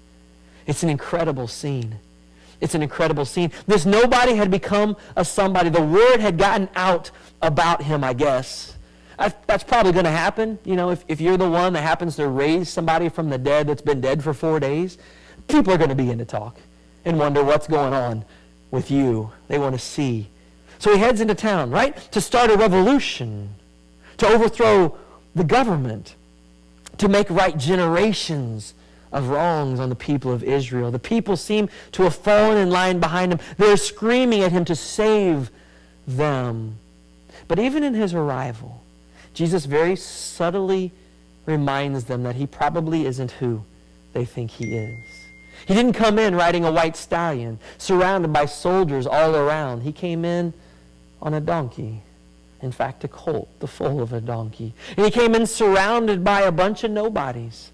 It's 0.66 0.82
an 0.82 0.90
incredible 0.90 1.48
scene. 1.48 1.98
It's 2.62 2.76
an 2.76 2.82
incredible 2.82 3.26
scene. 3.26 3.52
This 3.68 3.86
nobody 3.86 4.36
had 4.36 4.50
become 4.50 4.96
a 5.18 5.26
somebody. 5.26 5.70
The 5.70 5.82
word 5.82 6.22
had 6.22 6.38
gotten 6.38 6.70
out 6.76 7.12
about 7.42 7.82
him, 7.82 8.06
I 8.06 8.14
guess. 8.14 8.78
That's 9.46 9.64
probably 9.66 9.92
going 9.92 10.06
to 10.06 10.12
happen. 10.12 10.58
You 10.64 10.78
know, 10.78 10.90
if, 10.90 11.04
if 11.10 11.20
you're 11.20 11.38
the 11.38 11.50
one 11.50 11.74
that 11.74 11.82
happens 11.82 12.16
to 12.16 12.28
raise 12.30 12.70
somebody 12.70 13.10
from 13.10 13.30
the 13.30 13.38
dead 13.38 13.68
that's 13.68 13.82
been 13.82 14.00
dead 14.00 14.24
for 14.24 14.34
four 14.34 14.60
days, 14.60 14.98
people 15.50 15.74
are 15.74 15.78
going 15.78 15.90
to 15.90 15.96
begin 15.96 16.18
to 16.20 16.26
talk 16.26 16.58
and 17.04 17.20
wonder 17.20 17.44
what's 17.44 17.68
going 17.68 17.94
on 17.94 18.24
with 18.74 18.90
you. 18.90 19.32
They 19.48 19.60
want 19.60 19.76
to 19.76 19.80
see. 19.80 20.28
So 20.80 20.92
he 20.92 20.98
heads 20.98 21.22
into 21.22 21.36
town, 21.36 21.70
right? 21.70 21.96
To 22.12 22.20
start 22.20 22.50
a 22.50 22.58
revolution, 22.58 23.50
to 24.18 24.28
overthrow 24.28 24.98
the 25.36 25.44
government, 25.44 26.16
to 26.98 27.08
make 27.08 27.30
right 27.30 27.56
generations 27.56 28.74
of 29.12 29.30
wrongs 29.30 29.80
on 29.80 29.90
the 29.90 29.96
people 29.96 30.32
of 30.32 30.44
Israel. 30.44 30.90
The 30.90 30.98
people 30.98 31.38
seem 31.38 31.70
to 31.92 32.02
have 32.02 32.16
fallen 32.16 32.58
in 32.58 32.72
line 32.72 33.00
behind 33.00 33.32
him. 33.32 33.40
They're 33.58 33.78
screaming 33.78 34.42
at 34.42 34.52
him 34.52 34.66
to 34.66 34.76
save 34.76 35.52
them. 36.08 36.78
But 37.48 37.60
even 37.60 37.84
in 37.84 37.94
his 37.94 38.16
arrival, 38.16 38.84
Jesus 39.36 39.66
very 39.66 39.96
subtly 39.96 40.92
reminds 41.46 42.06
them 42.06 42.24
that 42.24 42.36
he 42.36 42.48
probably 42.48 43.06
isn't 43.06 43.34
who 43.34 43.64
they 44.14 44.26
think 44.26 44.50
he 44.50 44.74
is. 44.74 45.23
He 45.66 45.74
didn't 45.74 45.94
come 45.94 46.20
in 46.20 46.36
riding 46.36 46.66
a 46.66 46.72
white 46.72 46.96
stallion, 46.98 47.60
surrounded 47.78 48.34
by 48.34 48.46
soldiers 48.46 49.08
all 49.08 49.36
around. 49.36 49.82
He 49.82 49.92
came 49.92 50.26
in 50.26 50.54
on 51.22 51.34
a 51.34 51.40
donkey. 51.42 52.02
In 52.62 52.72
fact, 52.72 53.04
a 53.04 53.08
colt, 53.08 53.50
the 53.60 53.68
foal 53.68 54.02
of 54.02 54.14
a 54.14 54.22
donkey. 54.22 54.74
And 54.96 55.06
he 55.06 55.12
came 55.12 55.36
in 55.36 55.46
surrounded 55.46 56.24
by 56.24 56.42
a 56.42 56.52
bunch 56.52 56.84
of 56.84 56.92
nobodies. 56.92 57.72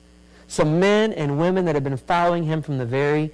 Some 0.48 0.80
men 0.80 1.14
and 1.14 1.40
women 1.40 1.66
that 1.66 1.76
had 1.76 1.84
been 1.84 1.98
following 1.98 2.44
him 2.44 2.64
from 2.64 2.80
the 2.80 2.86
very 2.86 3.32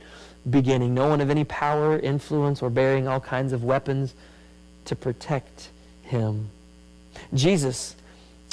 beginning. 0.49 0.93
No 0.93 1.07
one 1.07 1.21
of 1.21 1.29
any 1.29 1.45
power, 1.45 1.97
influence, 1.97 2.61
or 2.61 2.69
bearing 2.69 3.07
all 3.07 3.21
kinds 3.21 3.53
of 3.53 3.63
weapons 3.63 4.13
to 4.85 4.95
protect 4.95 5.69
him. 6.03 6.49
Jesus 7.33 7.95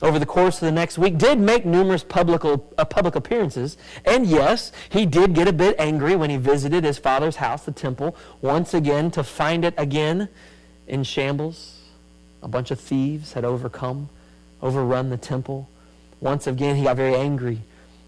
over 0.03 0.19
the 0.19 0.27
course 0.27 0.57
of 0.57 0.67
the 0.67 0.73
next 0.73 0.99
week, 0.99 1.17
did 1.17 1.39
make 1.39 1.65
numerous 1.65 2.03
public, 2.03 2.45
uh, 2.45 2.57
public 2.85 3.15
appearances. 3.15 3.77
And 4.05 4.27
yes, 4.27 4.73
he 4.91 5.07
did 5.07 5.33
get 5.33 5.47
a 5.49 5.53
bit 5.53 5.77
angry 5.79 6.17
when 6.17 6.29
he 6.29 6.37
visited 6.37 6.85
his 6.85 6.99
father's 6.99 7.37
house, 7.37 7.65
the 7.65 7.73
temple, 7.73 8.17
once 8.41 8.75
again 8.75 9.11
to 9.13 9.23
find 9.23 9.65
it 9.65 9.75
again 9.77 10.29
in 10.89 11.05
shambles. 11.05 11.79
A 12.43 12.49
bunch 12.49 12.73
of 12.73 12.81
thieves 12.81 13.33
had 13.33 13.45
overcome, 13.45 14.09
overrun 14.61 15.11
the 15.11 15.17
temple. 15.17 15.69
Once 16.21 16.47
again, 16.49 16.75
he 16.77 16.83
got 16.83 16.97
very 16.97 17.15
angry 17.15 17.61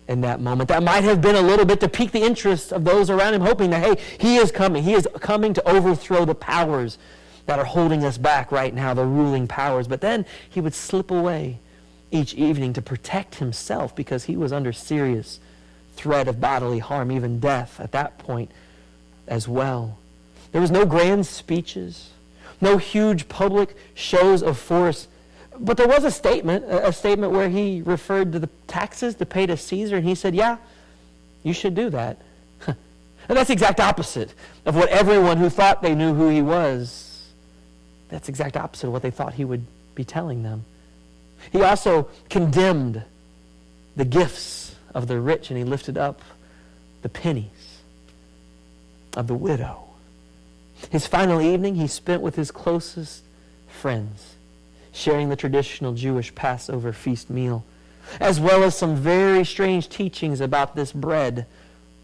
in 0.08 0.20
that 0.22 0.40
moment. 0.40 0.68
That 0.68 0.82
might 0.82 1.04
have 1.04 1.20
been 1.20 1.36
a 1.36 1.40
little 1.40 1.64
bit 1.64 1.80
to 1.80 1.88
pique 1.88 2.10
the 2.10 2.22
interest 2.22 2.72
of 2.72 2.84
those 2.84 3.08
around 3.08 3.34
him, 3.34 3.40
hoping 3.40 3.70
that, 3.70 3.82
hey, 3.82 4.02
he 4.18 4.36
is 4.36 4.50
coming. 4.50 4.82
He 4.82 4.94
is 4.94 5.08
coming 5.20 5.54
to 5.54 5.68
overthrow 5.68 6.24
the 6.24 6.34
powers 6.34 6.98
that 7.46 7.58
are 7.58 7.64
holding 7.64 8.04
us 8.04 8.18
back 8.18 8.50
right 8.50 8.74
now, 8.74 8.94
the 8.94 9.04
ruling 9.04 9.46
powers. 9.46 9.86
But 9.86 10.00
then 10.00 10.26
he 10.48 10.60
would 10.60 10.74
slip 10.74 11.10
away 11.10 11.60
each 12.14 12.32
evening 12.34 12.72
to 12.72 12.80
protect 12.80 13.36
himself 13.36 13.94
because 13.94 14.24
he 14.24 14.36
was 14.36 14.52
under 14.52 14.72
serious 14.72 15.40
threat 15.96 16.28
of 16.28 16.40
bodily 16.40 16.78
harm, 16.78 17.10
even 17.10 17.40
death 17.40 17.80
at 17.80 17.92
that 17.92 18.18
point 18.18 18.50
as 19.26 19.48
well. 19.48 19.98
There 20.52 20.60
was 20.60 20.70
no 20.70 20.86
grand 20.86 21.26
speeches, 21.26 22.10
no 22.60 22.78
huge 22.78 23.28
public 23.28 23.76
shows 23.94 24.42
of 24.42 24.56
force. 24.56 25.08
But 25.58 25.76
there 25.76 25.88
was 25.88 26.04
a 26.04 26.10
statement, 26.10 26.64
a 26.68 26.92
statement 26.92 27.32
where 27.32 27.48
he 27.48 27.82
referred 27.82 28.32
to 28.32 28.38
the 28.38 28.48
taxes 28.68 29.16
to 29.16 29.26
pay 29.26 29.46
to 29.46 29.56
Caesar, 29.56 29.96
and 29.96 30.04
he 30.04 30.14
said, 30.14 30.34
Yeah, 30.34 30.58
you 31.42 31.52
should 31.52 31.74
do 31.74 31.90
that. 31.90 32.18
and 32.66 32.76
that's 33.28 33.48
the 33.48 33.54
exact 33.54 33.80
opposite 33.80 34.34
of 34.64 34.76
what 34.76 34.88
everyone 34.88 35.38
who 35.38 35.48
thought 35.50 35.82
they 35.82 35.94
knew 35.94 36.14
who 36.14 36.28
he 36.28 36.42
was, 36.42 37.28
that's 38.08 38.26
the 38.26 38.30
exact 38.30 38.56
opposite 38.56 38.86
of 38.86 38.92
what 38.92 39.02
they 39.02 39.10
thought 39.10 39.34
he 39.34 39.44
would 39.44 39.64
be 39.96 40.04
telling 40.04 40.44
them. 40.44 40.64
He 41.52 41.62
also 41.62 42.08
condemned 42.30 43.02
the 43.96 44.04
gifts 44.04 44.74
of 44.94 45.06
the 45.06 45.20
rich 45.20 45.50
and 45.50 45.58
he 45.58 45.64
lifted 45.64 45.98
up 45.98 46.20
the 47.02 47.08
pennies 47.08 47.80
of 49.16 49.26
the 49.26 49.34
widow. 49.34 49.84
His 50.90 51.06
final 51.06 51.40
evening 51.40 51.76
he 51.76 51.86
spent 51.86 52.22
with 52.22 52.36
his 52.36 52.50
closest 52.50 53.22
friends, 53.68 54.34
sharing 54.92 55.28
the 55.28 55.36
traditional 55.36 55.94
Jewish 55.94 56.34
Passover 56.34 56.92
feast 56.92 57.30
meal, 57.30 57.64
as 58.20 58.38
well 58.38 58.62
as 58.62 58.76
some 58.76 58.96
very 58.96 59.44
strange 59.44 59.88
teachings 59.88 60.40
about 60.40 60.76
this 60.76 60.92
bread 60.92 61.46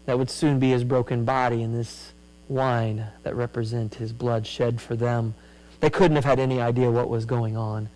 that 0.05 0.17
would 0.17 0.29
soon 0.29 0.59
be 0.59 0.71
his 0.71 0.83
broken 0.83 1.25
body 1.25 1.61
and 1.61 1.75
this 1.75 2.11
wine 2.47 3.05
that 3.23 3.35
represent 3.35 3.95
his 3.95 4.11
blood 4.11 4.45
shed 4.45 4.81
for 4.81 4.95
them. 4.95 5.33
They 5.79 5.89
couldn't 5.89 6.15
have 6.15 6.25
had 6.25 6.39
any 6.39 6.59
idea 6.59 6.91
what 6.91 7.09
was 7.09 7.25
going 7.25 7.55
on. 7.55 7.89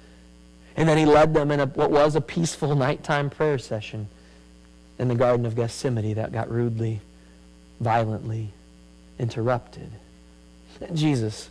And 0.76 0.90
then 0.90 0.98
he 0.98 1.06
led 1.06 1.34
them 1.34 1.52
in 1.52 1.60
a, 1.60 1.66
what 1.68 1.92
was 1.92 2.16
a 2.16 2.22
peaceful 2.22 2.76
nighttime 2.76 3.30
prayer 3.30 3.58
session 3.58 4.08
in 5.00 5.08
the 5.08 5.16
Garden 5.16 5.46
of 5.46 5.56
Gethsemane 5.56 6.16
that 6.16 6.32
got 6.32 6.50
rudely, 6.50 7.02
violently 7.80 8.52
interrupted. 9.18 9.92
Jesus, 10.94 11.50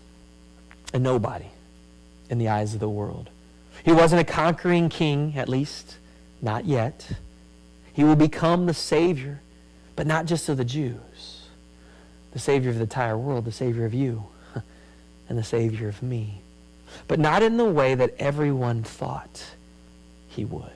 a 0.92 0.98
nobody 0.98 1.46
in 2.28 2.38
the 2.38 2.48
eyes 2.48 2.74
of 2.74 2.80
the 2.80 2.88
world. 2.88 3.30
He 3.82 3.92
wasn't 3.92 4.20
a 4.20 4.24
conquering 4.24 4.88
king, 4.88 5.34
at 5.36 5.48
least, 5.48 5.96
not 6.42 6.66
yet. 6.66 7.12
He 7.92 8.04
will 8.04 8.16
become 8.16 8.66
the 8.66 8.74
Savior, 8.74 9.40
but 9.96 10.06
not 10.06 10.26
just 10.26 10.48
of 10.48 10.56
the 10.58 10.64
Jews, 10.64 11.46
the 12.32 12.38
Savior 12.38 12.70
of 12.70 12.76
the 12.76 12.82
entire 12.82 13.16
world, 13.16 13.44
the 13.46 13.52
Savior 13.52 13.86
of 13.86 13.94
you, 13.94 14.24
and 15.28 15.38
the 15.38 15.44
Savior 15.44 15.88
of 15.88 16.02
me 16.02 16.42
but 17.08 17.18
not 17.18 17.42
in 17.42 17.56
the 17.56 17.64
way 17.64 17.94
that 17.94 18.14
everyone 18.18 18.82
thought 18.82 19.44
he 20.28 20.44
would. 20.44 20.70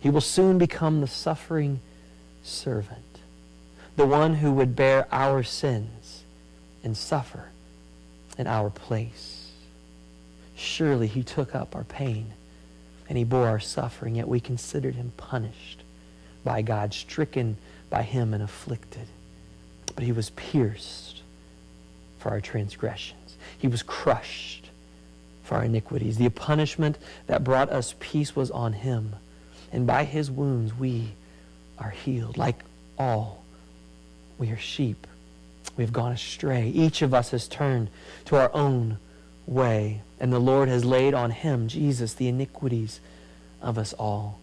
He 0.00 0.10
will 0.10 0.20
soon 0.20 0.58
become 0.58 1.00
the 1.00 1.06
suffering 1.06 1.80
servant, 2.42 3.20
the 3.96 4.06
one 4.06 4.34
who 4.34 4.52
would 4.52 4.76
bear 4.76 5.06
our 5.10 5.42
sins 5.42 6.22
and 6.82 6.96
suffer 6.96 7.48
in 8.36 8.46
our 8.46 8.70
place. 8.70 9.52
Surely 10.56 11.06
he 11.06 11.22
took 11.22 11.54
up 11.54 11.74
our 11.74 11.84
pain 11.84 12.32
and 13.08 13.18
he 13.18 13.24
bore 13.24 13.48
our 13.48 13.60
suffering, 13.60 14.16
yet 14.16 14.28
we 14.28 14.40
considered 14.40 14.94
him 14.94 15.12
punished 15.16 15.82
by 16.44 16.62
God, 16.62 16.92
stricken 16.92 17.56
by 17.90 18.02
him 18.02 18.34
and 18.34 18.42
afflicted. 18.42 19.06
But 19.94 20.04
he 20.04 20.12
was 20.12 20.30
pierced 20.30 21.22
for 22.18 22.30
our 22.30 22.40
transgressions. 22.40 23.36
He 23.58 23.68
was 23.68 23.82
crushed 23.82 24.63
for 25.44 25.56
our 25.56 25.64
iniquities. 25.64 26.16
The 26.16 26.28
punishment 26.30 26.98
that 27.26 27.44
brought 27.44 27.70
us 27.70 27.94
peace 28.00 28.34
was 28.34 28.50
on 28.50 28.72
him, 28.72 29.14
and 29.70 29.86
by 29.86 30.04
his 30.04 30.30
wounds 30.30 30.76
we 30.76 31.12
are 31.78 31.90
healed. 31.90 32.36
Like 32.36 32.64
all, 32.98 33.44
we 34.38 34.50
are 34.50 34.58
sheep. 34.58 35.06
We 35.76 35.84
have 35.84 35.92
gone 35.92 36.12
astray. 36.12 36.68
Each 36.68 37.02
of 37.02 37.14
us 37.14 37.30
has 37.30 37.46
turned 37.46 37.90
to 38.26 38.36
our 38.36 38.50
own 38.54 38.98
way, 39.46 40.00
and 40.18 40.32
the 40.32 40.38
Lord 40.38 40.68
has 40.68 40.84
laid 40.84 41.14
on 41.14 41.30
him, 41.30 41.68
Jesus, 41.68 42.14
the 42.14 42.28
iniquities 42.28 43.00
of 43.60 43.76
us 43.78 43.92
all. 43.92 44.40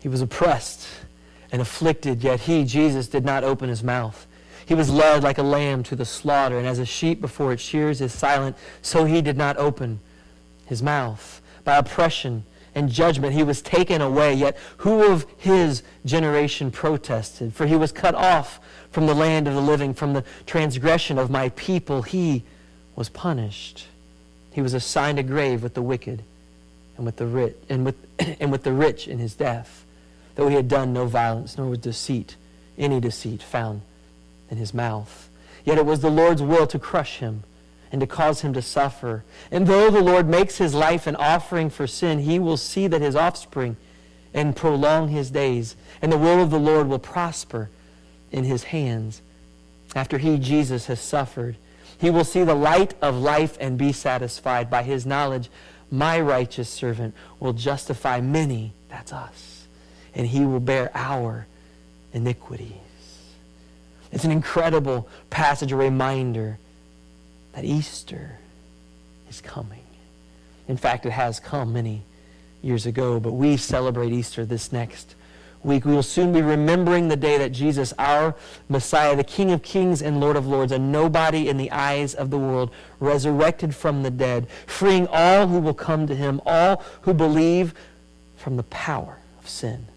He 0.00 0.08
was 0.08 0.20
oppressed 0.20 0.86
and 1.50 1.62
afflicted, 1.62 2.22
yet 2.22 2.40
he, 2.40 2.64
Jesus, 2.64 3.08
did 3.08 3.24
not 3.24 3.42
open 3.42 3.68
his 3.68 3.82
mouth. 3.82 4.26
He 4.66 4.74
was 4.74 4.90
led 4.90 5.22
like 5.22 5.38
a 5.38 5.42
lamb 5.42 5.82
to 5.84 5.96
the 5.96 6.04
slaughter, 6.04 6.58
and 6.58 6.66
as 6.66 6.78
a 6.78 6.86
sheep 6.86 7.20
before 7.20 7.52
its 7.52 7.62
shears 7.62 8.00
is 8.00 8.12
silent, 8.12 8.56
so 8.80 9.04
he 9.04 9.20
did 9.20 9.36
not 9.36 9.56
open 9.56 10.00
his 10.66 10.82
mouth. 10.82 11.42
By 11.64 11.76
oppression 11.76 12.44
and 12.74 12.90
judgment 12.90 13.34
he 13.34 13.42
was 13.42 13.60
taken 13.62 14.00
away, 14.00 14.34
yet 14.34 14.56
who 14.78 15.12
of 15.12 15.26
his 15.36 15.82
generation 16.04 16.70
protested? 16.70 17.54
For 17.54 17.66
he 17.66 17.76
was 17.76 17.92
cut 17.92 18.14
off 18.14 18.58
from 18.90 19.06
the 19.06 19.14
land 19.14 19.46
of 19.46 19.54
the 19.54 19.60
living, 19.60 19.92
from 19.92 20.14
the 20.14 20.24
transgression 20.46 21.18
of 21.18 21.30
my 21.30 21.50
people 21.50 22.02
he 22.02 22.44
was 22.96 23.08
punished. 23.08 23.86
He 24.52 24.62
was 24.62 24.72
assigned 24.72 25.18
a 25.18 25.22
grave 25.22 25.62
with 25.62 25.74
the 25.74 25.82
wicked 25.82 26.22
and 26.96 27.04
with 27.04 27.16
the 27.16 27.26
rich, 27.26 27.56
and 27.68 27.84
with, 27.84 27.96
and 28.40 28.50
with 28.50 28.62
the 28.62 28.72
rich 28.72 29.08
in 29.08 29.18
his 29.18 29.34
death, 29.34 29.84
though 30.36 30.48
he 30.48 30.54
had 30.54 30.68
done 30.68 30.92
no 30.92 31.06
violence, 31.06 31.58
nor 31.58 31.68
was 31.68 31.78
deceit, 31.78 32.36
any 32.78 32.98
deceit 32.98 33.42
found 33.42 33.82
in 34.54 34.58
his 34.58 34.72
mouth. 34.72 35.28
Yet 35.64 35.78
it 35.78 35.84
was 35.84 35.98
the 35.98 36.10
Lord's 36.10 36.40
will 36.40 36.68
to 36.68 36.78
crush 36.78 37.18
him 37.18 37.42
and 37.90 38.00
to 38.00 38.06
cause 38.06 38.42
him 38.42 38.52
to 38.54 38.62
suffer. 38.62 39.24
And 39.50 39.66
though 39.66 39.90
the 39.90 40.00
Lord 40.00 40.28
makes 40.28 40.58
his 40.58 40.74
life 40.74 41.08
an 41.08 41.16
offering 41.16 41.70
for 41.70 41.88
sin, 41.88 42.20
he 42.20 42.38
will 42.38 42.56
see 42.56 42.86
that 42.86 43.00
his 43.00 43.16
offspring 43.16 43.76
and 44.32 44.54
prolong 44.54 45.08
his 45.08 45.32
days, 45.32 45.74
and 46.00 46.12
the 46.12 46.18
will 46.18 46.40
of 46.40 46.50
the 46.50 46.58
Lord 46.58 46.88
will 46.88 47.00
prosper 47.00 47.68
in 48.30 48.44
his 48.44 48.64
hands. 48.64 49.22
After 49.96 50.18
he, 50.18 50.38
Jesus, 50.38 50.86
has 50.86 51.00
suffered, 51.00 51.56
he 51.98 52.10
will 52.10 52.24
see 52.24 52.44
the 52.44 52.54
light 52.54 52.94
of 53.02 53.16
life 53.16 53.56
and 53.60 53.76
be 53.76 53.92
satisfied. 53.92 54.70
By 54.70 54.84
his 54.84 55.04
knowledge, 55.04 55.50
my 55.90 56.20
righteous 56.20 56.68
servant 56.68 57.14
will 57.40 57.52
justify 57.54 58.20
many, 58.20 58.72
that's 58.88 59.12
us, 59.12 59.66
and 60.14 60.28
he 60.28 60.44
will 60.44 60.60
bear 60.60 60.92
our 60.94 61.46
iniquity. 62.12 62.80
It's 64.14 64.24
an 64.24 64.30
incredible 64.30 65.08
passage, 65.28 65.72
a 65.72 65.76
reminder 65.76 66.58
that 67.52 67.64
Easter 67.64 68.38
is 69.28 69.40
coming. 69.40 69.82
In 70.68 70.76
fact, 70.76 71.04
it 71.04 71.10
has 71.10 71.40
come 71.40 71.72
many 71.72 72.02
years 72.62 72.86
ago, 72.86 73.18
but 73.18 73.32
we 73.32 73.56
celebrate 73.56 74.12
Easter 74.12 74.44
this 74.44 74.70
next 74.70 75.16
week. 75.64 75.84
We 75.84 75.92
will 75.92 76.04
soon 76.04 76.32
be 76.32 76.42
remembering 76.42 77.08
the 77.08 77.16
day 77.16 77.38
that 77.38 77.50
Jesus, 77.50 77.92
our 77.98 78.36
Messiah, 78.68 79.16
the 79.16 79.24
King 79.24 79.50
of 79.50 79.64
kings 79.64 80.00
and 80.00 80.20
Lord 80.20 80.36
of 80.36 80.46
lords, 80.46 80.70
a 80.70 80.78
nobody 80.78 81.48
in 81.48 81.56
the 81.56 81.72
eyes 81.72 82.14
of 82.14 82.30
the 82.30 82.38
world, 82.38 82.70
resurrected 83.00 83.74
from 83.74 84.04
the 84.04 84.12
dead, 84.12 84.46
freeing 84.68 85.08
all 85.08 85.48
who 85.48 85.58
will 85.58 85.74
come 85.74 86.06
to 86.06 86.14
him, 86.14 86.40
all 86.46 86.84
who 87.00 87.14
believe 87.14 87.74
from 88.36 88.56
the 88.56 88.62
power 88.62 89.18
of 89.40 89.48
sin 89.48 89.88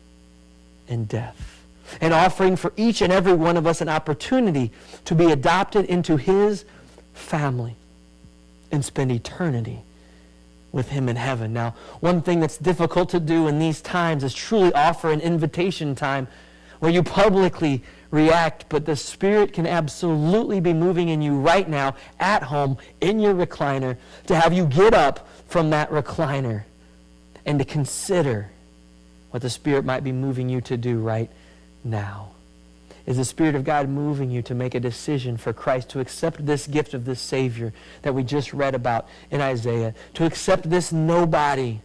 and 0.87 1.07
death. 1.07 1.56
And 2.01 2.13
offering 2.13 2.55
for 2.55 2.73
each 2.77 3.01
and 3.01 3.11
every 3.11 3.33
one 3.33 3.57
of 3.57 3.65
us 3.65 3.81
an 3.81 3.89
opportunity 3.89 4.71
to 5.05 5.15
be 5.15 5.31
adopted 5.31 5.85
into 5.85 6.17
His 6.17 6.65
family 7.13 7.75
and 8.71 8.83
spend 8.83 9.11
eternity 9.11 9.81
with 10.71 10.89
Him 10.89 11.09
in 11.09 11.15
heaven. 11.15 11.53
Now, 11.53 11.75
one 11.99 12.21
thing 12.21 12.39
that's 12.39 12.57
difficult 12.57 13.09
to 13.09 13.19
do 13.19 13.47
in 13.47 13.59
these 13.59 13.81
times 13.81 14.23
is 14.23 14.33
truly 14.33 14.73
offer 14.73 15.11
an 15.11 15.21
invitation 15.21 15.95
time 15.95 16.27
where 16.79 16.91
you 16.91 17.01
publicly 17.01 17.83
react, 18.11 18.65
but 18.69 18.85
the 18.85 18.95
Spirit 18.95 19.53
can 19.53 19.65
absolutely 19.65 20.59
be 20.59 20.73
moving 20.73 21.09
in 21.09 21.21
you 21.21 21.35
right 21.35 21.67
now 21.67 21.95
at 22.19 22.43
home 22.43 22.77
in 23.01 23.19
your 23.19 23.33
recliner 23.33 23.97
to 24.27 24.35
have 24.35 24.53
you 24.53 24.65
get 24.65 24.93
up 24.93 25.27
from 25.47 25.69
that 25.71 25.89
recliner 25.89 26.63
and 27.45 27.59
to 27.59 27.65
consider 27.65 28.49
what 29.31 29.41
the 29.41 29.49
Spirit 29.49 29.85
might 29.85 30.03
be 30.03 30.11
moving 30.11 30.49
you 30.49 30.61
to 30.61 30.77
do 30.77 30.99
right 30.99 31.29
now. 31.89 32.31
Is 33.05 33.17
the 33.17 33.25
Spirit 33.25 33.55
of 33.55 33.63
God 33.63 33.87
moving 33.87 34.29
you 34.29 34.41
to 34.43 34.53
make 34.53 34.75
a 34.75 34.79
decision 34.81 35.37
for 35.37 35.53
Christ, 35.53 35.89
to 35.89 36.01
accept 36.01 36.45
this 36.45 36.67
gift 36.67 36.93
of 36.93 37.05
this 37.05 37.21
Savior 37.21 37.73
that 38.01 38.13
we 38.13 38.23
just 38.23 38.53
read 38.53 38.75
about 38.75 39.07
in 39.31 39.39
Isaiah, 39.39 39.93
to 40.15 40.25
accept 40.25 40.69
this 40.69 40.91
nobody 40.91 41.79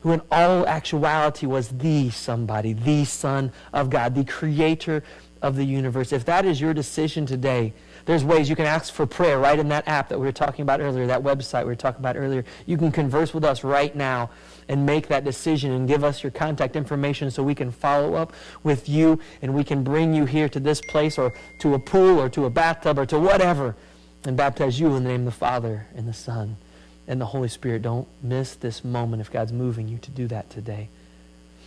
who 0.00 0.12
in 0.12 0.22
all 0.30 0.66
actuality 0.66 1.46
was 1.46 1.68
the 1.68 2.08
somebody, 2.10 2.72
the 2.72 3.04
Son 3.04 3.52
of 3.72 3.90
God, 3.90 4.14
the 4.14 4.24
Creator 4.24 5.02
of 5.46 5.54
the 5.56 5.64
universe. 5.64 6.12
If 6.12 6.24
that 6.24 6.44
is 6.44 6.60
your 6.60 6.74
decision 6.74 7.24
today, 7.24 7.72
there's 8.04 8.24
ways 8.24 8.50
you 8.50 8.56
can 8.56 8.66
ask 8.66 8.92
for 8.92 9.06
prayer 9.06 9.38
right 9.38 9.58
in 9.58 9.68
that 9.68 9.86
app 9.86 10.08
that 10.08 10.18
we 10.18 10.26
were 10.26 10.32
talking 10.32 10.62
about 10.62 10.80
earlier, 10.80 11.06
that 11.06 11.22
website 11.22 11.62
we 11.62 11.68
were 11.68 11.76
talking 11.76 12.00
about 12.00 12.16
earlier. 12.16 12.44
You 12.66 12.76
can 12.76 12.90
converse 12.90 13.32
with 13.32 13.44
us 13.44 13.62
right 13.62 13.94
now 13.94 14.30
and 14.68 14.84
make 14.84 15.06
that 15.08 15.24
decision 15.24 15.70
and 15.70 15.86
give 15.86 16.02
us 16.02 16.22
your 16.22 16.32
contact 16.32 16.74
information 16.74 17.30
so 17.30 17.42
we 17.42 17.54
can 17.54 17.70
follow 17.70 18.14
up 18.14 18.32
with 18.64 18.88
you 18.88 19.20
and 19.40 19.54
we 19.54 19.62
can 19.62 19.84
bring 19.84 20.12
you 20.12 20.24
here 20.24 20.48
to 20.48 20.58
this 20.58 20.80
place 20.80 21.16
or 21.16 21.32
to 21.60 21.74
a 21.74 21.78
pool 21.78 22.18
or 22.18 22.28
to 22.28 22.44
a 22.44 22.50
bathtub 22.50 22.98
or 22.98 23.06
to 23.06 23.18
whatever 23.18 23.76
and 24.24 24.36
baptize 24.36 24.80
you 24.80 24.94
in 24.96 25.04
the 25.04 25.08
name 25.08 25.20
of 25.20 25.26
the 25.26 25.30
Father 25.30 25.86
and 25.94 26.08
the 26.08 26.12
Son 26.12 26.56
and 27.06 27.20
the 27.20 27.26
Holy 27.26 27.48
Spirit. 27.48 27.82
Don't 27.82 28.08
miss 28.20 28.56
this 28.56 28.84
moment 28.84 29.20
if 29.20 29.30
God's 29.30 29.52
moving 29.52 29.86
you 29.86 29.98
to 29.98 30.10
do 30.10 30.26
that 30.26 30.50
today. 30.50 30.88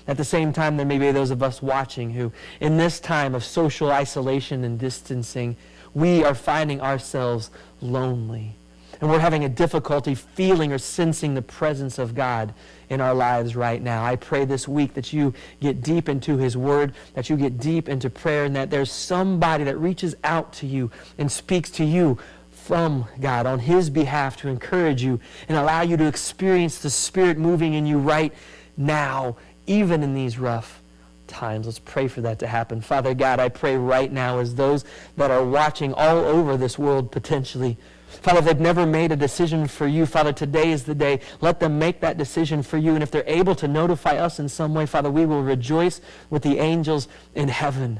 At 0.09 0.17
the 0.17 0.25
same 0.25 0.51
time, 0.51 0.75
there 0.75 0.87
may 0.87 0.97
be 0.97 1.11
those 1.11 1.29
of 1.29 1.43
us 1.43 1.61
watching 1.61 2.09
who, 2.09 2.31
in 2.59 2.77
this 2.77 2.99
time 2.99 3.35
of 3.35 3.43
social 3.43 3.91
isolation 3.91 4.63
and 4.63 4.79
distancing, 4.79 5.55
we 5.93 6.23
are 6.23 6.33
finding 6.33 6.81
ourselves 6.81 7.51
lonely. 7.79 8.55
And 8.99 9.11
we're 9.11 9.19
having 9.19 9.43
a 9.43 9.49
difficulty 9.49 10.15
feeling 10.15 10.73
or 10.73 10.79
sensing 10.79 11.35
the 11.35 11.43
presence 11.43 11.99
of 11.99 12.15
God 12.15 12.55
in 12.89 13.01
our 13.01 13.13
lives 13.13 13.55
right 13.55 13.79
now. 13.79 14.03
I 14.03 14.15
pray 14.15 14.45
this 14.45 14.67
week 14.67 14.95
that 14.95 15.13
you 15.13 15.35
get 15.61 15.83
deep 15.83 16.09
into 16.09 16.37
His 16.37 16.57
Word, 16.57 16.95
that 17.13 17.29
you 17.29 17.37
get 17.37 17.59
deep 17.59 17.87
into 17.87 18.09
prayer, 18.09 18.45
and 18.45 18.55
that 18.55 18.71
there's 18.71 18.91
somebody 18.91 19.63
that 19.65 19.77
reaches 19.77 20.15
out 20.23 20.51
to 20.53 20.65
you 20.65 20.89
and 21.19 21.31
speaks 21.31 21.69
to 21.69 21.85
you 21.85 22.17
from 22.49 23.05
God 23.21 23.45
on 23.45 23.59
His 23.59 23.91
behalf 23.91 24.37
to 24.37 24.47
encourage 24.47 25.03
you 25.03 25.19
and 25.47 25.55
allow 25.55 25.83
you 25.83 25.97
to 25.97 26.07
experience 26.07 26.79
the 26.79 26.89
Spirit 26.89 27.37
moving 27.37 27.75
in 27.75 27.85
you 27.85 27.99
right 27.99 28.33
now, 28.75 29.35
even 29.69 30.01
in 30.01 30.15
these 30.15 30.39
rough 30.39 30.81
times. 31.27 31.67
Let's 31.67 31.79
pray 31.79 32.07
for 32.07 32.21
that 32.21 32.39
to 32.39 32.47
happen. 32.47 32.81
Father 32.81 33.13
God, 33.13 33.39
I 33.39 33.49
pray 33.49 33.77
right 33.77 34.11
now 34.11 34.39
as 34.39 34.55
those 34.55 34.83
that 35.15 35.29
are 35.29 35.45
watching 35.45 35.93
all 35.93 36.17
over 36.17 36.57
this 36.57 36.79
world 36.79 37.11
potentially. 37.11 37.77
Father, 38.07 38.41
they've 38.41 38.59
never 38.59 38.87
made 38.87 39.11
a 39.11 39.15
decision 39.15 39.67
for 39.67 39.85
you, 39.85 40.07
Father, 40.07 40.33
today 40.33 40.71
is 40.71 40.83
the 40.83 40.95
day. 40.95 41.21
Let 41.39 41.59
them 41.59 41.77
make 41.77 42.01
that 42.01 42.17
decision 42.17 42.63
for 42.63 42.77
you. 42.77 42.95
And 42.95 43.03
if 43.03 43.11
they're 43.11 43.23
able 43.27 43.53
to 43.55 43.67
notify 43.67 44.17
us 44.17 44.39
in 44.39 44.49
some 44.49 44.73
way, 44.73 44.87
Father, 44.87 45.11
we 45.11 45.27
will 45.27 45.43
rejoice 45.43 46.01
with 46.31 46.41
the 46.41 46.57
angels 46.57 47.07
in 47.35 47.47
heaven. 47.49 47.99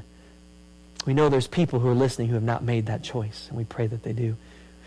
We 1.06 1.14
know 1.14 1.28
there's 1.28 1.46
people 1.46 1.78
who 1.78 1.88
are 1.88 1.94
listening 1.94 2.28
who 2.28 2.34
have 2.34 2.42
not 2.42 2.64
made 2.64 2.86
that 2.86 3.04
choice, 3.04 3.46
and 3.48 3.56
we 3.56 3.64
pray 3.64 3.86
that 3.86 4.02
they 4.02 4.12
do. 4.12 4.36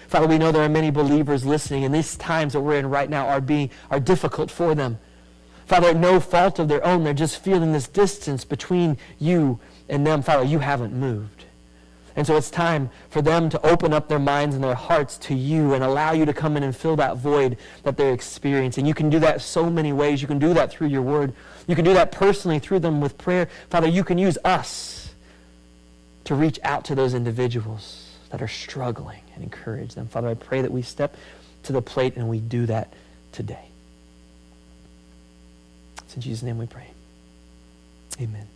Father, 0.09 0.27
we 0.27 0.37
know 0.37 0.51
there 0.51 0.63
are 0.63 0.69
many 0.69 0.91
believers 0.91 1.45
listening, 1.45 1.85
and 1.85 1.95
these 1.95 2.17
times 2.17 2.53
that 2.53 2.59
we're 2.59 2.77
in 2.77 2.89
right 2.89 3.09
now 3.09 3.27
are 3.27 3.41
being 3.41 3.71
are 3.89 4.01
difficult 4.01 4.51
for 4.51 4.75
them. 4.75 4.99
Father, 5.65 5.93
no 5.93 6.19
fault 6.19 6.59
of 6.59 6.67
their 6.67 6.85
own. 6.85 7.03
They're 7.03 7.13
just 7.13 7.41
feeling 7.41 7.71
this 7.71 7.87
distance 7.87 8.45
between 8.45 8.97
you 9.19 9.59
and 9.89 10.05
them. 10.05 10.21
Father, 10.21 10.43
you 10.43 10.59
haven't 10.59 10.93
moved. 10.93 11.45
And 12.15 12.27
so 12.27 12.37
it's 12.37 12.51
time 12.51 12.91
for 13.09 13.21
them 13.21 13.49
to 13.49 13.65
open 13.65 13.91
up 13.91 14.07
their 14.07 14.19
minds 14.19 14.53
and 14.53 14.63
their 14.63 14.75
hearts 14.75 15.17
to 15.19 15.33
you 15.33 15.73
and 15.73 15.83
allow 15.83 16.11
you 16.11 16.25
to 16.25 16.33
come 16.33 16.55
in 16.55 16.63
and 16.63 16.75
fill 16.75 16.95
that 16.97 17.17
void 17.17 17.57
that 17.81 17.97
they're 17.97 18.13
experiencing. 18.13 18.85
You 18.85 18.93
can 18.93 19.09
do 19.09 19.19
that 19.19 19.41
so 19.41 19.69
many 19.69 19.93
ways. 19.93 20.21
You 20.21 20.27
can 20.27 20.37
do 20.37 20.53
that 20.53 20.71
through 20.71 20.87
your 20.87 21.01
word. 21.01 21.33
You 21.65 21.75
can 21.75 21.85
do 21.85 21.93
that 21.93 22.11
personally 22.11 22.59
through 22.59 22.79
them 22.79 23.01
with 23.01 23.17
prayer. 23.17 23.49
Father, 23.69 23.87
you 23.87 24.03
can 24.03 24.19
use 24.19 24.37
us 24.43 25.13
to 26.25 26.35
reach 26.35 26.59
out 26.63 26.85
to 26.85 26.95
those 26.95 27.15
individuals 27.15 28.11
that 28.29 28.41
are 28.41 28.47
struggling 28.47 29.21
and 29.33 29.43
encourage 29.43 29.95
them. 29.95 30.07
Father, 30.07 30.27
I 30.27 30.35
pray 30.35 30.61
that 30.61 30.71
we 30.71 30.83
step 30.83 31.15
to 31.63 31.73
the 31.73 31.81
plate 31.81 32.15
and 32.15 32.29
we 32.29 32.39
do 32.39 32.67
that 32.67 32.93
today. 33.31 33.69
It's 36.13 36.17
in 36.17 36.29
Jesus' 36.29 36.43
name 36.43 36.59
we 36.59 36.67
pray. 36.67 36.85
Amen. 38.21 38.47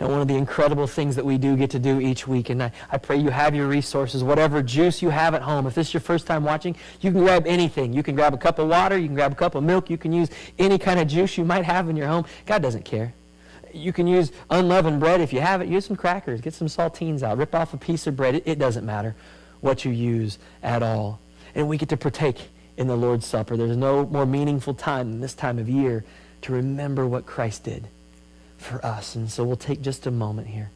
Now, 0.00 0.08
one 0.08 0.22
of 0.22 0.28
the 0.28 0.36
incredible 0.36 0.86
things 0.86 1.16
that 1.16 1.24
we 1.26 1.36
do 1.36 1.54
get 1.54 1.68
to 1.72 1.78
do 1.78 2.00
each 2.00 2.26
week, 2.26 2.48
and 2.48 2.62
I, 2.62 2.72
I 2.90 2.96
pray 2.96 3.18
you 3.18 3.28
have 3.28 3.54
your 3.54 3.66
resources, 3.66 4.24
whatever 4.24 4.62
juice 4.62 5.02
you 5.02 5.10
have 5.10 5.34
at 5.34 5.42
home. 5.42 5.66
If 5.66 5.74
this 5.74 5.88
is 5.88 5.92
your 5.92 6.00
first 6.00 6.26
time 6.26 6.44
watching, 6.44 6.76
you 7.02 7.12
can 7.12 7.20
grab 7.20 7.46
anything. 7.46 7.92
You 7.92 8.02
can 8.02 8.14
grab 8.14 8.32
a 8.32 8.38
cup 8.38 8.58
of 8.58 8.68
water, 8.68 8.96
you 8.96 9.06
can 9.06 9.16
grab 9.16 9.32
a 9.32 9.34
cup 9.34 9.54
of 9.54 9.64
milk, 9.64 9.90
you 9.90 9.98
can 9.98 10.14
use 10.14 10.30
any 10.58 10.78
kind 10.78 10.98
of 10.98 11.08
juice 11.08 11.36
you 11.36 11.44
might 11.44 11.66
have 11.66 11.90
in 11.90 11.96
your 11.96 12.08
home. 12.08 12.24
God 12.46 12.62
doesn't 12.62 12.86
care. 12.86 13.12
You 13.74 13.92
can 13.92 14.06
use 14.06 14.32
unleavened 14.48 15.00
bread 15.00 15.20
if 15.20 15.30
you 15.30 15.40
have 15.40 15.60
it. 15.60 15.68
Use 15.68 15.84
some 15.84 15.96
crackers, 15.96 16.40
get 16.40 16.54
some 16.54 16.68
saltines 16.68 17.22
out, 17.22 17.36
rip 17.36 17.54
off 17.54 17.74
a 17.74 17.76
piece 17.76 18.06
of 18.06 18.16
bread. 18.16 18.34
It, 18.34 18.44
it 18.46 18.58
doesn't 18.58 18.86
matter 18.86 19.14
what 19.60 19.84
you 19.84 19.90
use 19.90 20.38
at 20.62 20.82
all. 20.82 21.20
And 21.54 21.68
we 21.68 21.76
get 21.76 21.90
to 21.90 21.98
partake 21.98 22.48
in 22.78 22.86
the 22.86 22.96
Lord's 22.96 23.26
Supper. 23.26 23.56
There's 23.56 23.76
no 23.76 24.06
more 24.06 24.24
meaningful 24.24 24.72
time 24.72 25.10
than 25.10 25.20
this 25.20 25.34
time 25.34 25.58
of 25.58 25.68
year 25.68 26.04
to 26.42 26.52
remember 26.52 27.06
what 27.06 27.26
Christ 27.26 27.64
did 27.64 27.88
for 28.56 28.84
us. 28.86 29.16
And 29.16 29.30
so 29.30 29.44
we'll 29.44 29.56
take 29.56 29.82
just 29.82 30.06
a 30.06 30.12
moment 30.12 30.46
here 30.46 30.70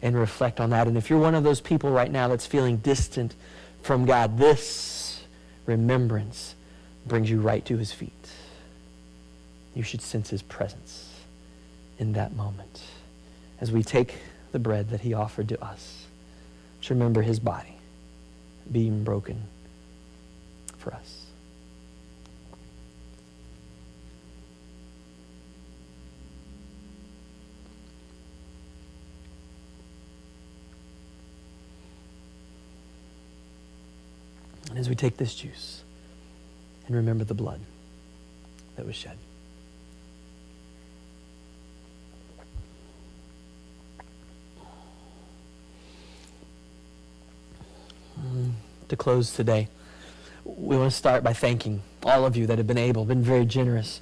and 0.00 0.16
reflect 0.16 0.60
on 0.60 0.70
that. 0.70 0.86
And 0.86 0.96
if 0.96 1.10
you're 1.10 1.18
one 1.18 1.34
of 1.34 1.42
those 1.42 1.60
people 1.60 1.90
right 1.90 2.10
now 2.10 2.28
that's 2.28 2.46
feeling 2.46 2.76
distant 2.76 3.34
from 3.82 4.06
God, 4.06 4.38
this 4.38 5.24
remembrance 5.66 6.54
brings 7.06 7.28
you 7.28 7.40
right 7.40 7.64
to 7.64 7.76
his 7.76 7.90
feet. 7.90 8.12
You 9.74 9.82
should 9.82 10.00
sense 10.00 10.30
his 10.30 10.42
presence 10.42 11.12
in 11.98 12.12
that 12.12 12.36
moment 12.36 12.82
as 13.60 13.72
we 13.72 13.82
take 13.82 14.14
the 14.52 14.60
bread 14.60 14.90
that 14.90 15.00
he 15.00 15.12
offered 15.12 15.48
to 15.48 15.62
us. 15.62 16.06
To 16.82 16.94
remember 16.94 17.22
his 17.22 17.40
body 17.40 17.76
being 18.70 19.02
broken 19.02 19.42
for 20.78 20.94
us. 20.94 21.17
And 34.70 34.78
as 34.78 34.88
we 34.88 34.94
take 34.94 35.16
this 35.16 35.34
juice 35.34 35.82
and 36.86 36.96
remember 36.96 37.24
the 37.24 37.34
blood 37.34 37.60
that 38.76 38.86
was 38.86 38.96
shed. 38.96 39.16
To 48.88 48.96
close 48.96 49.34
today, 49.34 49.68
we 50.44 50.76
want 50.76 50.90
to 50.90 50.96
start 50.96 51.22
by 51.22 51.32
thanking 51.34 51.82
all 52.04 52.24
of 52.24 52.36
you 52.36 52.46
that 52.46 52.58
have 52.58 52.66
been 52.66 52.78
able, 52.78 53.04
been 53.04 53.22
very 53.22 53.44
generous 53.44 54.00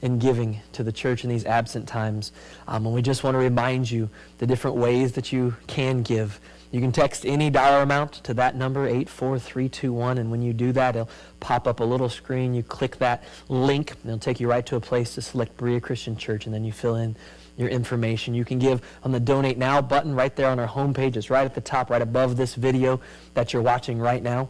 in 0.00 0.18
giving 0.18 0.60
to 0.72 0.84
the 0.84 0.92
church 0.92 1.24
in 1.24 1.30
these 1.30 1.44
absent 1.44 1.88
times. 1.88 2.30
Um, 2.68 2.86
and 2.86 2.94
we 2.94 3.02
just 3.02 3.24
want 3.24 3.34
to 3.34 3.38
remind 3.38 3.90
you 3.90 4.08
the 4.38 4.46
different 4.46 4.76
ways 4.76 5.12
that 5.12 5.32
you 5.32 5.56
can 5.66 6.02
give 6.02 6.40
you 6.70 6.80
can 6.80 6.92
text 6.92 7.24
any 7.24 7.50
dollar 7.50 7.82
amount 7.82 8.12
to 8.24 8.34
that 8.34 8.56
number, 8.56 8.86
84321, 8.86 10.18
and 10.18 10.30
when 10.30 10.42
you 10.42 10.52
do 10.52 10.72
that, 10.72 10.96
it'll 10.96 11.10
pop 11.40 11.66
up 11.66 11.80
a 11.80 11.84
little 11.84 12.08
screen. 12.08 12.54
You 12.54 12.62
click 12.62 12.98
that 12.98 13.24
link, 13.48 13.92
and 13.92 14.04
it'll 14.06 14.18
take 14.18 14.40
you 14.40 14.50
right 14.50 14.64
to 14.66 14.76
a 14.76 14.80
place 14.80 15.14
to 15.14 15.22
select 15.22 15.56
Berea 15.56 15.80
Christian 15.80 16.16
Church, 16.16 16.46
and 16.46 16.54
then 16.54 16.64
you 16.64 16.72
fill 16.72 16.96
in 16.96 17.16
your 17.56 17.68
information. 17.68 18.34
You 18.34 18.44
can 18.44 18.58
give 18.58 18.82
on 19.02 19.12
the 19.12 19.20
Donate 19.20 19.58
Now 19.58 19.80
button 19.80 20.14
right 20.14 20.34
there 20.36 20.48
on 20.48 20.58
our 20.58 20.68
homepage. 20.68 21.16
It's 21.16 21.30
right 21.30 21.44
at 21.44 21.54
the 21.54 21.60
top, 21.60 21.90
right 21.90 22.02
above 22.02 22.36
this 22.36 22.54
video 22.54 23.00
that 23.34 23.52
you're 23.52 23.62
watching 23.62 23.98
right 23.98 24.22
now. 24.22 24.48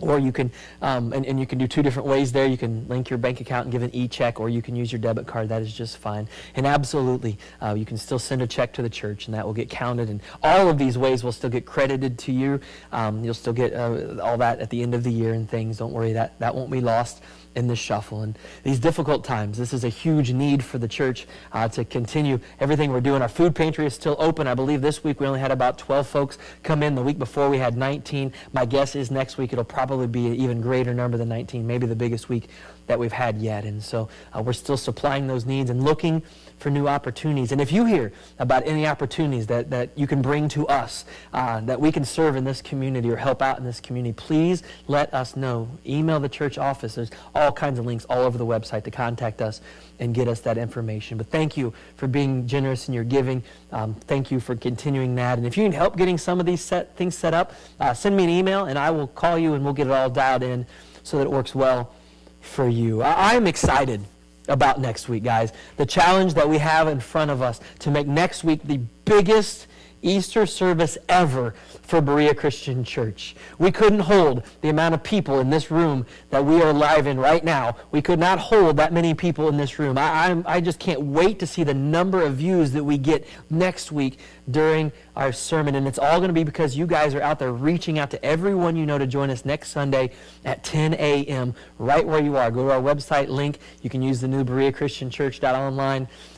Or 0.00 0.18
you 0.18 0.32
can, 0.32 0.50
um, 0.82 1.12
and, 1.12 1.26
and 1.26 1.38
you 1.38 1.46
can 1.46 1.58
do 1.58 1.66
two 1.66 1.82
different 1.82 2.08
ways 2.08 2.32
there. 2.32 2.46
You 2.46 2.56
can 2.56 2.86
link 2.88 3.10
your 3.10 3.18
bank 3.18 3.40
account 3.40 3.66
and 3.66 3.72
give 3.72 3.82
an 3.82 3.94
e-check, 3.94 4.40
or 4.40 4.48
you 4.48 4.62
can 4.62 4.74
use 4.76 4.90
your 4.92 4.98
debit 4.98 5.26
card. 5.26 5.48
That 5.48 5.62
is 5.62 5.72
just 5.72 5.98
fine. 5.98 6.28
And 6.54 6.66
absolutely, 6.66 7.38
uh, 7.60 7.74
you 7.74 7.84
can 7.84 7.96
still 7.96 8.18
send 8.18 8.42
a 8.42 8.46
check 8.46 8.72
to 8.74 8.82
the 8.82 8.90
church, 8.90 9.26
and 9.26 9.34
that 9.34 9.44
will 9.46 9.54
get 9.54 9.70
counted. 9.70 10.08
And 10.08 10.20
all 10.42 10.68
of 10.68 10.78
these 10.78 10.96
ways 10.96 11.22
will 11.22 11.32
still 11.32 11.50
get 11.50 11.66
credited 11.66 12.18
to 12.20 12.32
you. 12.32 12.60
Um, 12.92 13.24
you'll 13.24 13.34
still 13.34 13.52
get 13.52 13.72
uh, 13.74 14.20
all 14.22 14.38
that 14.38 14.60
at 14.60 14.70
the 14.70 14.82
end 14.82 14.94
of 14.94 15.04
the 15.04 15.12
year 15.12 15.34
and 15.34 15.48
things. 15.48 15.78
Don't 15.78 15.92
worry, 15.92 16.12
that, 16.12 16.38
that 16.40 16.54
won't 16.54 16.70
be 16.70 16.80
lost 16.80 17.22
in 17.54 17.66
the 17.66 17.76
shuffle. 17.76 18.22
And 18.22 18.38
these 18.62 18.78
difficult 18.78 19.24
times, 19.24 19.58
this 19.58 19.72
is 19.72 19.84
a 19.84 19.88
huge 19.88 20.32
need 20.32 20.64
for 20.64 20.78
the 20.78 20.88
church 20.88 21.26
uh, 21.52 21.68
to 21.68 21.84
continue 21.84 22.38
everything 22.60 22.90
we're 22.92 23.00
doing. 23.00 23.22
Our 23.22 23.28
food 23.28 23.54
pantry 23.54 23.86
is 23.86 23.94
still 23.94 24.16
open. 24.18 24.46
I 24.46 24.54
believe 24.54 24.82
this 24.82 25.02
week 25.02 25.20
we 25.20 25.26
only 25.26 25.40
had 25.40 25.50
about 25.50 25.78
12 25.78 26.06
folks 26.06 26.38
come 26.62 26.82
in. 26.82 26.94
The 26.94 27.02
week 27.02 27.18
before 27.18 27.50
we 27.50 27.58
had 27.58 27.76
19. 27.76 28.32
My 28.52 28.64
guess 28.64 28.94
is 28.94 29.10
next 29.10 29.38
week 29.38 29.52
it'll 29.52 29.64
probably 29.64 30.06
be 30.06 30.28
an 30.28 30.34
even 30.36 30.60
greater 30.60 30.94
number 30.94 31.16
than 31.16 31.28
19, 31.28 31.66
maybe 31.66 31.86
the 31.86 31.96
biggest 31.96 32.28
week 32.28 32.48
that 32.90 32.98
we've 32.98 33.12
had 33.12 33.38
yet. 33.38 33.64
And 33.64 33.80
so 33.80 34.08
uh, 34.36 34.42
we're 34.42 34.52
still 34.52 34.76
supplying 34.76 35.28
those 35.28 35.46
needs 35.46 35.70
and 35.70 35.84
looking 35.84 36.22
for 36.58 36.70
new 36.70 36.88
opportunities. 36.88 37.52
And 37.52 37.60
if 37.60 37.70
you 37.70 37.84
hear 37.84 38.12
about 38.40 38.66
any 38.66 38.84
opportunities 38.84 39.46
that, 39.46 39.70
that 39.70 39.90
you 39.96 40.08
can 40.08 40.20
bring 40.20 40.48
to 40.50 40.66
us, 40.66 41.04
uh, 41.32 41.60
that 41.60 41.80
we 41.80 41.92
can 41.92 42.04
serve 42.04 42.34
in 42.34 42.42
this 42.42 42.60
community 42.60 43.08
or 43.08 43.16
help 43.16 43.42
out 43.42 43.58
in 43.58 43.64
this 43.64 43.78
community, 43.78 44.12
please 44.12 44.64
let 44.88 45.14
us 45.14 45.36
know. 45.36 45.68
Email 45.86 46.18
the 46.18 46.28
church 46.28 46.58
office. 46.58 46.96
There's 46.96 47.12
all 47.32 47.52
kinds 47.52 47.78
of 47.78 47.86
links 47.86 48.04
all 48.06 48.22
over 48.22 48.36
the 48.36 48.44
website 48.44 48.82
to 48.84 48.90
contact 48.90 49.40
us 49.40 49.60
and 50.00 50.12
get 50.12 50.26
us 50.26 50.40
that 50.40 50.58
information. 50.58 51.16
But 51.16 51.28
thank 51.28 51.56
you 51.56 51.72
for 51.94 52.08
being 52.08 52.48
generous 52.48 52.88
in 52.88 52.94
your 52.94 53.04
giving. 53.04 53.44
Um, 53.70 53.94
thank 53.94 54.32
you 54.32 54.40
for 54.40 54.56
continuing 54.56 55.14
that. 55.14 55.38
And 55.38 55.46
if 55.46 55.56
you 55.56 55.62
need 55.62 55.74
help 55.74 55.96
getting 55.96 56.18
some 56.18 56.40
of 56.40 56.46
these 56.46 56.60
set, 56.60 56.96
things 56.96 57.16
set 57.16 57.34
up, 57.34 57.52
uh, 57.78 57.94
send 57.94 58.16
me 58.16 58.24
an 58.24 58.30
email 58.30 58.64
and 58.64 58.76
I 58.76 58.90
will 58.90 59.06
call 59.06 59.38
you 59.38 59.54
and 59.54 59.64
we'll 59.64 59.74
get 59.74 59.86
it 59.86 59.92
all 59.92 60.10
dialed 60.10 60.42
in 60.42 60.66
so 61.04 61.18
that 61.18 61.24
it 61.24 61.30
works 61.30 61.54
well 61.54 61.94
for 62.40 62.68
you. 62.68 63.02
I'm 63.02 63.46
excited 63.46 64.02
about 64.48 64.80
next 64.80 65.08
week, 65.08 65.22
guys. 65.22 65.52
The 65.76 65.86
challenge 65.86 66.34
that 66.34 66.48
we 66.48 66.58
have 66.58 66.88
in 66.88 67.00
front 67.00 67.30
of 67.30 67.42
us 67.42 67.60
to 67.80 67.90
make 67.90 68.06
next 68.06 68.44
week 68.44 68.60
the 68.64 68.80
biggest 69.04 69.66
Easter 70.02 70.46
service 70.46 70.96
ever 71.08 71.54
for 71.90 72.00
Berea 72.00 72.32
Christian 72.36 72.84
Church. 72.84 73.34
We 73.58 73.72
couldn't 73.72 73.98
hold 73.98 74.44
the 74.60 74.68
amount 74.68 74.94
of 74.94 75.02
people 75.02 75.40
in 75.40 75.50
this 75.50 75.72
room 75.72 76.06
that 76.30 76.44
we 76.44 76.62
are 76.62 76.72
live 76.72 77.08
in 77.08 77.18
right 77.18 77.42
now. 77.42 77.76
We 77.90 78.00
could 78.00 78.20
not 78.20 78.38
hold 78.38 78.76
that 78.76 78.92
many 78.92 79.12
people 79.12 79.48
in 79.48 79.56
this 79.56 79.80
room. 79.80 79.98
I, 79.98 80.30
I, 80.30 80.42
I 80.46 80.60
just 80.60 80.78
can't 80.78 81.00
wait 81.00 81.40
to 81.40 81.48
see 81.48 81.64
the 81.64 81.74
number 81.74 82.22
of 82.22 82.34
views 82.34 82.70
that 82.72 82.84
we 82.84 82.96
get 82.96 83.26
next 83.50 83.90
week 83.90 84.20
during 84.52 84.92
our 85.16 85.32
sermon. 85.32 85.74
And 85.74 85.88
it's 85.88 85.98
all 85.98 86.18
going 86.18 86.28
to 86.28 86.34
be 86.34 86.44
because 86.44 86.76
you 86.76 86.86
guys 86.86 87.12
are 87.16 87.22
out 87.22 87.40
there 87.40 87.52
reaching 87.52 87.98
out 87.98 88.10
to 88.12 88.24
everyone 88.24 88.76
you 88.76 88.86
know 88.86 88.96
to 88.96 89.06
join 89.06 89.28
us 89.28 89.44
next 89.44 89.70
Sunday 89.70 90.12
at 90.44 90.62
10 90.62 90.94
a.m. 90.94 91.54
right 91.80 92.06
where 92.06 92.22
you 92.22 92.36
are. 92.36 92.52
Go 92.52 92.68
to 92.68 92.72
our 92.72 92.80
website 92.80 93.28
link. 93.28 93.58
You 93.82 93.90
can 93.90 94.00
use 94.00 94.20
the 94.20 94.28
new 94.28 94.44
Berea 94.44 94.70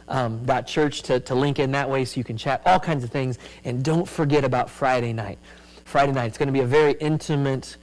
Um, 0.08 0.46
church 0.66 1.02
to, 1.02 1.20
to 1.20 1.34
link 1.34 1.58
in 1.58 1.72
that 1.72 1.88
way 1.88 2.04
so 2.04 2.18
you 2.18 2.24
can 2.24 2.36
chat, 2.36 2.62
all 2.66 2.80
kinds 2.80 3.04
of 3.04 3.10
things. 3.10 3.38
And 3.64 3.84
don't 3.84 4.08
forget 4.08 4.44
about 4.44 4.68
Friday 4.68 5.12
night. 5.12 5.38
Friday 5.84 6.12
night, 6.12 6.26
it's 6.26 6.38
going 6.38 6.48
to 6.48 6.52
be 6.52 6.60
a 6.60 6.66
very 6.66 6.92
intimate, 6.94 7.76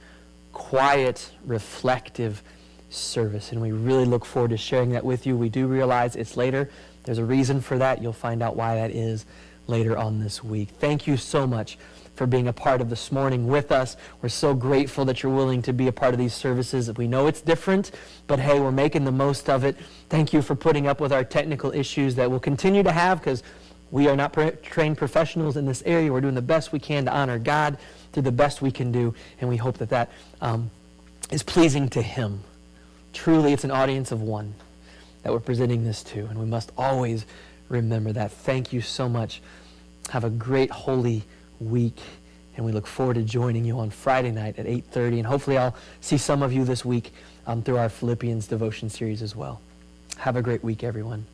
quiet, 0.52 1.30
reflective 1.44 2.42
service. 2.88 3.52
And 3.52 3.60
we 3.60 3.72
really 3.72 4.04
look 4.04 4.24
forward 4.24 4.50
to 4.50 4.56
sharing 4.56 4.90
that 4.90 5.04
with 5.04 5.26
you. 5.26 5.36
We 5.36 5.48
do 5.48 5.66
realize 5.66 6.16
it's 6.16 6.36
later. 6.36 6.70
There's 7.04 7.18
a 7.18 7.24
reason 7.24 7.60
for 7.60 7.78
that. 7.78 8.02
You'll 8.02 8.12
find 8.12 8.42
out 8.42 8.56
why 8.56 8.74
that 8.76 8.90
is 8.90 9.26
later 9.66 9.96
on 9.96 10.18
this 10.18 10.42
week. 10.42 10.70
Thank 10.78 11.06
you 11.06 11.16
so 11.16 11.46
much 11.46 11.78
for 12.20 12.26
being 12.26 12.48
a 12.48 12.52
part 12.52 12.82
of 12.82 12.90
this 12.90 13.10
morning 13.10 13.46
with 13.46 13.72
us. 13.72 13.96
We're 14.20 14.28
so 14.28 14.52
grateful 14.52 15.06
that 15.06 15.22
you're 15.22 15.32
willing 15.34 15.62
to 15.62 15.72
be 15.72 15.88
a 15.88 15.92
part 15.92 16.12
of 16.12 16.20
these 16.20 16.34
services. 16.34 16.94
We 16.94 17.08
know 17.08 17.28
it's 17.28 17.40
different, 17.40 17.92
but 18.26 18.38
hey, 18.38 18.60
we're 18.60 18.70
making 18.70 19.06
the 19.06 19.10
most 19.10 19.48
of 19.48 19.64
it. 19.64 19.74
Thank 20.10 20.34
you 20.34 20.42
for 20.42 20.54
putting 20.54 20.86
up 20.86 21.00
with 21.00 21.14
our 21.14 21.24
technical 21.24 21.72
issues 21.72 22.16
that 22.16 22.30
we'll 22.30 22.38
continue 22.38 22.82
to 22.82 22.92
have 22.92 23.20
because 23.20 23.42
we 23.90 24.06
are 24.06 24.16
not 24.16 24.36
trained 24.62 24.98
professionals 24.98 25.56
in 25.56 25.64
this 25.64 25.82
area. 25.86 26.12
We're 26.12 26.20
doing 26.20 26.34
the 26.34 26.42
best 26.42 26.72
we 26.72 26.78
can 26.78 27.06
to 27.06 27.10
honor 27.10 27.38
God, 27.38 27.78
do 28.12 28.20
the 28.20 28.30
best 28.30 28.60
we 28.60 28.70
can 28.70 28.92
do, 28.92 29.14
and 29.40 29.48
we 29.48 29.56
hope 29.56 29.78
that 29.78 29.88
that 29.88 30.12
um, 30.42 30.70
is 31.30 31.42
pleasing 31.42 31.88
to 31.88 32.02
Him. 32.02 32.42
Truly, 33.14 33.54
it's 33.54 33.64
an 33.64 33.70
audience 33.70 34.12
of 34.12 34.20
one 34.20 34.52
that 35.22 35.32
we're 35.32 35.40
presenting 35.40 35.84
this 35.84 36.02
to, 36.02 36.26
and 36.26 36.38
we 36.38 36.44
must 36.44 36.70
always 36.76 37.24
remember 37.70 38.12
that. 38.12 38.30
Thank 38.30 38.74
you 38.74 38.82
so 38.82 39.08
much. 39.08 39.40
Have 40.10 40.24
a 40.24 40.30
great, 40.30 40.70
holy 40.70 41.24
week. 41.60 41.98
And 42.56 42.66
we 42.66 42.72
look 42.72 42.86
forward 42.86 43.14
to 43.14 43.22
joining 43.22 43.64
you 43.64 43.78
on 43.78 43.90
Friday 43.90 44.32
night 44.32 44.58
at 44.58 44.66
8.30. 44.66 45.18
And 45.18 45.26
hopefully 45.26 45.56
I'll 45.56 45.76
see 46.00 46.18
some 46.18 46.42
of 46.42 46.52
you 46.52 46.64
this 46.64 46.84
week 46.84 47.12
um, 47.46 47.62
through 47.62 47.78
our 47.78 47.88
Philippians 47.88 48.46
devotion 48.46 48.90
series 48.90 49.22
as 49.22 49.36
well. 49.36 49.60
Have 50.18 50.36
a 50.36 50.42
great 50.42 50.62
week, 50.62 50.84
everyone. 50.84 51.26